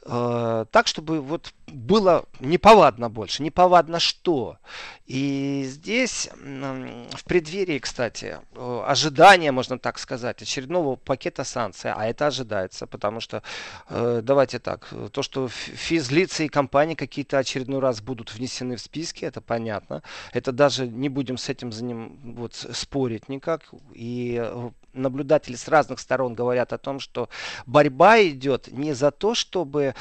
Э, 0.09 0.66
так, 0.70 0.87
чтобы 0.87 1.20
вот 1.20 1.52
было 1.66 2.24
неповадно 2.40 3.11
больше, 3.11 3.42
неповадно 3.42 3.98
что. 3.98 4.59
И 5.06 5.64
здесь 5.87 6.29
в 6.35 7.25
преддверии, 7.25 7.79
кстати, 7.79 8.38
э, 8.57 8.83
ожидания, 8.87 9.53
можно 9.53 9.79
так 9.79 9.99
сказать, 9.99 10.42
очередного 10.42 10.96
пакета 10.96 11.44
санкций, 11.44 11.92
а 11.92 12.07
это 12.07 12.27
ожидается, 12.27 12.88
потому 12.88 13.20
что, 13.20 13.44
э, 13.88 14.20
давайте 14.20 14.59
так, 14.59 14.88
то, 15.12 15.22
что 15.22 15.49
физлицы 15.49 16.46
и 16.46 16.49
компании 16.49 16.96
какие-то 16.96 17.38
очередной 17.38 17.79
раз 17.79 18.01
будут 18.01 18.35
внесены 18.35 18.75
в 18.75 18.81
списки, 18.81 19.25
это 19.25 19.40
понятно. 19.40 20.03
Это 20.33 20.51
даже 20.51 20.88
не 20.88 21.09
будем 21.09 21.38
с 21.38 21.49
этим 21.49 21.70
за 21.70 21.85
ним 21.85 22.18
вот, 22.37 22.55
спорить 22.55 23.29
никак. 23.29 23.62
И 23.94 24.42
э, 24.42 24.70
наблюдатели 24.92 25.55
с 25.55 25.68
разных 25.68 26.01
сторон 26.01 26.35
говорят 26.35 26.72
о 26.72 26.79
том, 26.79 26.99
что 26.99 27.29
борьба 27.64 28.20
идет 28.22 28.72
не 28.72 28.92
за 28.92 29.12
то, 29.12 29.37
чтобы 29.37 29.94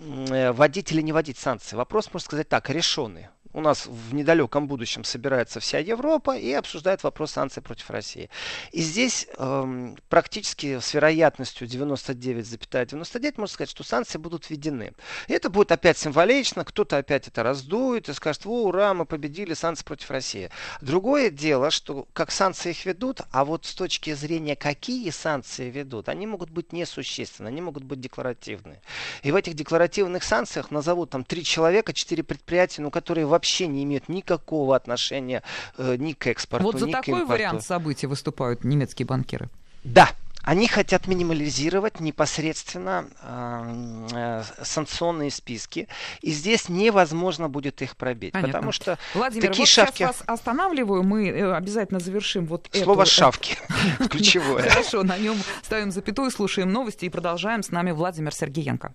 вводить 0.00 0.92
или 0.92 1.02
не 1.02 1.12
вводить 1.12 1.38
санкции. 1.38 1.76
Вопрос, 1.76 2.06
можно 2.12 2.24
сказать 2.24 2.48
так, 2.48 2.70
решенный 2.70 3.28
у 3.52 3.60
нас 3.60 3.86
в 3.86 4.14
недалеком 4.14 4.68
будущем 4.68 5.04
собирается 5.04 5.60
вся 5.60 5.78
Европа 5.78 6.36
и 6.36 6.52
обсуждает 6.52 7.02
вопрос 7.02 7.32
санкций 7.32 7.62
против 7.62 7.90
России. 7.90 8.30
И 8.72 8.80
здесь 8.80 9.26
эм, 9.36 9.96
практически 10.08 10.78
с 10.78 10.94
вероятностью 10.94 11.66
99,99 11.66 12.58
,99 12.68 13.34
можно 13.36 13.52
сказать, 13.52 13.70
что 13.70 13.84
санкции 13.84 14.18
будут 14.18 14.50
введены. 14.50 14.92
И 15.26 15.32
это 15.32 15.50
будет 15.50 15.72
опять 15.72 15.98
символично, 15.98 16.64
кто-то 16.64 16.98
опять 16.98 17.28
это 17.28 17.42
раздует 17.42 18.08
и 18.08 18.14
скажет, 18.14 18.46
о, 18.46 18.64
ура, 18.64 18.94
мы 18.94 19.06
победили 19.06 19.54
санкции 19.54 19.84
против 19.84 20.10
России. 20.10 20.50
Другое 20.80 21.30
дело, 21.30 21.70
что 21.70 22.06
как 22.12 22.30
санкции 22.30 22.70
их 22.70 22.84
ведут, 22.86 23.20
а 23.32 23.44
вот 23.44 23.66
с 23.66 23.74
точки 23.74 24.12
зрения, 24.14 24.56
какие 24.56 25.10
санкции 25.10 25.70
ведут, 25.70 26.08
они 26.08 26.26
могут 26.26 26.50
быть 26.50 26.72
несущественны, 26.72 27.48
они 27.48 27.60
могут 27.60 27.84
быть 27.84 28.00
декларативны. 28.00 28.80
И 29.22 29.32
в 29.32 29.36
этих 29.36 29.54
декларативных 29.54 30.22
санкциях 30.22 30.70
назовут 30.70 31.10
там 31.10 31.24
три 31.24 31.44
человека, 31.44 31.92
четыре 31.92 32.22
предприятия, 32.22 32.82
ну, 32.82 32.90
которые 32.90 33.26
вообще 33.26 33.47
вообще 33.48 33.66
не 33.66 33.84
имеют 33.84 34.08
никакого 34.08 34.76
отношения 34.76 35.42
э, 35.78 35.96
ни 35.96 36.12
к 36.12 36.26
экспорту, 36.26 36.64
Вот 36.66 36.78
за 36.78 36.86
ни 36.86 36.92
такой 36.92 37.24
вариант 37.24 37.62
событий 37.64 38.06
выступают 38.06 38.62
немецкие 38.64 39.06
банкиры. 39.06 39.48
Да, 39.84 40.10
они 40.42 40.68
хотят 40.68 41.06
минимализировать 41.06 42.00
непосредственно 42.00 43.06
э, 43.22 44.06
э, 44.12 44.42
санкционные 44.62 45.30
списки, 45.30 45.88
и 46.20 46.30
здесь 46.30 46.68
невозможно 46.68 47.48
будет 47.48 47.80
их 47.80 47.96
пробить, 47.96 48.32
Понятно. 48.32 48.52
потому 48.52 48.72
что 48.72 48.98
Владимир, 49.14 49.48
такие 49.48 49.62
вот 49.62 49.68
шавки... 49.68 49.98
сейчас 49.98 50.18
вас 50.18 50.22
останавливаю, 50.26 51.02
мы 51.02 51.28
э, 51.28 51.54
обязательно 51.54 52.00
завершим 52.00 52.46
вот 52.46 52.68
Слово 52.72 53.02
эту... 53.02 53.10
«шавки» 53.10 53.56
ключевое. 54.10 54.68
Хорошо, 54.68 55.02
на 55.04 55.16
нем 55.16 55.36
ставим 55.62 55.90
запятую, 55.90 56.30
слушаем 56.30 56.70
новости 56.70 57.06
и 57.06 57.08
продолжаем. 57.08 57.62
С 57.62 57.70
нами 57.70 57.92
Владимир 57.92 58.34
Сергеенко. 58.34 58.92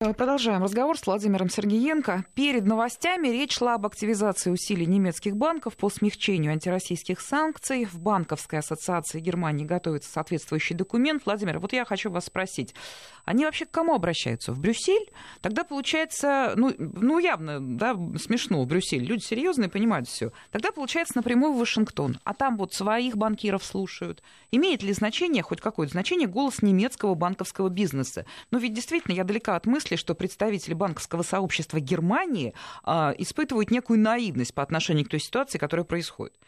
Продолжаем 0.00 0.62
разговор 0.62 0.96
с 0.96 1.04
Владимиром 1.08 1.50
Сергеенко. 1.50 2.24
Перед 2.34 2.64
новостями 2.64 3.26
речь 3.26 3.56
шла 3.56 3.74
об 3.74 3.84
активизации 3.84 4.48
усилий 4.48 4.86
немецких 4.86 5.36
банков 5.36 5.76
по 5.76 5.90
смягчению 5.90 6.52
антироссийских 6.52 7.20
санкций. 7.20 7.84
В 7.84 7.98
Банковской 7.98 8.60
ассоциации 8.60 9.18
Германии 9.18 9.64
готовится 9.64 10.08
соответствующий 10.08 10.76
документ. 10.76 11.22
Владимир, 11.26 11.58
вот 11.58 11.72
я 11.72 11.84
хочу 11.84 12.12
вас 12.12 12.26
спросить. 12.26 12.76
Они 13.24 13.44
вообще 13.44 13.66
к 13.66 13.72
кому 13.72 13.92
обращаются? 13.92 14.52
В 14.52 14.60
Брюссель? 14.60 15.10
Тогда 15.40 15.64
получается, 15.64 16.52
ну, 16.54 16.72
ну 16.78 17.18
явно, 17.18 17.58
да, 17.60 17.96
смешно 18.20 18.62
в 18.62 18.68
Брюссель. 18.68 19.02
Люди 19.02 19.24
серьезные, 19.24 19.68
понимают 19.68 20.06
все. 20.06 20.30
Тогда 20.52 20.70
получается 20.70 21.14
напрямую 21.16 21.54
в 21.54 21.58
Вашингтон. 21.58 22.20
А 22.22 22.34
там 22.34 22.56
вот 22.56 22.72
своих 22.72 23.16
банкиров 23.16 23.64
слушают. 23.64 24.22
Имеет 24.52 24.84
ли 24.84 24.92
значение, 24.92 25.42
хоть 25.42 25.60
какое-то 25.60 25.90
значение, 25.90 26.28
голос 26.28 26.62
немецкого 26.62 27.16
банковского 27.16 27.68
бизнеса? 27.68 28.26
Ну 28.52 28.60
ведь 28.60 28.74
действительно, 28.74 29.16
я 29.16 29.24
далека 29.24 29.56
от 29.56 29.66
мысли, 29.66 29.87
что 29.96 30.14
представители 30.14 30.74
банковского 30.74 31.22
сообщества 31.22 31.80
Германии 31.80 32.54
а, 32.82 33.14
испытывают 33.18 33.70
некую 33.70 34.00
наивность 34.00 34.54
по 34.54 34.62
отношению 34.62 35.04
к 35.06 35.08
той 35.08 35.20
ситуации, 35.20 35.58
которая 35.58 35.84
происходит. 35.84 36.38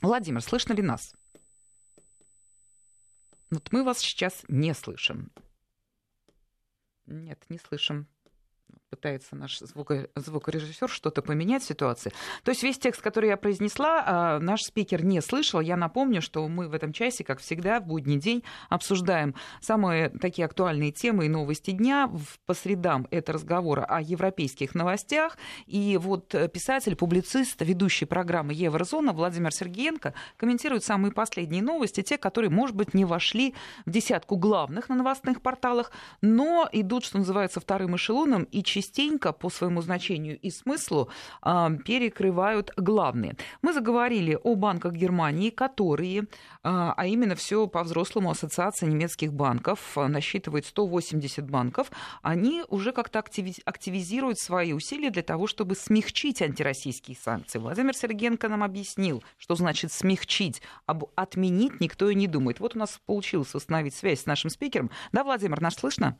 Владимир, 0.00 0.40
слышно 0.42 0.72
ли 0.72 0.82
нас? 0.82 1.14
Вот 3.50 3.70
мы 3.70 3.84
вас 3.84 3.98
сейчас 3.98 4.44
не 4.48 4.74
слышим. 4.74 5.30
Нет, 7.06 7.44
не 7.48 7.58
слышим 7.58 8.08
пытается 8.92 9.36
наш 9.36 9.58
звуко, 9.58 10.10
звукорежиссер 10.14 10.86
что-то 10.86 11.22
поменять 11.22 11.62
в 11.62 11.66
ситуации. 11.66 12.12
То 12.44 12.50
есть 12.50 12.62
весь 12.62 12.78
текст, 12.78 13.00
который 13.00 13.30
я 13.30 13.38
произнесла, 13.38 14.04
а, 14.06 14.38
наш 14.38 14.60
спикер 14.60 15.02
не 15.02 15.22
слышал. 15.22 15.60
Я 15.60 15.78
напомню, 15.78 16.20
что 16.20 16.46
мы 16.46 16.68
в 16.68 16.74
этом 16.74 16.92
часе, 16.92 17.24
как 17.24 17.40
всегда, 17.40 17.80
в 17.80 17.86
будний 17.86 18.18
день 18.18 18.42
обсуждаем 18.68 19.34
самые 19.62 20.10
такие 20.10 20.44
актуальные 20.44 20.92
темы 20.92 21.24
и 21.24 21.30
новости 21.30 21.70
дня. 21.70 22.10
По 22.44 22.52
средам 22.52 23.08
это 23.10 23.32
разговоры 23.32 23.80
о 23.80 24.02
европейских 24.02 24.74
новостях. 24.74 25.38
И 25.64 25.96
вот 25.96 26.34
писатель, 26.52 26.94
публицист, 26.94 27.62
ведущий 27.62 28.04
программы 28.04 28.52
«Еврозона» 28.52 29.14
Владимир 29.14 29.52
Сергеенко 29.52 30.12
комментирует 30.36 30.84
самые 30.84 31.12
последние 31.12 31.62
новости, 31.62 32.02
те, 32.02 32.18
которые, 32.18 32.50
может 32.50 32.76
быть, 32.76 32.92
не 32.92 33.06
вошли 33.06 33.54
в 33.86 33.90
десятку 33.90 34.36
главных 34.36 34.90
на 34.90 34.96
новостных 34.96 35.40
порталах, 35.40 35.92
но 36.20 36.68
идут, 36.72 37.06
что 37.06 37.16
называется, 37.16 37.58
вторым 37.58 37.96
эшелоном 37.96 38.44
и 38.44 38.62
частенько 38.82 39.32
по 39.32 39.48
своему 39.48 39.80
значению 39.80 40.38
и 40.40 40.50
смыслу 40.50 41.08
перекрывают 41.42 42.72
главные. 42.76 43.36
Мы 43.62 43.72
заговорили 43.72 44.38
о 44.42 44.54
банках 44.56 44.92
Германии, 44.94 45.50
которые, 45.50 46.24
а, 46.62 46.94
а 46.96 47.06
именно 47.06 47.34
все 47.34 47.66
по-взрослому 47.66 48.30
Ассоциация 48.30 48.88
немецких 48.88 49.32
банков 49.32 49.96
а, 49.96 50.08
насчитывает 50.08 50.66
180 50.66 51.48
банков, 51.48 51.90
они 52.22 52.64
уже 52.68 52.92
как-то 52.92 53.20
активизируют 53.20 54.38
свои 54.38 54.72
усилия 54.72 55.10
для 55.10 55.22
того, 55.22 55.46
чтобы 55.46 55.76
смягчить 55.76 56.42
антироссийские 56.42 57.16
санкции. 57.16 57.58
Владимир 57.58 57.94
Сергенко 57.94 58.48
нам 58.48 58.64
объяснил, 58.64 59.22
что 59.38 59.54
значит 59.54 59.92
смягчить, 59.92 60.60
об 60.86 61.04
отменить 61.14 61.80
никто 61.80 62.10
и 62.10 62.14
не 62.14 62.26
думает. 62.26 62.58
Вот 62.60 62.74
у 62.74 62.78
нас 62.78 63.00
получилось 63.06 63.54
установить 63.54 63.94
связь 63.94 64.22
с 64.22 64.26
нашим 64.26 64.50
спикером. 64.50 64.90
Да, 65.12 65.22
Владимир, 65.22 65.60
нас 65.60 65.74
слышно? 65.74 66.18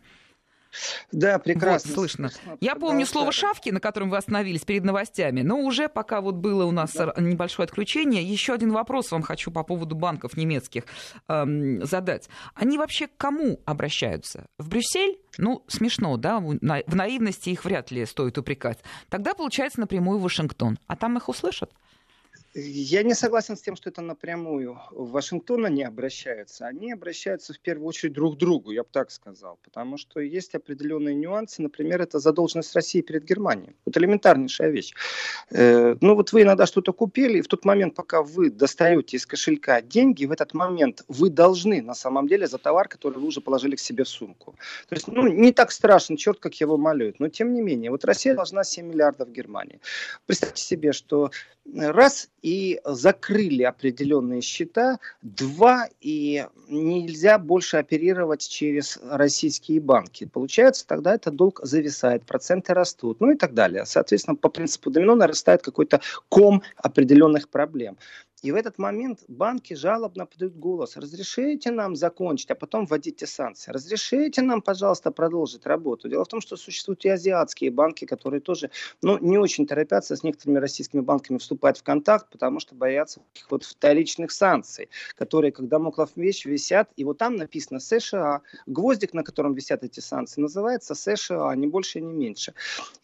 Да, 1.10 1.38
прекрасно. 1.38 1.90
Вот, 1.90 1.94
слышно. 1.94 2.30
Я 2.60 2.74
помню 2.74 3.06
слово 3.06 3.32
«шавки», 3.32 3.70
на 3.70 3.80
котором 3.80 4.10
вы 4.10 4.16
остановились 4.16 4.64
перед 4.64 4.84
новостями, 4.84 5.42
но 5.42 5.58
уже 5.60 5.88
пока 5.88 6.20
вот 6.20 6.36
было 6.36 6.64
у 6.64 6.70
нас 6.70 6.92
да. 6.92 7.12
небольшое 7.18 7.64
отключение, 7.64 8.22
еще 8.22 8.54
один 8.54 8.72
вопрос 8.72 9.10
вам 9.10 9.22
хочу 9.22 9.50
по 9.50 9.62
поводу 9.62 9.94
банков 9.94 10.36
немецких 10.36 10.84
эм, 11.28 11.84
задать. 11.84 12.28
Они 12.54 12.78
вообще 12.78 13.06
к 13.06 13.16
кому 13.16 13.60
обращаются? 13.64 14.46
В 14.58 14.68
Брюссель? 14.68 15.18
Ну, 15.38 15.64
смешно, 15.68 16.16
да? 16.16 16.38
В 16.40 16.94
наивности 16.94 17.50
их 17.50 17.64
вряд 17.64 17.90
ли 17.90 18.04
стоит 18.06 18.38
упрекать. 18.38 18.78
Тогда, 19.08 19.34
получается, 19.34 19.80
напрямую 19.80 20.18
в 20.18 20.22
Вашингтон. 20.22 20.78
А 20.86 20.96
там 20.96 21.16
их 21.16 21.28
услышат? 21.28 21.72
Я 22.54 23.02
не 23.02 23.14
согласен 23.14 23.56
с 23.56 23.62
тем, 23.62 23.76
что 23.76 23.88
это 23.88 24.02
напрямую 24.02 24.78
в 24.90 25.12
Вашингтон 25.12 25.64
они 25.64 25.84
обращаются. 25.84 26.66
Они 26.66 26.92
обращаются 26.92 27.54
в 27.54 27.60
первую 27.60 27.86
очередь 27.86 28.12
друг 28.12 28.34
к 28.34 28.38
другу, 28.38 28.72
я 28.72 28.82
бы 28.82 28.88
так 28.92 29.10
сказал. 29.10 29.58
Потому 29.62 29.96
что 29.96 30.20
есть 30.20 30.54
определенные 30.54 31.14
нюансы. 31.14 31.62
Например, 31.62 32.02
это 32.02 32.18
задолженность 32.18 32.74
России 32.74 33.00
перед 33.00 33.24
Германией. 33.24 33.74
Это 33.86 34.00
элементарнейшая 34.00 34.68
вещь. 34.68 34.92
Э, 35.50 35.96
ну 36.02 36.14
вот 36.14 36.32
вы 36.32 36.42
иногда 36.42 36.66
что-то 36.66 36.92
купили, 36.92 37.38
и 37.38 37.40
в 37.40 37.48
тот 37.48 37.64
момент, 37.64 37.94
пока 37.94 38.22
вы 38.22 38.50
достаете 38.50 39.16
из 39.16 39.24
кошелька 39.24 39.80
деньги, 39.80 40.26
в 40.26 40.32
этот 40.32 40.52
момент 40.52 41.04
вы 41.08 41.30
должны 41.30 41.80
на 41.80 41.94
самом 41.94 42.28
деле 42.28 42.46
за 42.46 42.58
товар, 42.58 42.86
который 42.86 43.18
вы 43.18 43.28
уже 43.28 43.40
положили 43.40 43.76
к 43.76 43.80
себе 43.80 44.04
в 44.04 44.08
сумку. 44.08 44.56
То 44.90 44.94
есть, 44.94 45.08
ну, 45.08 45.26
не 45.26 45.52
так 45.52 45.72
страшно, 45.72 46.18
черт, 46.18 46.38
как 46.38 46.54
его 46.60 46.76
малюют. 46.76 47.18
Но 47.18 47.28
тем 47.28 47.54
не 47.54 47.62
менее, 47.62 47.90
вот 47.90 48.04
Россия 48.04 48.34
должна 48.34 48.62
7 48.62 48.86
миллиардов 48.86 49.30
Германии. 49.30 49.80
Представьте 50.26 50.62
себе, 50.62 50.92
что 50.92 51.30
раз 51.74 52.28
и 52.42 52.80
закрыли 52.84 53.62
определенные 53.62 54.40
счета, 54.40 54.98
два 55.22 55.88
и 56.00 56.46
нельзя 56.68 57.38
больше 57.38 57.76
оперировать 57.76 58.46
через 58.48 58.98
российские 59.02 59.80
банки. 59.80 60.24
Получается, 60.26 60.86
тогда 60.86 61.14
этот 61.14 61.36
долг 61.36 61.60
зависает, 61.62 62.24
проценты 62.24 62.74
растут, 62.74 63.20
ну 63.20 63.30
и 63.30 63.36
так 63.36 63.54
далее. 63.54 63.86
Соответственно, 63.86 64.36
по 64.36 64.48
принципу 64.48 64.90
домино 64.90 65.14
нарастает 65.14 65.62
какой-то 65.62 66.00
ком 66.28 66.62
определенных 66.76 67.48
проблем. 67.48 67.96
И 68.42 68.50
в 68.50 68.56
этот 68.56 68.76
момент 68.78 69.20
банки 69.28 69.74
жалобно 69.74 70.26
подают 70.26 70.56
голос. 70.56 70.96
Разрешите 70.96 71.70
нам 71.70 71.94
закончить, 71.94 72.50
а 72.50 72.56
потом 72.56 72.86
вводите 72.86 73.24
санкции. 73.24 73.70
Разрешите 73.70 74.42
нам, 74.42 74.62
пожалуйста, 74.62 75.12
продолжить 75.12 75.64
работу. 75.64 76.08
Дело 76.08 76.24
в 76.24 76.28
том, 76.28 76.40
что 76.40 76.56
существуют 76.56 77.04
и 77.04 77.08
азиатские 77.08 77.70
банки, 77.70 78.04
которые 78.04 78.40
тоже 78.40 78.70
ну, 79.00 79.16
не 79.18 79.38
очень 79.38 79.64
торопятся 79.64 80.16
с 80.16 80.24
некоторыми 80.24 80.58
российскими 80.58 81.00
банками 81.00 81.38
вступать 81.38 81.78
в 81.78 81.84
контакт, 81.84 82.30
потому 82.32 82.58
что 82.58 82.74
боятся 82.74 83.20
вот 83.48 83.62
вторичных 83.62 84.32
санкций, 84.32 84.88
которые, 85.16 85.52
как 85.52 85.68
домоклов 85.68 86.10
вещь, 86.16 86.44
висят. 86.44 86.90
И 86.96 87.04
вот 87.04 87.18
там 87.18 87.36
написано 87.36 87.78
США. 87.78 88.40
Гвоздик, 88.66 89.14
на 89.14 89.22
котором 89.22 89.54
висят 89.54 89.84
эти 89.84 90.00
санкции, 90.00 90.40
называется 90.40 90.96
США, 90.96 91.54
не 91.54 91.68
больше, 91.68 92.00
не 92.00 92.12
меньше. 92.12 92.54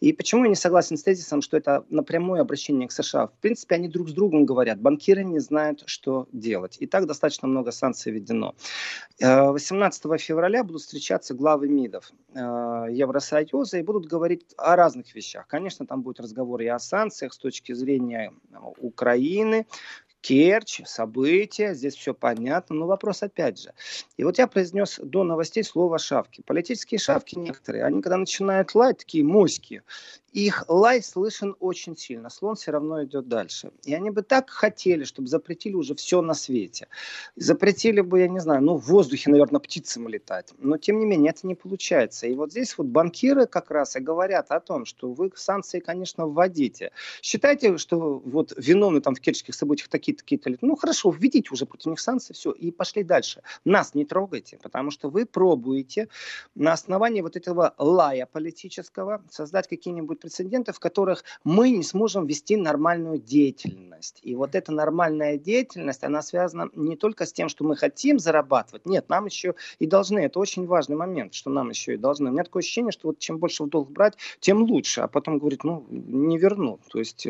И 0.00 0.12
почему 0.12 0.44
я 0.44 0.50
не 0.50 0.56
согласен 0.56 0.96
с 0.96 1.04
тезисом, 1.04 1.42
что 1.42 1.56
это 1.56 1.84
напрямую 1.90 2.40
обращение 2.40 2.88
к 2.88 2.92
США? 2.92 3.28
В 3.28 3.32
принципе, 3.40 3.76
они 3.76 3.86
друг 3.86 4.08
с 4.08 4.12
другом 4.12 4.44
говорят. 4.44 4.80
Банкиры 4.80 5.27
не 5.30 5.38
знают, 5.38 5.82
что 5.86 6.28
делать. 6.32 6.76
И 6.80 6.86
так 6.86 7.06
достаточно 7.06 7.48
много 7.48 7.70
санкций 7.70 8.12
введено. 8.12 8.54
18 9.20 10.04
э, 10.04 10.18
февраля 10.18 10.64
будут 10.64 10.82
встречаться 10.82 11.34
главы 11.34 11.68
МИДов 11.68 12.10
э, 12.34 12.38
Евросоюза 12.90 13.78
и 13.78 13.82
будут 13.82 14.06
говорить 14.06 14.44
о 14.56 14.76
разных 14.76 15.14
вещах. 15.14 15.46
Конечно, 15.46 15.86
там 15.86 16.02
будет 16.02 16.20
разговор 16.20 16.60
и 16.60 16.66
о 16.66 16.78
санкциях 16.78 17.32
с 17.32 17.38
точки 17.38 17.72
зрения 17.72 18.32
Украины, 18.78 19.66
Керчь, 20.20 20.80
события, 20.84 21.74
здесь 21.74 21.94
все 21.94 22.12
понятно, 22.12 22.74
но 22.74 22.86
вопрос 22.86 23.22
опять 23.22 23.60
же. 23.60 23.72
И 24.16 24.24
вот 24.24 24.38
я 24.38 24.48
произнес 24.48 24.98
до 25.02 25.22
новостей 25.22 25.62
слово 25.62 25.98
«шавки». 25.98 26.42
Политические 26.44 26.98
шавки 26.98 27.38
некоторые, 27.38 27.84
они 27.84 28.02
когда 28.02 28.16
начинают 28.16 28.74
лать, 28.74 28.98
такие 28.98 29.24
моськи, 29.24 29.82
их 30.46 30.64
лай 30.68 31.02
слышен 31.02 31.56
очень 31.58 31.96
сильно. 31.96 32.30
Слон 32.30 32.54
все 32.54 32.70
равно 32.70 33.02
идет 33.04 33.28
дальше. 33.28 33.72
И 33.84 33.94
они 33.94 34.10
бы 34.10 34.22
так 34.22 34.50
хотели, 34.50 35.04
чтобы 35.04 35.28
запретили 35.28 35.74
уже 35.74 35.94
все 35.94 36.22
на 36.22 36.34
свете. 36.34 36.88
Запретили 37.34 38.00
бы, 38.00 38.20
я 38.20 38.28
не 38.28 38.38
знаю, 38.38 38.62
ну, 38.62 38.76
в 38.76 38.86
воздухе, 38.86 39.30
наверное, 39.30 39.60
птицам 39.60 40.06
летать. 40.06 40.52
Но, 40.58 40.78
тем 40.78 41.00
не 41.00 41.06
менее, 41.06 41.30
это 41.30 41.46
не 41.46 41.54
получается. 41.54 42.26
И 42.26 42.34
вот 42.34 42.52
здесь 42.52 42.78
вот 42.78 42.86
банкиры 42.86 43.46
как 43.46 43.70
раз 43.70 43.96
и 43.96 44.00
говорят 44.00 44.50
о 44.50 44.60
том, 44.60 44.84
что 44.84 45.12
вы 45.12 45.32
санкции, 45.34 45.80
конечно, 45.80 46.26
вводите. 46.26 46.92
Считайте, 47.20 47.76
что 47.78 48.22
вот 48.24 48.52
виновны 48.56 49.00
там 49.00 49.14
в 49.14 49.20
керченских 49.20 49.54
событиях 49.54 49.88
такие-то, 49.88 50.22
такие-то 50.22 50.56
Ну, 50.60 50.76
хорошо, 50.76 51.10
введите 51.10 51.48
уже 51.50 51.66
против 51.66 51.86
них 51.86 52.00
санкции, 52.00 52.32
все, 52.32 52.52
и 52.52 52.70
пошли 52.70 53.02
дальше. 53.02 53.42
Нас 53.64 53.94
не 53.94 54.04
трогайте, 54.04 54.58
потому 54.62 54.90
что 54.90 55.10
вы 55.10 55.26
пробуете 55.26 56.08
на 56.54 56.72
основании 56.72 57.22
вот 57.22 57.36
этого 57.36 57.74
лая 57.78 58.26
политического 58.26 59.22
создать 59.30 59.68
какие-нибудь 59.68 60.27
прецеденты, 60.28 60.72
в 60.72 60.78
которых 60.78 61.24
мы 61.44 61.70
не 61.70 61.82
сможем 61.82 62.26
вести 62.26 62.56
нормальную 62.56 63.18
деятельность. 63.18 64.18
И 64.22 64.34
вот 64.34 64.54
эта 64.54 64.72
нормальная 64.72 65.38
деятельность, 65.38 66.04
она 66.04 66.22
связана 66.22 66.68
не 66.74 66.96
только 66.96 67.24
с 67.24 67.32
тем, 67.32 67.48
что 67.48 67.64
мы 67.64 67.76
хотим 67.76 68.18
зарабатывать, 68.18 68.84
нет, 68.84 69.08
нам 69.08 69.24
еще 69.24 69.54
и 69.78 69.86
должны. 69.86 70.18
Это 70.18 70.38
очень 70.38 70.66
важный 70.66 70.96
момент, 70.96 71.32
что 71.32 71.50
нам 71.50 71.70
еще 71.70 71.94
и 71.94 71.96
должны. 71.96 72.28
У 72.28 72.32
меня 72.32 72.44
такое 72.44 72.60
ощущение, 72.60 72.92
что 72.92 73.08
вот 73.08 73.18
чем 73.18 73.38
больше 73.38 73.64
в 73.64 73.68
долг 73.68 73.90
брать, 73.90 74.18
тем 74.40 74.62
лучше. 74.62 75.00
А 75.00 75.08
потом 75.08 75.38
говорит, 75.38 75.64
ну, 75.64 75.86
не 75.88 76.36
верну. 76.36 76.78
То 76.90 76.98
есть 76.98 77.26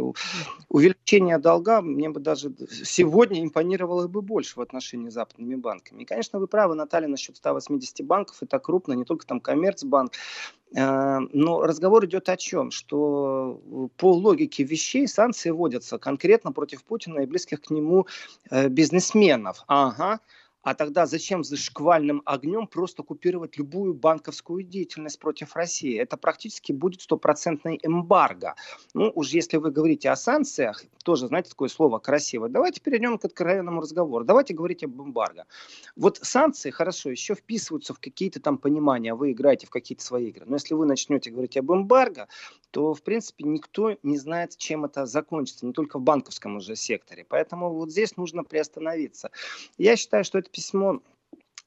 увеличение 0.69 1.39
долга 1.39 1.81
мне 1.81 2.11
бы 2.11 2.19
даже 2.21 2.53
сегодня 2.69 3.43
импонировало 3.43 4.09
бы 4.09 4.23
больше 4.23 4.59
в 4.59 4.61
отношении 4.61 5.09
с 5.09 5.15
западными 5.15 5.55
банками. 5.55 6.03
И, 6.03 6.05
конечно, 6.05 6.41
вы 6.41 6.49
правы, 6.49 6.75
Наталья, 6.75 7.09
насчет 7.09 7.37
180 7.37 8.05
банков. 8.05 8.37
Это 8.43 8.59
крупно, 8.59 8.95
не 8.95 9.05
только 9.05 9.25
там 9.27 9.41
Коммерцбанк. 9.41 10.13
Э, 10.77 11.19
но 11.33 11.63
разговор 11.63 12.05
идет 12.07 12.29
о 12.29 12.37
чем? 12.37 12.71
Что 12.71 13.61
по 13.97 14.13
логике 14.13 14.65
вещей 14.65 15.09
санкции 15.09 15.51
вводятся 15.51 15.99
конкретно 15.99 16.53
против 16.53 16.85
Путина 16.85 17.21
и 17.21 17.27
близких 17.27 17.61
к 17.63 17.71
нему 17.71 18.07
э, 18.51 18.69
бизнесменов. 18.69 19.65
Ага, 19.67 20.21
а 20.63 20.75
тогда 20.75 21.07
зачем 21.07 21.45
за 21.45 21.57
шквальным 21.57 22.23
огнем 22.25 22.67
просто 22.67 23.03
купировать 23.03 23.57
любую 23.57 23.95
банковскую 23.95 24.63
деятельность 24.63 25.19
против 25.19 25.55
России? 25.55 25.99
Это 25.99 26.17
практически 26.17 26.73
будет 26.73 27.03
стопроцентный 27.03 27.79
эмбарго. 27.83 28.55
Ну, 28.95 29.13
уж 29.15 29.29
если 29.29 29.57
вы 29.57 29.71
говорите 29.71 30.11
о 30.11 30.17
санкциях, 30.17 30.83
тоже, 31.05 31.29
знаете, 31.29 31.51
такое 31.51 31.69
слово 31.69 31.99
красивое, 31.99 32.49
давайте 32.49 32.81
перейдем 32.81 33.19
к 33.19 33.25
откровенному 33.25 33.81
разговору. 33.81 34.25
Давайте 34.25 34.55
говорить 34.55 34.85
об 34.85 35.01
эмбарго. 35.01 35.47
Вот 35.97 36.19
санкции, 36.23 36.71
хорошо, 36.71 37.11
еще 37.11 37.35
вписываются 37.35 37.95
в 37.95 38.01
какие-то 38.01 38.41
там 38.41 38.59
понимания, 38.59 39.15
вы 39.15 39.33
играете 39.33 39.67
в 39.67 39.71
какие-то 39.71 40.05
свои 40.05 40.29
игры. 40.29 40.45
Но 40.47 40.57
если 40.57 40.75
вы 40.75 40.87
начнете 40.87 41.31
говорить 41.31 41.57
об 41.57 41.73
эмбарго, 41.73 42.29
то, 42.71 42.93
в 42.93 43.03
принципе, 43.03 43.45
никто 43.45 43.97
не 44.03 44.19
знает, 44.19 44.57
чем 44.57 44.85
это 44.85 45.07
закончится, 45.07 45.65
не 45.65 45.73
только 45.73 45.99
в 45.99 46.03
банковском 46.03 46.57
уже 46.57 46.77
секторе. 46.77 47.25
Поэтому 47.29 47.73
вот 47.73 47.91
здесь 47.91 48.17
нужно 48.17 48.45
приостановиться. 48.45 49.31
Я 49.79 49.97
считаю, 49.97 50.25
что 50.25 50.39
это 50.39 50.48
это 50.49 50.53
письмо 50.53 51.01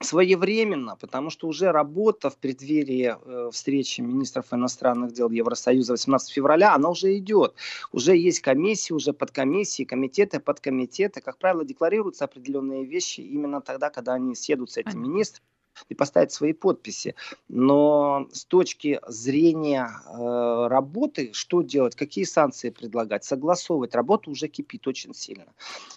своевременно, 0.01 0.95
потому 0.95 1.29
что 1.29 1.47
уже 1.47 1.71
работа 1.71 2.31
в 2.31 2.37
преддверии 2.37 3.15
э, 3.15 3.49
встречи 3.51 4.01
министров 4.01 4.51
иностранных 4.51 5.13
дел 5.13 5.29
Евросоюза 5.29 5.93
18 5.93 6.33
февраля, 6.33 6.73
она 6.73 6.89
уже 6.89 7.15
идет. 7.17 7.53
Уже 7.91 8.17
есть 8.17 8.39
комиссии, 8.39 8.93
уже 8.93 9.13
подкомиссии, 9.13 9.83
комитеты, 9.83 10.39
подкомитеты. 10.39 11.21
Как 11.21 11.37
правило, 11.37 11.63
декларируются 11.63 12.25
определенные 12.25 12.83
вещи 12.83 13.21
именно 13.21 13.61
тогда, 13.61 13.91
когда 13.91 14.13
они 14.13 14.33
съедут 14.33 14.71
с 14.71 14.77
этим 14.77 15.03
министром 15.03 15.45
и 15.89 15.95
поставить 15.95 16.31
свои 16.31 16.53
подписи. 16.53 17.15
Но 17.49 18.27
с 18.31 18.45
точки 18.45 18.99
зрения 19.07 19.89
э, 20.07 20.67
работы, 20.67 21.31
что 21.33 21.61
делать, 21.61 21.95
какие 21.95 22.23
санкции 22.23 22.69
предлагать, 22.69 23.23
согласовывать, 23.23 23.95
работа 23.95 24.29
уже 24.29 24.47
кипит 24.47 24.87
очень 24.87 25.13
сильно. 25.13 25.45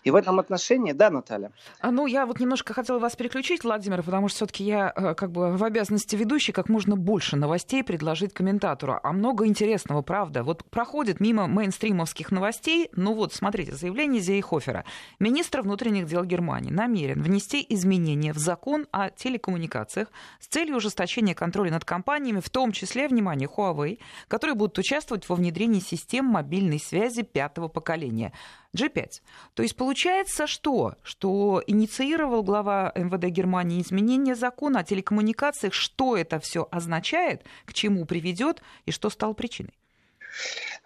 И 0.03 0.11
в 0.11 0.17
этом 0.17 0.39
отношении, 0.41 0.93
да, 0.93 1.11
Наталья? 1.11 1.53
А, 1.81 1.91
ну, 1.91 2.07
я 2.07 2.27
вот 2.27 2.41
немножко 2.41 2.75
хотела 2.75 2.99
вас 2.99 3.17
переключить, 3.17 3.65
Владимир, 3.65 4.03
потому 4.03 4.29
что 4.29 4.37
все-таки 4.37 4.65
я 4.65 4.93
э, 4.95 5.15
как 5.15 5.31
бы 5.31 5.57
в 5.57 5.65
обязанности 5.65 6.17
ведущей 6.17 6.53
как 6.53 6.69
можно 6.69 6.97
больше 6.97 7.37
новостей 7.37 7.83
предложить 7.85 8.33
комментатору. 8.33 8.99
А 9.03 9.13
много 9.13 9.47
интересного, 9.47 10.03
правда. 10.03 10.43
Вот 10.43 10.65
проходит 10.65 11.21
мимо 11.21 11.47
мейнстримовских 11.47 12.31
новостей. 12.31 12.89
Ну 12.97 13.15
вот, 13.15 13.33
смотрите, 13.33 13.75
заявление 13.75 14.21
Зейхофера. 14.21 14.85
Министр 15.19 15.63
внутренних 15.63 16.07
дел 16.07 16.25
Германии 16.25 16.71
намерен 16.71 17.23
внести 17.23 17.65
изменения 17.69 18.33
в 18.33 18.39
закон 18.39 18.87
о 18.91 19.11
телекоммуникациях 19.11 19.64
коммуникациях 19.65 20.09
с 20.41 20.47
целью 20.47 20.77
ужесточения 20.77 21.35
контроля 21.35 21.71
над 21.71 21.85
компаниями, 21.85 22.41
в 22.41 22.51
том 22.51 22.73
числе, 22.73 23.09
внимание, 23.09 23.49
Huawei, 23.49 23.99
которые 24.29 24.55
будут 24.55 24.79
участвовать 24.79 25.29
во 25.29 25.37
внедрении 25.37 25.81
систем 25.81 26.27
мобильной 26.27 26.79
связи 26.79 27.23
пятого 27.23 27.69
поколения. 27.69 28.33
G5. 28.77 29.21
То 29.55 29.63
есть 29.63 29.77
получается 29.77 30.47
что? 30.47 30.95
Что 31.03 31.63
инициировал 31.67 32.43
глава 32.43 32.93
МВД 32.95 33.27
Германии 33.27 33.81
изменение 33.81 34.35
закона 34.35 34.81
о 34.81 34.85
телекоммуникациях, 34.85 35.73
что 35.73 36.17
это 36.17 36.39
все 36.41 36.67
означает, 36.71 37.45
к 37.65 37.73
чему 37.73 38.05
приведет 38.05 38.63
и 38.87 38.91
что 38.91 39.11
стало 39.11 39.33
причиной? 39.33 39.75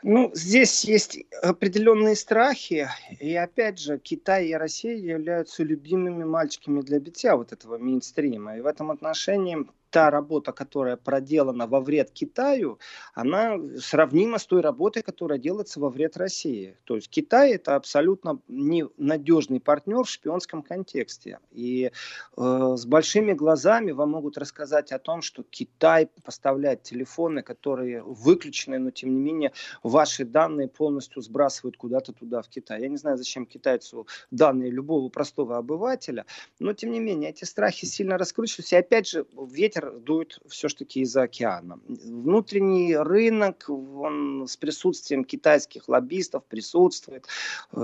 Ну, 0.02 0.30
здесь 0.34 0.84
есть 0.84 1.18
определенные 1.42 2.14
страхи. 2.14 2.88
И 3.18 3.34
опять 3.34 3.80
же, 3.80 3.98
Китай 3.98 4.46
и 4.46 4.54
Россия 4.54 4.96
являются 4.96 5.64
любимыми 5.64 6.24
мальчиками 6.24 6.82
для 6.82 7.00
битья 7.00 7.36
вот 7.36 7.52
этого 7.52 7.78
мейнстрима. 7.78 8.56
И 8.56 8.60
в 8.60 8.66
этом 8.66 8.90
отношении 8.90 9.66
та 9.90 10.10
работа, 10.10 10.52
которая 10.52 10.96
проделана 10.96 11.66
во 11.66 11.80
вред 11.80 12.10
Китаю, 12.10 12.78
она 13.14 13.56
сравнима 13.78 14.38
с 14.38 14.46
той 14.46 14.60
работой, 14.60 15.02
которая 15.02 15.38
делается 15.38 15.80
во 15.80 15.90
вред 15.90 16.16
России. 16.16 16.76
То 16.84 16.96
есть 16.96 17.08
Китай 17.08 17.52
это 17.52 17.76
абсолютно 17.76 18.40
ненадежный 18.48 19.60
партнер 19.60 20.04
в 20.04 20.10
шпионском 20.10 20.62
контексте. 20.62 21.38
И 21.50 21.90
э, 22.36 22.74
с 22.76 22.86
большими 22.86 23.32
глазами 23.32 23.92
вам 23.92 24.10
могут 24.10 24.38
рассказать 24.38 24.92
о 24.92 24.98
том, 24.98 25.22
что 25.22 25.42
Китай 25.42 26.08
поставляет 26.24 26.82
телефоны, 26.82 27.42
которые 27.42 28.02
выключены, 28.02 28.78
но 28.78 28.90
тем 28.90 29.14
не 29.14 29.20
менее 29.20 29.52
ваши 29.82 30.24
данные 30.24 30.68
полностью 30.68 31.22
сбрасывают 31.22 31.76
куда-то 31.76 32.12
туда, 32.12 32.42
в 32.42 32.48
Китай. 32.48 32.82
Я 32.82 32.88
не 32.88 32.96
знаю, 32.96 33.16
зачем 33.16 33.46
китайцу 33.46 34.06
данные 34.30 34.70
любого 34.70 35.08
простого 35.08 35.56
обывателя, 35.56 36.26
но 36.58 36.72
тем 36.72 36.90
не 36.90 37.00
менее 37.00 37.30
эти 37.30 37.44
страхи 37.44 37.86
сильно 37.86 38.18
раскручиваются. 38.18 38.76
И 38.76 38.78
опять 38.78 39.08
же, 39.08 39.26
ветер 39.50 39.77
дует 39.80 40.38
все-таки 40.48 41.00
из-за 41.00 41.22
океана. 41.22 41.80
Внутренний 41.86 42.96
рынок, 42.96 43.66
он 43.68 44.46
с 44.46 44.56
присутствием 44.56 45.24
китайских 45.24 45.88
лоббистов 45.88 46.44
присутствует. 46.44 47.26
Э, 47.72 47.78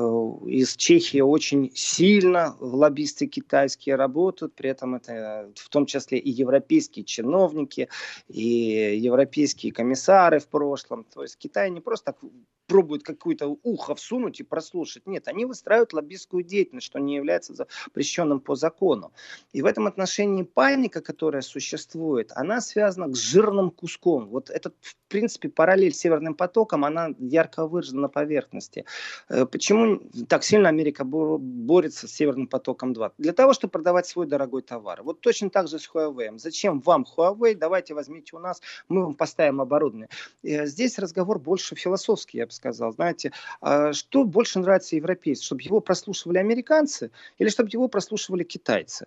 из 0.46 0.76
Чехии 0.76 1.20
очень 1.20 1.70
сильно 1.74 2.56
лоббисты 2.60 3.26
китайские 3.26 3.96
работают, 3.96 4.54
при 4.54 4.70
этом 4.70 4.94
это 4.94 5.50
в 5.56 5.68
том 5.68 5.86
числе 5.86 6.18
и 6.18 6.30
европейские 6.30 7.04
чиновники, 7.04 7.88
и 8.28 8.98
европейские 8.98 9.72
комиссары 9.72 10.38
в 10.38 10.48
прошлом. 10.48 11.04
То 11.04 11.22
есть 11.22 11.36
Китай 11.38 11.70
не 11.70 11.80
просто 11.80 12.12
так 12.12 12.18
пробуют 12.66 13.02
какое-то 13.02 13.56
ухо 13.62 13.94
всунуть 13.94 14.40
и 14.40 14.42
прослушать. 14.42 15.06
Нет, 15.06 15.28
они 15.28 15.44
выстраивают 15.44 15.92
лоббистскую 15.92 16.42
деятельность, 16.42 16.86
что 16.86 16.98
не 16.98 17.16
является 17.16 17.54
запрещенным 17.54 18.40
по 18.40 18.54
закону. 18.54 19.12
И 19.52 19.62
в 19.62 19.66
этом 19.66 19.86
отношении 19.86 20.42
паника, 20.42 21.00
которая 21.00 21.42
существует, 21.42 22.32
она 22.34 22.60
связана 22.60 23.12
с 23.14 23.18
жирным 23.18 23.70
куском. 23.70 24.28
Вот 24.28 24.50
этот, 24.50 24.74
в 24.80 24.96
принципе, 25.08 25.48
параллель 25.48 25.92
с 25.92 25.98
Северным 25.98 26.34
потоком, 26.34 26.84
она 26.84 27.10
ярко 27.18 27.66
выражена 27.66 28.02
на 28.02 28.08
поверхности. 28.08 28.84
Э, 29.28 29.46
почему 29.46 30.00
так 30.28 30.44
сильно 30.44 30.68
Америка 30.68 31.04
борется 31.04 32.08
с 32.08 32.12
Северным 32.12 32.46
потоком 32.46 32.92
2? 32.92 33.12
Для 33.18 33.32
того, 33.32 33.52
чтобы 33.52 33.72
продавать 33.72 34.06
свой 34.06 34.26
дорогой 34.26 34.62
товар. 34.62 35.02
Вот 35.02 35.20
точно 35.20 35.50
так 35.50 35.68
же 35.68 35.78
с 35.78 35.88
Huawei. 35.92 36.38
Зачем 36.38 36.80
вам 36.80 37.04
Huawei? 37.16 37.54
Давайте 37.54 37.94
возьмите 37.94 38.36
у 38.36 38.38
нас, 38.38 38.60
мы 38.88 39.02
вам 39.02 39.14
поставим 39.14 39.60
оборудование. 39.60 40.08
Э, 40.42 40.66
здесь 40.66 40.98
разговор 40.98 41.38
больше 41.38 41.74
философский, 41.74 42.38
я 42.38 42.46
бы 42.46 42.53
сказал. 42.54 42.92
Знаете, 42.92 43.32
а 43.60 43.92
что 43.92 44.24
больше 44.24 44.58
нравится 44.58 44.96
европейцу? 44.96 45.44
Чтобы 45.44 45.62
его 45.62 45.80
прослушивали 45.80 46.38
американцы 46.38 47.10
или 47.38 47.48
чтобы 47.48 47.68
его 47.72 47.88
прослушивали 47.88 48.44
китайцы? 48.44 49.06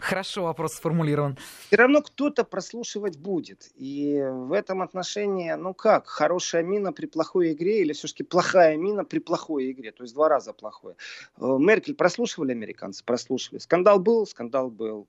Хорошо 0.00 0.44
вопрос 0.44 0.74
сформулирован. 0.74 1.36
Все 1.66 1.76
равно 1.76 2.02
кто-то 2.02 2.44
прослушивать 2.44 3.18
будет. 3.18 3.70
И 3.76 4.20
в 4.22 4.52
этом 4.52 4.82
отношении, 4.82 5.52
ну 5.52 5.74
как, 5.74 6.06
хорошая 6.06 6.62
мина 6.62 6.92
при 6.92 7.06
плохой 7.06 7.52
игре 7.52 7.82
или 7.82 7.92
все-таки 7.92 8.24
плохая 8.24 8.76
мина 8.76 9.04
при 9.04 9.18
плохой 9.18 9.70
игре? 9.72 9.92
То 9.92 10.02
есть 10.02 10.14
два 10.14 10.28
раза 10.28 10.52
плохое. 10.52 10.96
Э, 11.36 11.56
Меркель 11.58 11.94
прослушивали 11.94 12.52
американцы? 12.52 13.04
Прослушивали. 13.04 13.60
Скандал 13.60 13.98
был? 13.98 14.26
Скандал 14.26 14.70
был. 14.70 15.06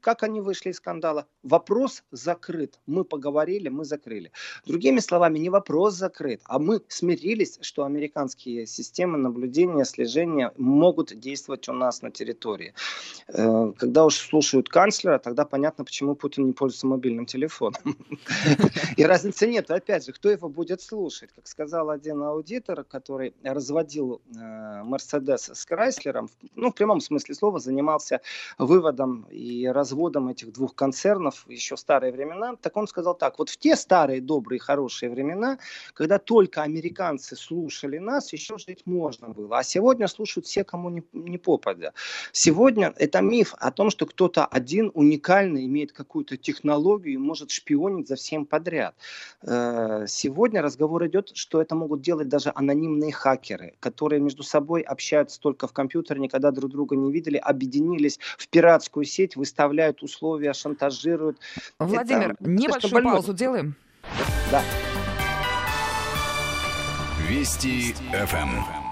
Как 0.00 0.22
они 0.22 0.40
вышли 0.40 0.70
из 0.70 0.76
скандала? 0.76 1.26
Вопрос 1.42 2.04
закрыт. 2.10 2.78
Мы 2.86 3.04
поговорили, 3.04 3.68
мы 3.68 3.84
закрыли. 3.84 4.30
Другими 4.66 5.00
словами, 5.00 5.38
не 5.38 5.50
вопрос 5.50 5.94
закрыт 5.94 6.35
делает. 6.36 6.42
А 6.44 6.58
мы 6.58 6.80
смирились, 6.88 7.58
что 7.62 7.84
американские 7.84 8.66
системы 8.66 9.18
наблюдения, 9.18 9.84
слежения 9.84 10.52
могут 10.56 11.18
действовать 11.18 11.68
у 11.68 11.72
нас 11.72 12.02
на 12.02 12.10
территории. 12.10 12.74
Э, 13.28 13.72
когда 13.78 14.04
уж 14.04 14.16
слушают 14.16 14.68
канцлера, 14.68 15.18
тогда 15.18 15.44
понятно, 15.44 15.84
почему 15.84 16.14
Путин 16.14 16.46
не 16.46 16.52
пользуется 16.52 16.86
мобильным 16.86 17.26
телефоном. 17.26 17.96
И 18.96 19.04
разницы 19.04 19.46
нет. 19.46 19.70
Опять 19.70 20.06
же, 20.06 20.12
кто 20.12 20.30
его 20.30 20.48
будет 20.48 20.80
слушать? 20.80 21.30
Как 21.34 21.46
сказал 21.46 21.90
один 21.90 22.22
аудитор, 22.22 22.84
который 22.84 23.34
разводил 23.44 24.20
э, 24.34 24.82
Мерседес 24.84 25.50
с 25.52 25.66
Крайслером, 25.66 26.28
ну, 26.54 26.70
в 26.70 26.74
прямом 26.74 27.00
смысле 27.00 27.34
слова, 27.34 27.58
занимался 27.58 28.20
выводом 28.58 29.26
и 29.30 29.66
разводом 29.66 30.28
этих 30.28 30.52
двух 30.52 30.74
концернов 30.74 31.44
еще 31.48 31.76
в 31.76 31.80
старые 31.80 32.12
времена, 32.12 32.56
так 32.60 32.76
он 32.76 32.86
сказал 32.86 33.14
так, 33.14 33.38
вот 33.38 33.48
в 33.48 33.56
те 33.56 33.76
старые, 33.76 34.20
добрые, 34.20 34.58
хорошие 34.58 35.10
времена, 35.10 35.58
когда 35.94 36.18
только 36.26 36.62
американцы 36.62 37.36
слушали 37.36 37.98
нас, 37.98 38.32
еще 38.32 38.58
жить 38.58 38.82
можно 38.84 39.28
было. 39.28 39.58
А 39.58 39.62
сегодня 39.62 40.08
слушают 40.08 40.46
все, 40.46 40.64
кому 40.64 40.90
не, 40.90 41.02
не 41.12 41.38
попадя. 41.38 41.92
Сегодня 42.32 42.92
это 42.96 43.20
миф 43.20 43.54
о 43.58 43.70
том, 43.70 43.90
что 43.90 44.06
кто-то 44.06 44.44
один 44.44 44.90
уникально 44.94 45.64
имеет 45.64 45.92
какую-то 45.92 46.36
технологию 46.36 47.14
и 47.14 47.16
может 47.16 47.50
шпионить 47.52 48.08
за 48.08 48.16
всем 48.16 48.44
подряд. 48.44 48.96
Э, 49.42 50.06
сегодня 50.08 50.62
разговор 50.62 51.06
идет, 51.06 51.30
что 51.34 51.62
это 51.62 51.76
могут 51.76 52.02
делать 52.02 52.28
даже 52.28 52.50
анонимные 52.54 53.12
хакеры, 53.12 53.74
которые 53.78 54.20
между 54.20 54.42
собой 54.42 54.82
общаются 54.82 55.40
только 55.40 55.68
в 55.68 55.72
компьютере, 55.72 56.20
никогда 56.20 56.50
друг 56.50 56.72
друга 56.72 56.96
не 56.96 57.12
видели, 57.12 57.36
объединились 57.36 58.18
в 58.36 58.48
пиратскую 58.48 59.04
сеть, 59.04 59.36
выставляют 59.36 60.02
условия, 60.02 60.52
шантажируют. 60.52 61.38
Владимир, 61.78 62.32
это 62.32 62.50
небольшую 62.50 63.04
паузу 63.04 63.32
делаем. 63.32 63.76
Да. 64.50 64.62
Вести 67.28 67.92
ФМ. 68.12 68.85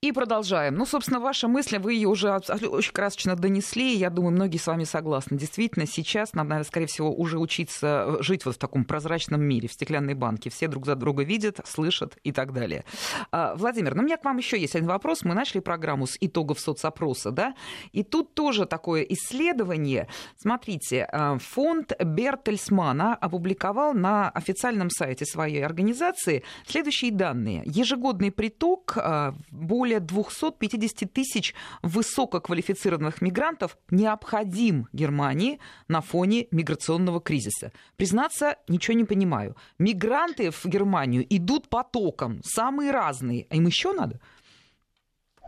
И 0.00 0.12
продолжаем. 0.12 0.76
Ну, 0.76 0.86
собственно, 0.86 1.18
ваша 1.18 1.48
мысль, 1.48 1.78
вы 1.78 1.94
ее 1.94 2.06
уже 2.06 2.32
очень 2.32 2.92
красочно 2.92 3.34
донесли. 3.34 3.96
Я 3.96 4.10
думаю, 4.10 4.30
многие 4.30 4.58
с 4.58 4.66
вами 4.68 4.84
согласны. 4.84 5.36
Действительно, 5.36 5.88
сейчас 5.88 6.34
нам, 6.34 6.46
наверное, 6.46 6.68
скорее 6.68 6.86
всего, 6.86 7.12
уже 7.12 7.40
учиться 7.40 8.04
э, 8.06 8.22
жить 8.22 8.44
вот 8.44 8.54
в 8.54 8.58
таком 8.58 8.84
прозрачном 8.84 9.42
мире, 9.42 9.66
в 9.66 9.72
стеклянной 9.72 10.14
банке. 10.14 10.50
Все 10.50 10.68
друг 10.68 10.86
за 10.86 10.94
друга 10.94 11.24
видят, 11.24 11.58
слышат 11.64 12.16
и 12.22 12.30
так 12.30 12.52
далее. 12.52 12.84
А, 13.32 13.56
Владимир, 13.56 13.96
ну, 13.96 14.02
у 14.02 14.04
меня 14.04 14.18
к 14.18 14.24
вам 14.24 14.36
еще 14.36 14.56
есть 14.56 14.76
один 14.76 14.86
вопрос. 14.86 15.24
Мы 15.24 15.34
начали 15.34 15.58
программу 15.58 16.06
с 16.06 16.16
итогов 16.20 16.60
соцопроса, 16.60 17.32
да? 17.32 17.56
И 17.90 18.04
тут 18.04 18.34
тоже 18.34 18.66
такое 18.66 19.02
исследование. 19.02 20.06
Смотрите, 20.36 21.08
э, 21.10 21.38
фонд 21.40 21.92
Бертельсмана 22.00 23.16
опубликовал 23.16 23.94
на 23.94 24.30
официальном 24.30 24.90
сайте 24.90 25.24
своей 25.24 25.66
организации 25.66 26.44
следующие 26.68 27.10
данные. 27.10 27.64
Ежегодный 27.64 28.30
приток 28.30 28.96
э, 28.96 29.32
более 29.50 29.87
более 29.88 30.00
250 30.00 31.10
тысяч 31.10 31.54
высококвалифицированных 31.82 33.22
мигрантов 33.22 33.78
необходим 33.90 34.86
Германии 34.92 35.60
на 35.88 36.02
фоне 36.02 36.46
миграционного 36.50 37.20
кризиса. 37.22 37.72
Признаться, 37.96 38.56
ничего 38.68 38.94
не 38.94 39.04
понимаю. 39.04 39.56
Мигранты 39.78 40.50
в 40.50 40.66
Германию 40.66 41.24
идут 41.30 41.70
потоком, 41.70 42.42
самые 42.44 42.90
разные. 42.90 43.46
А 43.48 43.56
им 43.56 43.66
еще 43.66 43.94
надо? 43.94 44.20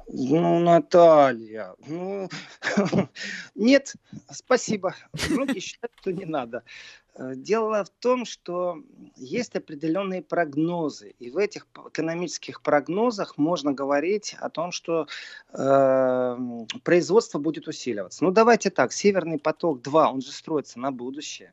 Ну, 0.08 0.58
Наталья, 0.60 1.74
ну, 1.86 2.28
нет, 3.54 3.94
спасибо. 4.30 4.94
Многие 5.28 5.60
считают, 5.60 5.92
что 6.00 6.12
не 6.12 6.24
надо. 6.24 6.64
Э, 7.14 7.34
дело 7.34 7.84
в 7.84 7.90
том, 7.90 8.24
что 8.24 8.82
есть 9.16 9.56
определенные 9.56 10.22
прогнозы, 10.22 11.14
и 11.18 11.30
в 11.30 11.36
этих 11.36 11.66
экономических 11.88 12.62
прогнозах 12.62 13.38
можно 13.38 13.72
говорить 13.72 14.36
о 14.40 14.50
том, 14.50 14.72
что 14.72 15.06
э, 15.52 16.36
производство 16.84 17.38
будет 17.38 17.68
усиливаться. 17.68 18.24
Ну 18.24 18.30
давайте 18.30 18.70
так, 18.70 18.92
Северный 18.92 19.38
поток 19.38 19.82
2, 19.82 20.10
он 20.10 20.20
же 20.20 20.32
строится 20.32 20.78
на 20.78 20.92
будущее. 20.92 21.52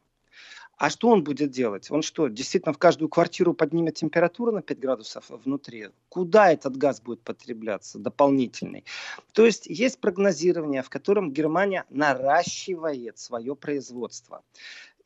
А 0.78 0.91
что 0.91 1.10
он 1.10 1.24
будет 1.24 1.50
делать? 1.50 1.89
Он 1.89 2.04
что, 2.04 2.28
действительно 2.28 2.72
в 2.72 2.78
каждую 2.78 3.10
квартиру 3.10 3.56
поднимет 3.56 3.96
температуру 3.96 4.52
на 4.52 4.62
5 4.62 4.80
градусов 4.80 5.26
внутри? 5.30 5.89
Куда 6.10 6.52
этот 6.52 6.78
газ 6.78 7.02
будет 7.02 7.22
потребляться 7.22 7.98
дополнительный? 7.98 8.86
То 9.34 9.43
есть 9.43 9.65
есть 9.65 10.00
прогнозирование, 10.00 10.84
в 10.84 10.89
котором 10.89 11.34
Германия 11.34 11.84
наращивает 11.89 13.17
свое 13.17 13.56
производство. 13.56 14.43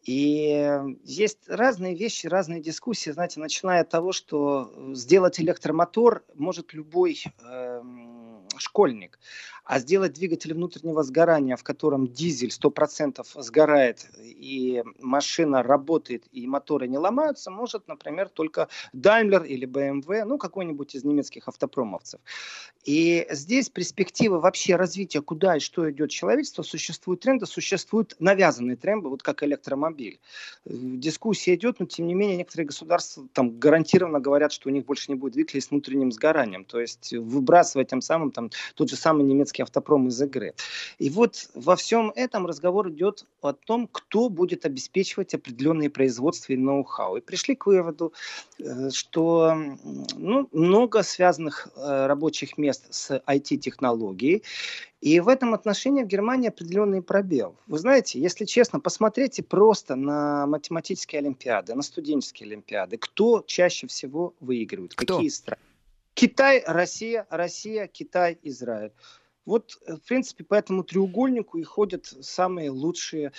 И 0.03 0.67
есть 1.03 1.47
разные 1.47 1.95
вещи, 1.95 2.25
разные 2.25 2.59
дискуссии, 2.59 3.11
знаете, 3.11 3.39
начиная 3.39 3.81
от 3.81 3.89
того, 3.89 4.11
что 4.11 4.73
сделать 4.95 5.39
электромотор 5.39 6.23
может 6.33 6.73
любой 6.73 7.23
э, 7.43 7.81
школьник. 8.57 9.19
А 9.71 9.79
сделать 9.79 10.12
двигатель 10.12 10.53
внутреннего 10.53 11.01
сгорания, 11.01 11.55
в 11.55 11.63
котором 11.63 12.05
дизель 12.05 12.49
100% 12.49 13.25
сгорает, 13.41 14.05
и 14.21 14.84
машина 14.99 15.63
работает, 15.63 16.25
и 16.34 16.45
моторы 16.45 16.89
не 16.89 16.97
ломаются, 16.97 17.51
может, 17.51 17.88
например, 17.88 18.27
только 18.27 18.67
Daimler 18.93 19.47
или 19.47 19.65
BMW, 19.65 20.25
ну, 20.25 20.38
какой-нибудь 20.38 20.93
из 20.95 21.05
немецких 21.05 21.47
автопромовцев. 21.47 22.19
И 22.84 23.25
здесь 23.29 23.69
перспективы 23.69 24.41
вообще 24.41 24.75
развития, 24.75 25.21
куда 25.21 25.55
и 25.55 25.62
что 25.62 25.89
идет 25.89 26.10
человечество, 26.10 26.63
существуют 26.63 27.21
тренды, 27.21 27.45
существуют 27.45 28.17
навязанные 28.19 28.75
тренды, 28.75 29.07
вот 29.07 29.23
как 29.23 29.41
электромобиль. 29.41 30.19
Дискуссия 30.65 31.55
идет, 31.55 31.79
но 31.79 31.86
тем 31.86 32.07
не 32.07 32.13
менее 32.13 32.36
некоторые 32.36 32.67
государства 32.67 33.25
там 33.31 33.57
гарантированно 33.57 34.19
говорят, 34.19 34.51
что 34.51 34.67
у 34.67 34.71
них 34.73 34.84
больше 34.84 35.12
не 35.12 35.15
будет 35.15 35.34
двигателей 35.34 35.62
с 35.62 35.69
внутренним 35.69 36.12
сгоранием. 36.12 36.65
То 36.65 36.81
есть 36.81 37.13
выбрасывать 37.13 37.89
тем 37.89 38.01
самым 38.01 38.31
там 38.31 38.49
тот 38.75 38.89
же 38.89 38.97
самый 38.97 39.23
немецкий 39.23 39.61
автопром 39.62 40.08
из 40.08 40.21
игры. 40.21 40.54
И 41.00 41.10
вот 41.10 41.50
во 41.54 41.76
всем 41.76 42.12
этом 42.15 42.45
разговор 42.45 42.89
идет 42.89 43.26
о 43.41 43.54
том, 43.54 43.88
кто 43.91 44.30
будет 44.30 44.65
обеспечивать 44.65 45.34
определенные 45.34 45.89
производства 45.89 46.54
и 46.54 46.58
ноу-хау. 46.58 47.17
И 47.17 47.21
пришли 47.21 47.56
к 47.56 47.65
выводу, 47.65 48.14
э, 48.59 48.89
что 48.91 49.55
ну, 50.16 50.47
много 50.51 51.03
связанных 51.03 51.70
э, 51.76 52.05
рабочих 52.07 52.57
мест 52.57 52.88
с 52.89 53.22
IT-технологией, 53.28 54.43
и 55.01 55.20
в 55.20 55.28
этом 55.28 55.55
отношении 55.55 56.03
в 56.03 56.07
Германии 56.07 56.49
определенный 56.49 57.01
пробел. 57.01 57.55
Вы 57.66 57.80
знаете, 57.80 58.20
если 58.20 58.45
честно, 58.45 58.80
посмотрите 58.80 59.41
просто 59.41 59.95
на 59.95 60.45
математические 60.45 61.20
олимпиады, 61.20 61.74
на 61.74 61.82
студенческие 61.82 62.47
олимпиады. 62.47 62.97
Кто 62.97 63.43
чаще 63.47 63.88
всего 63.88 64.36
выигрывает? 64.39 64.93
Кто? 64.93 65.16
Какие 65.16 65.30
страны? 65.30 65.62
Китай, 66.14 66.64
Россия, 66.68 67.26
Россия, 67.30 67.88
Китай, 67.88 68.38
Израиль. 68.43 68.91
Вот, 69.45 69.77
э, 69.85 69.95
в 69.95 70.01
принципе, 70.01 70.43
по 70.43 70.55
этому 70.55 70.83
треугольнику 70.83 71.57
и 71.57 71.63
ходят 71.63 72.05
самые 72.05 72.69
лучшие 72.69 73.31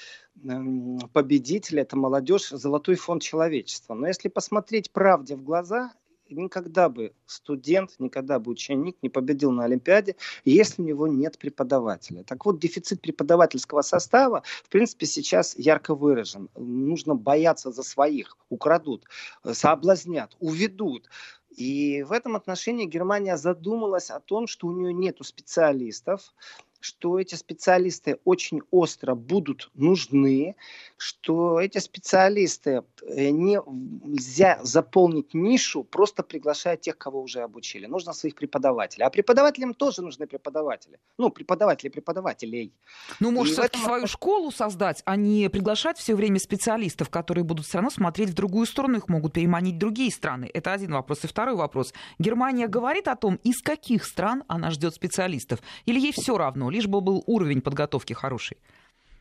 эм, 0.45 0.99
победители. 1.13 1.83
Это 1.83 1.97
молодежь, 1.97 2.51
золотой 2.51 2.97
фонд 2.97 3.23
человечества. 3.23 3.95
Но 3.95 4.09
если 4.09 4.29
посмотреть 4.29 4.91
правде 4.91 5.37
в 5.37 5.43
глаза, 5.43 5.93
никогда 6.33 6.89
бы 6.89 7.13
студент, 7.27 7.95
никогда 7.99 8.39
бы 8.39 8.51
ученик 8.51 8.97
не 9.03 9.09
победил 9.09 9.51
на 9.53 9.65
Олимпиаде, 9.65 10.17
если 10.45 10.83
у 10.83 10.85
него 10.85 11.07
нет 11.07 11.39
преподавателя. 11.39 12.25
Так 12.25 12.45
вот, 12.47 12.59
дефицит 12.59 13.01
преподавательского 13.01 13.83
состава, 13.83 14.43
в 14.65 14.69
принципе, 14.69 15.07
сейчас 15.07 15.57
ярко 15.59 15.95
выражен. 15.95 16.49
Нужно 16.57 17.15
бояться 17.15 17.71
за 17.71 17.83
своих. 17.83 18.37
Украдут, 18.49 19.05
соблазнят, 19.53 20.37
уведут. 20.41 21.09
И 21.57 22.03
в 22.03 22.13
этом 22.13 22.37
отношении 22.37 22.87
Германия 22.87 23.37
задумалась 23.37 24.11
о 24.11 24.21
том, 24.21 24.47
что 24.47 24.67
у 24.67 24.73
нее 24.73 24.93
нет 24.93 25.19
специалистов, 25.23 26.35
что 26.83 27.19
эти 27.21 27.37
специалисты 27.37 28.19
очень 28.25 28.61
остро 28.71 29.15
будут 29.15 29.71
нужны, 29.75 30.57
что 30.97 31.61
эти 31.61 31.79
специалисты 31.79 32.83
э, 33.03 33.31
не, 33.31 33.61
нельзя 34.05 34.59
заполнить 34.63 35.33
нишу, 35.33 35.85
просто 35.85 36.23
приглашая 36.23 36.77
тех, 36.77 36.99
кого 36.99 37.23
уже 37.23 37.41
обучили. 37.41 37.87
Нужно 37.87 38.13
своих 38.13 38.35
преподавателей. 38.35 39.07
А 39.07 39.11
преподавателям 39.11 39.75
тоже 39.75 40.03
нужны 40.03 40.27
преподаватели. 40.27 40.99
Ну, 41.19 41.31
преподаватели 41.31 41.89
преподавателей. 41.89 42.73
Ну, 43.21 43.31
может, 43.31 43.53
все-таки 43.53 43.79
этом... 43.79 43.87
свою 43.87 44.07
школу 44.09 44.51
создать, 44.51 45.03
а 45.05 45.15
не 45.17 45.49
приглашать 45.51 45.99
все 45.99 46.17
время 46.17 46.41
специалистов, 46.41 47.11
которые 47.11 47.45
будут 47.45 47.67
все 47.67 47.79
равно 47.79 47.91
смотреть 47.91 48.31
в 48.31 48.35
другую 48.35 48.67
сторону, 48.67 48.99
их 48.99 49.09
могут 49.09 49.35
переманить 49.35 49.79
другие 49.79 50.11
страны. 50.11 50.51
Это 50.53 50.73
один 50.73 50.93
вопрос. 50.93 51.25
И 51.25 51.29
второй 51.29 51.55
вопрос. 51.55 51.95
Германия 52.19 52.67
говорит 52.67 53.07
о 53.07 53.15
том, 53.15 53.37
из 53.45 53.63
каких 53.63 54.05
стран 54.05 54.43
она 54.49 54.71
ждет 54.71 54.95
специалистов? 54.95 55.61
Или 55.87 56.01
ей 56.01 56.13
все 56.13 56.37
равно? 56.37 56.72
Лишь 56.73 56.87
бы 56.87 57.01
был 57.01 57.23
уровень 57.27 57.61
подготовки 57.61 58.15
хороший? 58.15 58.57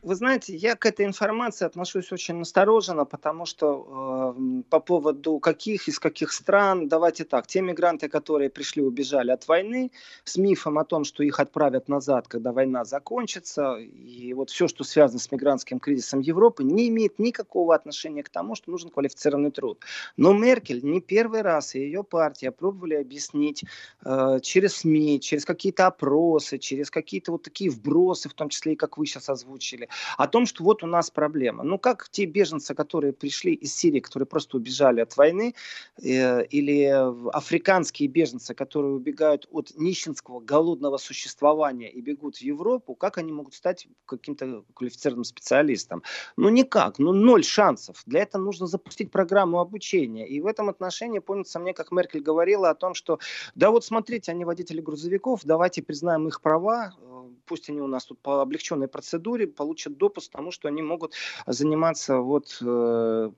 Вы 0.02 0.16
знаете, 0.16 0.56
я 0.56 0.74
к 0.74 0.84
этой 0.84 1.06
информации 1.06 1.64
отношусь 1.64 2.10
очень 2.10 2.34
настороженно, 2.34 3.04
потому 3.04 3.46
что 3.46 4.34
э, 4.36 4.62
по 4.68 4.80
поводу 4.80 5.38
каких, 5.38 5.86
из 5.86 6.00
каких 6.00 6.32
стран, 6.32 6.88
давайте 6.88 7.24
так, 7.24 7.46
те 7.46 7.60
мигранты, 7.60 8.08
которые 8.08 8.50
пришли, 8.50 8.82
убежали 8.82 9.30
от 9.30 9.46
войны, 9.46 9.92
с 10.24 10.36
мифом 10.36 10.78
о 10.78 10.84
том, 10.84 11.04
что 11.04 11.22
их 11.22 11.38
отправят 11.38 11.88
назад, 11.88 12.26
когда 12.26 12.50
война 12.50 12.84
закончится, 12.84 13.76
и 13.76 14.34
вот 14.34 14.50
все, 14.50 14.66
что 14.66 14.82
связано 14.82 15.20
с 15.20 15.30
мигрантским 15.30 15.78
кризисом 15.78 16.18
Европы, 16.18 16.64
не 16.64 16.88
имеет 16.88 17.20
никакого 17.20 17.72
отношения 17.72 18.24
к 18.24 18.28
тому, 18.28 18.56
что 18.56 18.72
нужен 18.72 18.90
квалифицированный 18.90 19.52
труд. 19.52 19.84
Но 20.16 20.32
Меркель 20.32 20.82
не 20.82 21.00
первый 21.00 21.42
раз 21.42 21.76
и 21.76 21.78
ее 21.78 22.02
партия 22.02 22.50
пробовали 22.50 22.94
объяснить 22.94 23.62
э, 24.04 24.40
через 24.42 24.78
СМИ, 24.78 25.20
через 25.20 25.44
какие-то 25.44 25.86
опросы, 25.86 26.58
через 26.58 26.90
какие-то 26.90 27.30
вот 27.30 27.44
такие 27.44 27.70
вбросы, 27.70 28.28
в 28.28 28.34
том 28.34 28.48
числе 28.48 28.72
и 28.72 28.76
как 28.76 28.98
вы 28.98 29.06
сейчас 29.06 29.28
озвучили, 29.28 29.88
о 30.16 30.28
том, 30.28 30.46
что 30.46 30.64
вот 30.64 30.82
у 30.82 30.86
нас 30.86 31.10
проблема. 31.10 31.64
Ну, 31.64 31.78
как 31.78 32.08
те 32.10 32.24
беженцы, 32.24 32.74
которые 32.74 33.12
пришли 33.12 33.54
из 33.54 33.74
Сирии, 33.74 34.00
которые 34.00 34.26
просто 34.26 34.56
убежали 34.56 35.00
от 35.00 35.16
войны, 35.16 35.54
э, 36.02 36.44
или 36.46 36.92
африканские 37.32 38.08
беженцы, 38.08 38.54
которые 38.54 38.94
убегают 38.94 39.46
от 39.50 39.72
нищенского, 39.76 40.40
голодного 40.40 40.96
существования 40.96 41.90
и 41.90 42.00
бегут 42.00 42.36
в 42.36 42.42
Европу, 42.42 42.94
как 42.94 43.18
они 43.18 43.32
могут 43.32 43.54
стать 43.54 43.88
каким-то 44.06 44.64
квалифицированным 44.74 45.24
специалистом? 45.24 46.02
Ну, 46.36 46.48
никак, 46.48 46.98
ну, 46.98 47.12
ноль 47.12 47.44
шансов. 47.44 48.02
Для 48.06 48.22
этого 48.22 48.42
нужно 48.42 48.66
запустить 48.66 49.10
программу 49.10 49.60
обучения. 49.60 50.28
И 50.28 50.40
в 50.40 50.46
этом 50.46 50.68
отношении, 50.68 51.18
помнится 51.18 51.58
мне, 51.58 51.74
как 51.74 51.92
Меркель 51.92 52.20
говорила 52.20 52.70
о 52.70 52.74
том, 52.74 52.94
что, 52.94 53.18
да 53.54 53.70
вот 53.70 53.84
смотрите, 53.84 54.32
они 54.32 54.44
водители 54.44 54.80
грузовиков, 54.80 55.40
давайте 55.44 55.82
признаем 55.82 56.28
их 56.28 56.40
права, 56.40 56.94
пусть 57.44 57.68
они 57.68 57.80
у 57.80 57.86
нас 57.86 58.04
тут 58.04 58.20
по 58.20 58.40
облегченной 58.40 58.88
процедуре 58.88 59.46
получат 59.46 59.96
допуск 59.96 60.30
к 60.30 60.32
тому, 60.32 60.50
что 60.50 60.68
они 60.68 60.82
могут 60.82 61.14
заниматься 61.46 62.18
вот 62.18 62.58
э, 62.60 63.30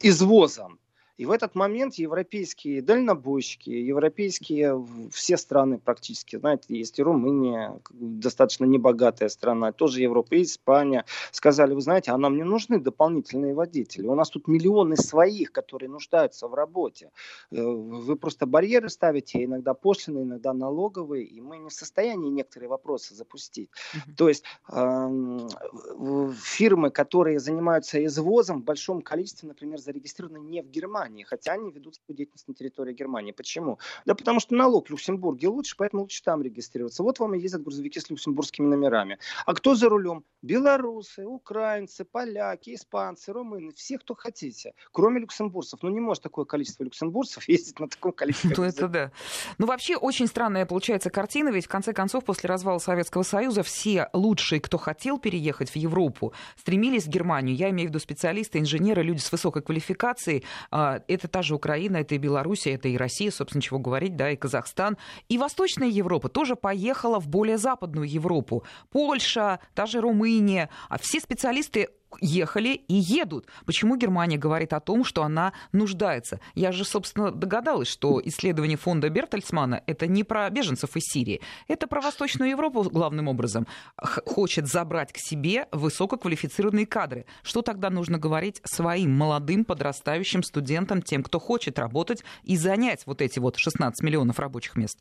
извозом 0.00 0.78
и 1.20 1.26
в 1.26 1.32
этот 1.32 1.54
момент 1.54 1.96
европейские 1.96 2.80
дальнобойщики, 2.80 3.68
европейские 3.68 4.82
все 5.12 5.36
страны 5.36 5.78
практически, 5.78 6.36
знаете, 6.36 6.64
есть 6.68 6.98
и 6.98 7.02
Румыния, 7.02 7.78
достаточно 7.90 8.64
небогатая 8.64 9.28
страна, 9.28 9.70
тоже 9.72 10.00
Европа 10.00 10.36
и 10.36 10.44
Испания, 10.44 11.04
сказали, 11.30 11.74
вы 11.74 11.82
знаете, 11.82 12.12
а 12.12 12.16
нам 12.16 12.38
не 12.38 12.42
нужны 12.42 12.80
дополнительные 12.80 13.52
водители. 13.52 14.06
У 14.06 14.14
нас 14.14 14.30
тут 14.30 14.48
миллионы 14.48 14.96
своих, 14.96 15.52
которые 15.52 15.90
нуждаются 15.90 16.48
в 16.48 16.54
работе. 16.54 17.10
Э, 17.50 17.62
вы 17.62 18.16
просто 18.16 18.46
барьеры 18.46 18.88
ставите, 18.88 19.44
иногда 19.44 19.74
пошлины, 19.74 20.22
иногда 20.22 20.54
налоговые, 20.54 21.26
и 21.26 21.42
мы 21.42 21.58
не 21.58 21.68
в 21.68 21.74
состоянии 21.74 22.30
некоторые 22.30 22.70
вопросы 22.70 23.14
запустить. 23.14 23.68
Mm-hmm. 23.68 24.14
То 24.16 24.28
есть 24.30 24.44
э, 24.72 26.34
фирмы, 26.42 26.90
которые 26.90 27.40
занимаются 27.40 28.02
извозом 28.06 28.62
в 28.62 28.64
большом 28.64 29.02
количестве, 29.02 29.50
например, 29.50 29.78
зарегистрированы 29.78 30.38
не 30.38 30.62
в 30.62 30.70
Германии, 30.70 31.09
Германии, 31.10 31.24
хотя 31.24 31.52
они 31.52 31.70
ведут 31.70 31.96
свою 31.96 32.16
деятельность 32.16 32.48
на 32.48 32.54
территории 32.54 32.94
Германии. 32.94 33.32
Почему? 33.32 33.78
Да 34.06 34.14
потому 34.14 34.40
что 34.40 34.54
налог 34.54 34.86
в 34.86 34.90
Люксембурге 34.90 35.48
лучше, 35.48 35.74
поэтому 35.76 36.02
лучше 36.02 36.22
там 36.22 36.42
регистрироваться. 36.42 37.02
Вот 37.02 37.18
вам 37.18 37.34
и 37.34 37.40
ездят 37.40 37.62
грузовики 37.62 38.00
с 38.00 38.10
люксембургскими 38.10 38.66
номерами. 38.66 39.18
А 39.46 39.54
кто 39.54 39.74
за 39.74 39.88
рулем? 39.88 40.24
Белорусы, 40.42 41.26
украинцы, 41.26 42.04
поляки, 42.06 42.74
испанцы, 42.74 43.30
румыны, 43.30 43.72
все, 43.74 43.98
кто 43.98 44.14
хотите, 44.14 44.72
кроме 44.90 45.20
люксембургцев. 45.20 45.80
Ну, 45.82 45.90
не 45.90 46.00
может 46.00 46.22
такое 46.22 46.46
количество 46.46 46.82
люксембургцев 46.84 47.44
ездить 47.48 47.78
на 47.78 47.88
таком 47.88 48.12
количестве. 48.12 48.54
Ну, 48.56 48.64
это 48.64 48.88
да. 48.88 49.12
Ну, 49.58 49.66
вообще, 49.66 49.96
очень 49.96 50.26
странная 50.26 50.64
получается 50.64 51.10
картина, 51.10 51.50
ведь 51.50 51.66
в 51.66 51.68
конце 51.68 51.92
концов, 51.92 52.24
после 52.24 52.48
развала 52.48 52.78
Советского 52.78 53.22
Союза, 53.22 53.62
все 53.62 54.08
лучшие, 54.14 54.62
кто 54.62 54.78
хотел 54.78 55.18
переехать 55.18 55.68
в 55.68 55.76
Европу, 55.76 56.32
стремились 56.56 57.04
в 57.04 57.08
Германию. 57.08 57.54
Я 57.54 57.68
имею 57.68 57.88
в 57.88 57.90
виду 57.90 57.98
специалисты, 57.98 58.60
инженеры, 58.60 59.02
люди 59.02 59.18
с 59.20 59.30
высокой 59.30 59.60
квалификацией. 59.60 60.44
А, 60.70 61.02
это 61.06 61.28
та 61.28 61.42
же 61.42 61.54
Украина, 61.54 61.98
это 61.98 62.14
и 62.14 62.18
Белоруссия, 62.18 62.74
это 62.74 62.88
и 62.88 62.96
Россия, 62.96 63.30
собственно, 63.30 63.60
чего 63.60 63.78
говорить, 63.78 64.16
да, 64.16 64.30
и 64.30 64.36
Казахстан. 64.36 64.96
И 65.28 65.36
Восточная 65.36 65.88
Европа 65.88 66.30
тоже 66.30 66.56
поехала 66.56 67.20
в 67.20 67.28
более 67.28 67.58
западную 67.58 68.08
Европу. 68.08 68.64
Польша, 68.90 69.60
та 69.74 69.84
же 69.84 70.00
Румыния, 70.00 70.29
Румыния, 70.30 70.68
а 70.88 70.98
все 70.98 71.20
специалисты 71.20 71.88
ехали 72.20 72.70
и 72.88 72.94
едут. 72.94 73.46
Почему 73.66 73.96
Германия 73.96 74.36
говорит 74.36 74.72
о 74.72 74.80
том, 74.80 75.04
что 75.04 75.22
она 75.22 75.52
нуждается? 75.72 76.40
Я 76.54 76.72
же, 76.72 76.84
собственно, 76.84 77.30
догадалась, 77.30 77.88
что 77.88 78.20
исследование 78.24 78.76
фонда 78.76 79.08
Бертельсмана 79.10 79.82
это 79.86 80.08
не 80.08 80.24
про 80.24 80.50
беженцев 80.50 80.96
из 80.96 81.04
Сирии, 81.04 81.40
это 81.68 81.86
про 81.86 82.00
Восточную 82.00 82.50
Европу 82.50 82.82
главным 82.82 83.28
образом. 83.28 83.66
Хочет 83.96 84.66
забрать 84.66 85.12
к 85.12 85.18
себе 85.18 85.68
высококвалифицированные 85.72 86.86
кадры. 86.86 87.26
Что 87.42 87.62
тогда 87.62 87.90
нужно 87.90 88.18
говорить 88.18 88.60
своим 88.64 89.12
молодым 89.12 89.64
подрастающим 89.64 90.42
студентам, 90.42 91.02
тем, 91.02 91.22
кто 91.22 91.38
хочет 91.38 91.78
работать 91.78 92.24
и 92.42 92.56
занять 92.56 93.02
вот 93.06 93.22
эти 93.22 93.38
вот 93.38 93.56
16 93.56 94.02
миллионов 94.02 94.38
рабочих 94.40 94.76
мест? 94.76 94.98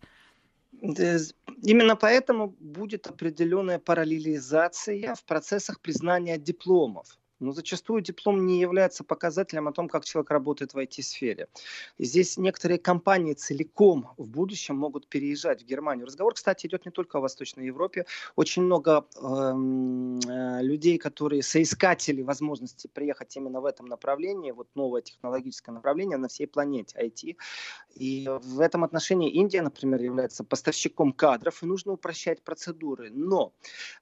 Именно 0.82 1.96
поэтому 1.96 2.56
будет 2.60 3.08
определенная 3.08 3.80
параллелизация 3.80 5.16
в 5.16 5.24
процессах 5.26 5.80
признания 5.82 6.38
дипломов. 6.38 7.20
Но 7.40 7.54
зачастую 7.54 8.02
диплом 8.02 8.46
не 8.46 8.60
является 8.60 9.04
показателем 9.04 9.68
о 9.68 9.72
том, 9.72 9.88
как 9.88 10.04
человек 10.04 10.30
работает 10.30 10.74
в 10.74 10.78
IT-сфере. 10.78 11.48
Здесь 11.98 12.38
некоторые 12.38 12.80
компании 12.80 13.34
целиком 13.34 14.10
в 14.18 14.28
будущем 14.28 14.76
могут 14.76 15.08
переезжать 15.08 15.64
в 15.64 15.66
Германию. 15.66 16.06
Разговор, 16.06 16.34
кстати, 16.34 16.68
идет 16.68 16.86
не 16.86 16.92
только 16.92 17.18
о 17.18 17.22
Восточной 17.22 17.66
Европе. 17.66 18.06
Очень 18.36 18.64
много 18.64 19.06
эм, 19.22 20.20
э, 20.20 20.62
людей, 20.62 20.98
которые 20.98 21.42
соискатели 21.42 22.22
возможности 22.22 22.88
приехать 22.88 23.36
именно 23.38 23.62
в 23.62 23.66
этом 23.66 23.86
направлении, 23.86 24.52
вот 24.52 24.68
новое 24.76 25.02
технологическое 25.02 25.74
направление 25.74 26.18
на 26.18 26.28
всей 26.28 26.48
планете 26.48 27.00
IT. 27.00 27.38
И 28.00 28.30
в 28.42 28.62
этом 28.62 28.86
отношении 28.86 29.30
Индия, 29.30 29.62
например, 29.62 30.02
является 30.02 30.46
поставщиком 30.46 31.12
кадров, 31.12 31.62
и 31.62 31.66
нужно 31.66 31.92
упрощать 31.92 32.42
процедуры. 32.42 33.10
Но 33.12 33.54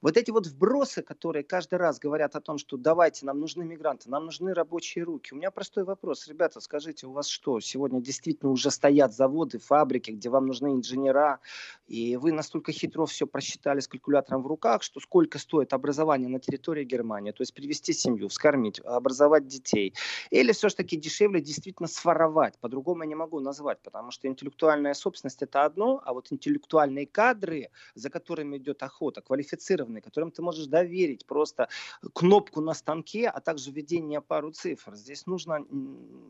вот 0.02 0.18
эти 0.18 0.30
вот 0.30 0.46
вбросы, 0.46 1.02
которые 1.02 1.44
каждый 1.44 1.80
раз 1.80 1.98
говорят 1.98 2.36
о 2.36 2.42
том, 2.42 2.60
что 2.60 2.78
давайте, 2.78 3.26
нам 3.26 3.40
нужны 3.40 3.66
мигранты, 3.66 4.10
нам 4.10 4.26
нужны 4.26 4.54
рабочие 4.54 5.04
руки. 5.04 5.34
У 5.34 5.38
меня 5.38 5.50
простой 5.50 5.84
вопрос. 5.84 6.28
Ребята, 6.28 6.62
скажите, 6.62 7.08
у 7.08 7.12
вас 7.12 7.28
что, 7.28 7.60
сегодня 7.60 8.00
действительно 8.00 8.52
уже 8.52 8.70
стоят 8.70 9.16
заводы, 9.16 9.58
фабрики, 9.58 10.12
где 10.12 10.30
вам 10.30 10.46
нужны 10.46 10.74
инженера, 10.74 11.40
и 11.88 12.18
вы 12.18 12.32
настолько 12.32 12.72
хитро 12.72 13.08
все 13.08 13.26
просчитали 13.26 13.80
с 13.80 13.88
калькулятором 13.88 14.44
в 14.44 14.48
руках, 14.48 14.84
что 14.84 15.00
сколько 15.00 15.40
стоит 15.40 15.74
образование 15.74 16.30
на 16.30 16.40
территории 16.40 16.84
Германии, 16.84 17.32
то 17.32 17.42
есть 17.42 17.54
привести 17.54 17.94
семью, 17.94 18.28
вскормить, 18.28 18.80
образовать 18.82 19.48
детей. 19.48 19.96
Или 20.30 20.52
все-таки 20.52 20.98
дешевле 20.98 21.42
действительно 21.42 21.88
своровать, 21.88 22.60
по-другому 22.60 23.02
я 23.02 23.08
не 23.08 23.16
могу 23.16 23.40
назвать, 23.40 23.80
потому 23.88 24.12
что 24.12 24.28
интеллектуальная 24.28 24.94
собственность 24.94 25.42
это 25.42 25.64
одно, 25.64 26.02
а 26.04 26.12
вот 26.12 26.28
интеллектуальные 26.34 27.08
кадры, 27.08 27.70
за 27.96 28.10
которыми 28.10 28.58
идет 28.58 28.84
охота, 28.84 29.22
квалифицированные, 29.22 30.02
которым 30.02 30.30
ты 30.30 30.42
можешь 30.42 30.66
доверить 30.66 31.26
просто 31.26 31.70
кнопку 32.14 32.60
на 32.60 32.74
станке, 32.74 33.30
а 33.30 33.40
также 33.40 33.72
введение 33.72 34.20
пару 34.20 34.52
цифр. 34.52 34.94
Здесь 34.96 35.26
нужно 35.26 35.66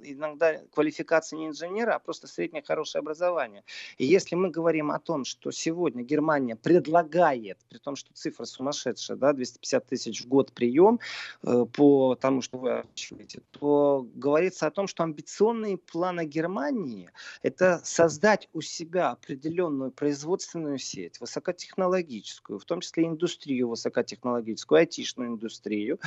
иногда 0.04 0.60
квалификация 0.72 1.40
не 1.40 1.48
инженера, 1.48 1.96
а 1.96 2.00
просто 2.00 2.28
среднее 2.28 2.62
хорошее 2.62 3.00
образование. 3.00 3.64
И 3.98 4.06
если 4.06 4.36
мы 4.36 4.52
говорим 4.52 4.92
о 4.92 5.00
том, 5.00 5.26
что 5.26 5.50
сегодня 5.50 6.04
Германия 6.04 6.56
предлагает, 6.56 7.58
при 7.70 7.80
том, 7.80 7.96
что 7.96 8.14
цифра 8.14 8.46
сумасшедшая, 8.46 9.18
да, 9.18 9.34
250 9.34 9.88
тысяч 9.88 10.22
в 10.22 10.28
год 10.28 10.52
прием 10.52 11.00
э, 11.42 11.66
по 11.74 12.14
тому, 12.14 12.44
что 12.44 12.60
вы 12.60 12.72
озвучиваете, 12.74 13.42
то 13.50 14.06
говорится 14.14 14.68
о 14.68 14.72
том, 14.72 14.86
что 14.86 15.02
амбиционные 15.02 15.78
планы 15.78 16.24
Германии– 16.24 17.10
это 17.42 17.82
создать 17.84 18.50
у 18.54 18.62
себя 18.62 19.12
определенную 19.12 19.92
производственную 19.92 20.78
сеть, 20.78 21.20
высокотехнологическую, 21.20 22.60
в 22.60 22.66
том 22.66 22.82
числе 22.82 23.06
индустрию 23.06 23.70
высокотехнологическую, 23.70 24.80
айтишную 24.80 25.30
индустрию, 25.30 26.00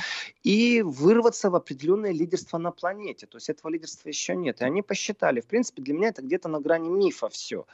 и 0.43 0.81
вырваться 0.81 1.49
в 1.49 1.55
определенное 1.55 2.11
лидерство 2.11 2.57
на 2.57 2.71
планете. 2.71 3.27
То 3.27 3.37
есть 3.37 3.49
этого 3.49 3.69
лидерства 3.69 4.09
еще 4.09 4.35
нет. 4.35 4.61
И 4.61 4.63
они 4.63 4.81
посчитали, 4.81 5.41
в 5.41 5.47
принципе, 5.47 5.81
для 5.81 5.93
меня 5.93 6.09
это 6.09 6.21
где-то 6.21 6.49
на 6.49 6.59
грани 6.59 6.89
мифа 6.89 7.29
все. 7.29 7.65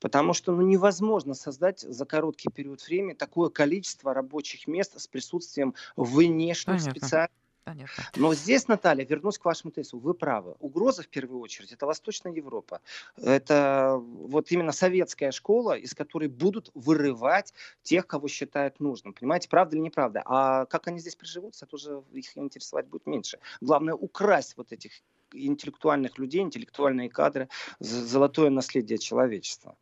Потому 0.00 0.32
что 0.32 0.52
ну, 0.52 0.62
невозможно 0.62 1.34
создать 1.34 1.80
за 1.80 2.04
короткий 2.04 2.50
период 2.50 2.82
времени 2.86 3.14
такое 3.14 3.50
количество 3.50 4.14
рабочих 4.14 4.66
мест 4.66 4.98
с 4.98 5.06
присутствием 5.06 5.74
внешних 5.96 6.80
специалистов 6.80 7.41
Понятно. 7.64 8.04
Но 8.16 8.34
здесь, 8.34 8.66
Наталья, 8.66 9.04
вернусь 9.04 9.38
к 9.38 9.44
вашему 9.44 9.70
тезису. 9.70 9.98
Вы 9.98 10.14
правы. 10.14 10.56
Угроза, 10.58 11.02
в 11.02 11.08
первую 11.08 11.40
очередь, 11.40 11.72
это 11.72 11.86
Восточная 11.86 12.32
Европа. 12.32 12.80
Это 13.16 13.98
вот 13.98 14.50
именно 14.50 14.72
советская 14.72 15.30
школа, 15.30 15.76
из 15.78 15.94
которой 15.94 16.28
будут 16.28 16.70
вырывать 16.74 17.54
тех, 17.82 18.06
кого 18.06 18.26
считают 18.26 18.80
нужным. 18.80 19.14
Понимаете, 19.14 19.48
правда 19.48 19.76
или 19.76 19.82
неправда? 19.82 20.22
А 20.24 20.66
как 20.66 20.88
они 20.88 20.98
здесь 20.98 21.14
приживутся, 21.14 21.64
это 21.66 21.76
уже 21.76 22.02
их 22.12 22.36
интересовать 22.36 22.88
будет 22.88 23.06
меньше. 23.06 23.38
Главное, 23.60 23.94
украсть 23.94 24.56
вот 24.56 24.72
этих 24.72 24.92
интеллектуальных 25.34 26.18
людей, 26.18 26.40
интеллектуальные 26.40 27.08
кадры, 27.08 27.48
золотое 27.80 28.50
наследие 28.50 28.98
человечества. 28.98 29.76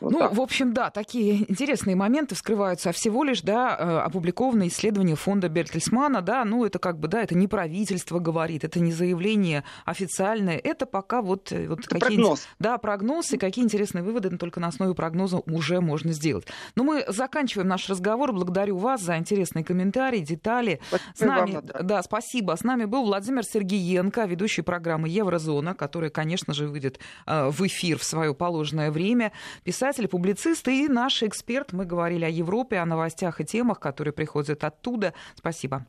Вот 0.00 0.12
ну, 0.12 0.18
так. 0.18 0.34
в 0.34 0.40
общем, 0.40 0.72
да, 0.72 0.90
такие 0.90 1.50
интересные 1.50 1.96
моменты 1.96 2.34
вскрываются, 2.34 2.90
а 2.90 2.92
всего 2.92 3.24
лишь, 3.24 3.42
да, 3.42 3.76
э, 3.78 3.98
опубликованное 3.98 4.68
исследование 4.68 5.16
фонда 5.16 5.48
Бертельсмана, 5.48 6.22
да, 6.22 6.44
ну, 6.44 6.64
это 6.64 6.78
как 6.78 6.98
бы, 6.98 7.08
да, 7.08 7.22
это 7.22 7.36
не 7.36 7.48
правительство 7.48 8.18
говорит, 8.18 8.64
это 8.64 8.80
не 8.80 8.92
заявление 8.92 9.64
официальное, 9.84 10.58
это 10.58 10.86
пока 10.86 11.22
вот, 11.22 11.52
э, 11.52 11.68
вот 11.68 11.86
какие 11.86 12.00
прогноз. 12.00 12.46
Да, 12.58 12.78
прогноз, 12.78 13.32
и 13.32 13.38
какие 13.38 13.64
интересные 13.64 14.02
выводы 14.02 14.30
но 14.30 14.38
только 14.38 14.60
на 14.60 14.68
основе 14.68 14.94
прогноза 14.94 15.38
уже 15.46 15.80
можно 15.80 16.12
сделать. 16.12 16.46
Но 16.74 16.84
мы 16.84 17.04
заканчиваем 17.08 17.68
наш 17.68 17.88
разговор. 17.88 18.32
Благодарю 18.32 18.76
вас 18.76 19.00
за 19.00 19.16
интересные 19.16 19.64
комментарии, 19.64 20.20
детали. 20.20 20.80
Спасибо 20.88 21.12
С 21.14 21.20
нами, 21.20 21.52
вам, 21.52 21.86
да, 21.86 22.02
спасибо. 22.02 22.56
С 22.56 22.64
нами 22.64 22.84
был 22.84 23.04
Владимир 23.04 23.44
Сергеенко, 23.44 24.24
ведущий 24.24 24.62
программы 24.62 24.95
программы 24.96 25.08
«Еврозона», 25.08 25.74
которая, 25.74 26.10
конечно 26.10 26.54
же, 26.54 26.68
выйдет 26.68 26.98
э, 27.26 27.50
в 27.50 27.66
эфир 27.66 27.98
в 27.98 28.04
свое 28.04 28.34
положенное 28.34 28.90
время. 28.90 29.32
Писатель, 29.64 30.08
публицист 30.08 30.66
и 30.68 30.88
наш 30.88 31.22
эксперт. 31.22 31.72
Мы 31.72 31.84
говорили 31.84 32.24
о 32.24 32.28
Европе, 32.28 32.78
о 32.78 32.86
новостях 32.86 33.40
и 33.40 33.44
темах, 33.44 33.78
которые 33.78 34.12
приходят 34.12 34.64
оттуда. 34.64 35.12
Спасибо. 35.34 35.86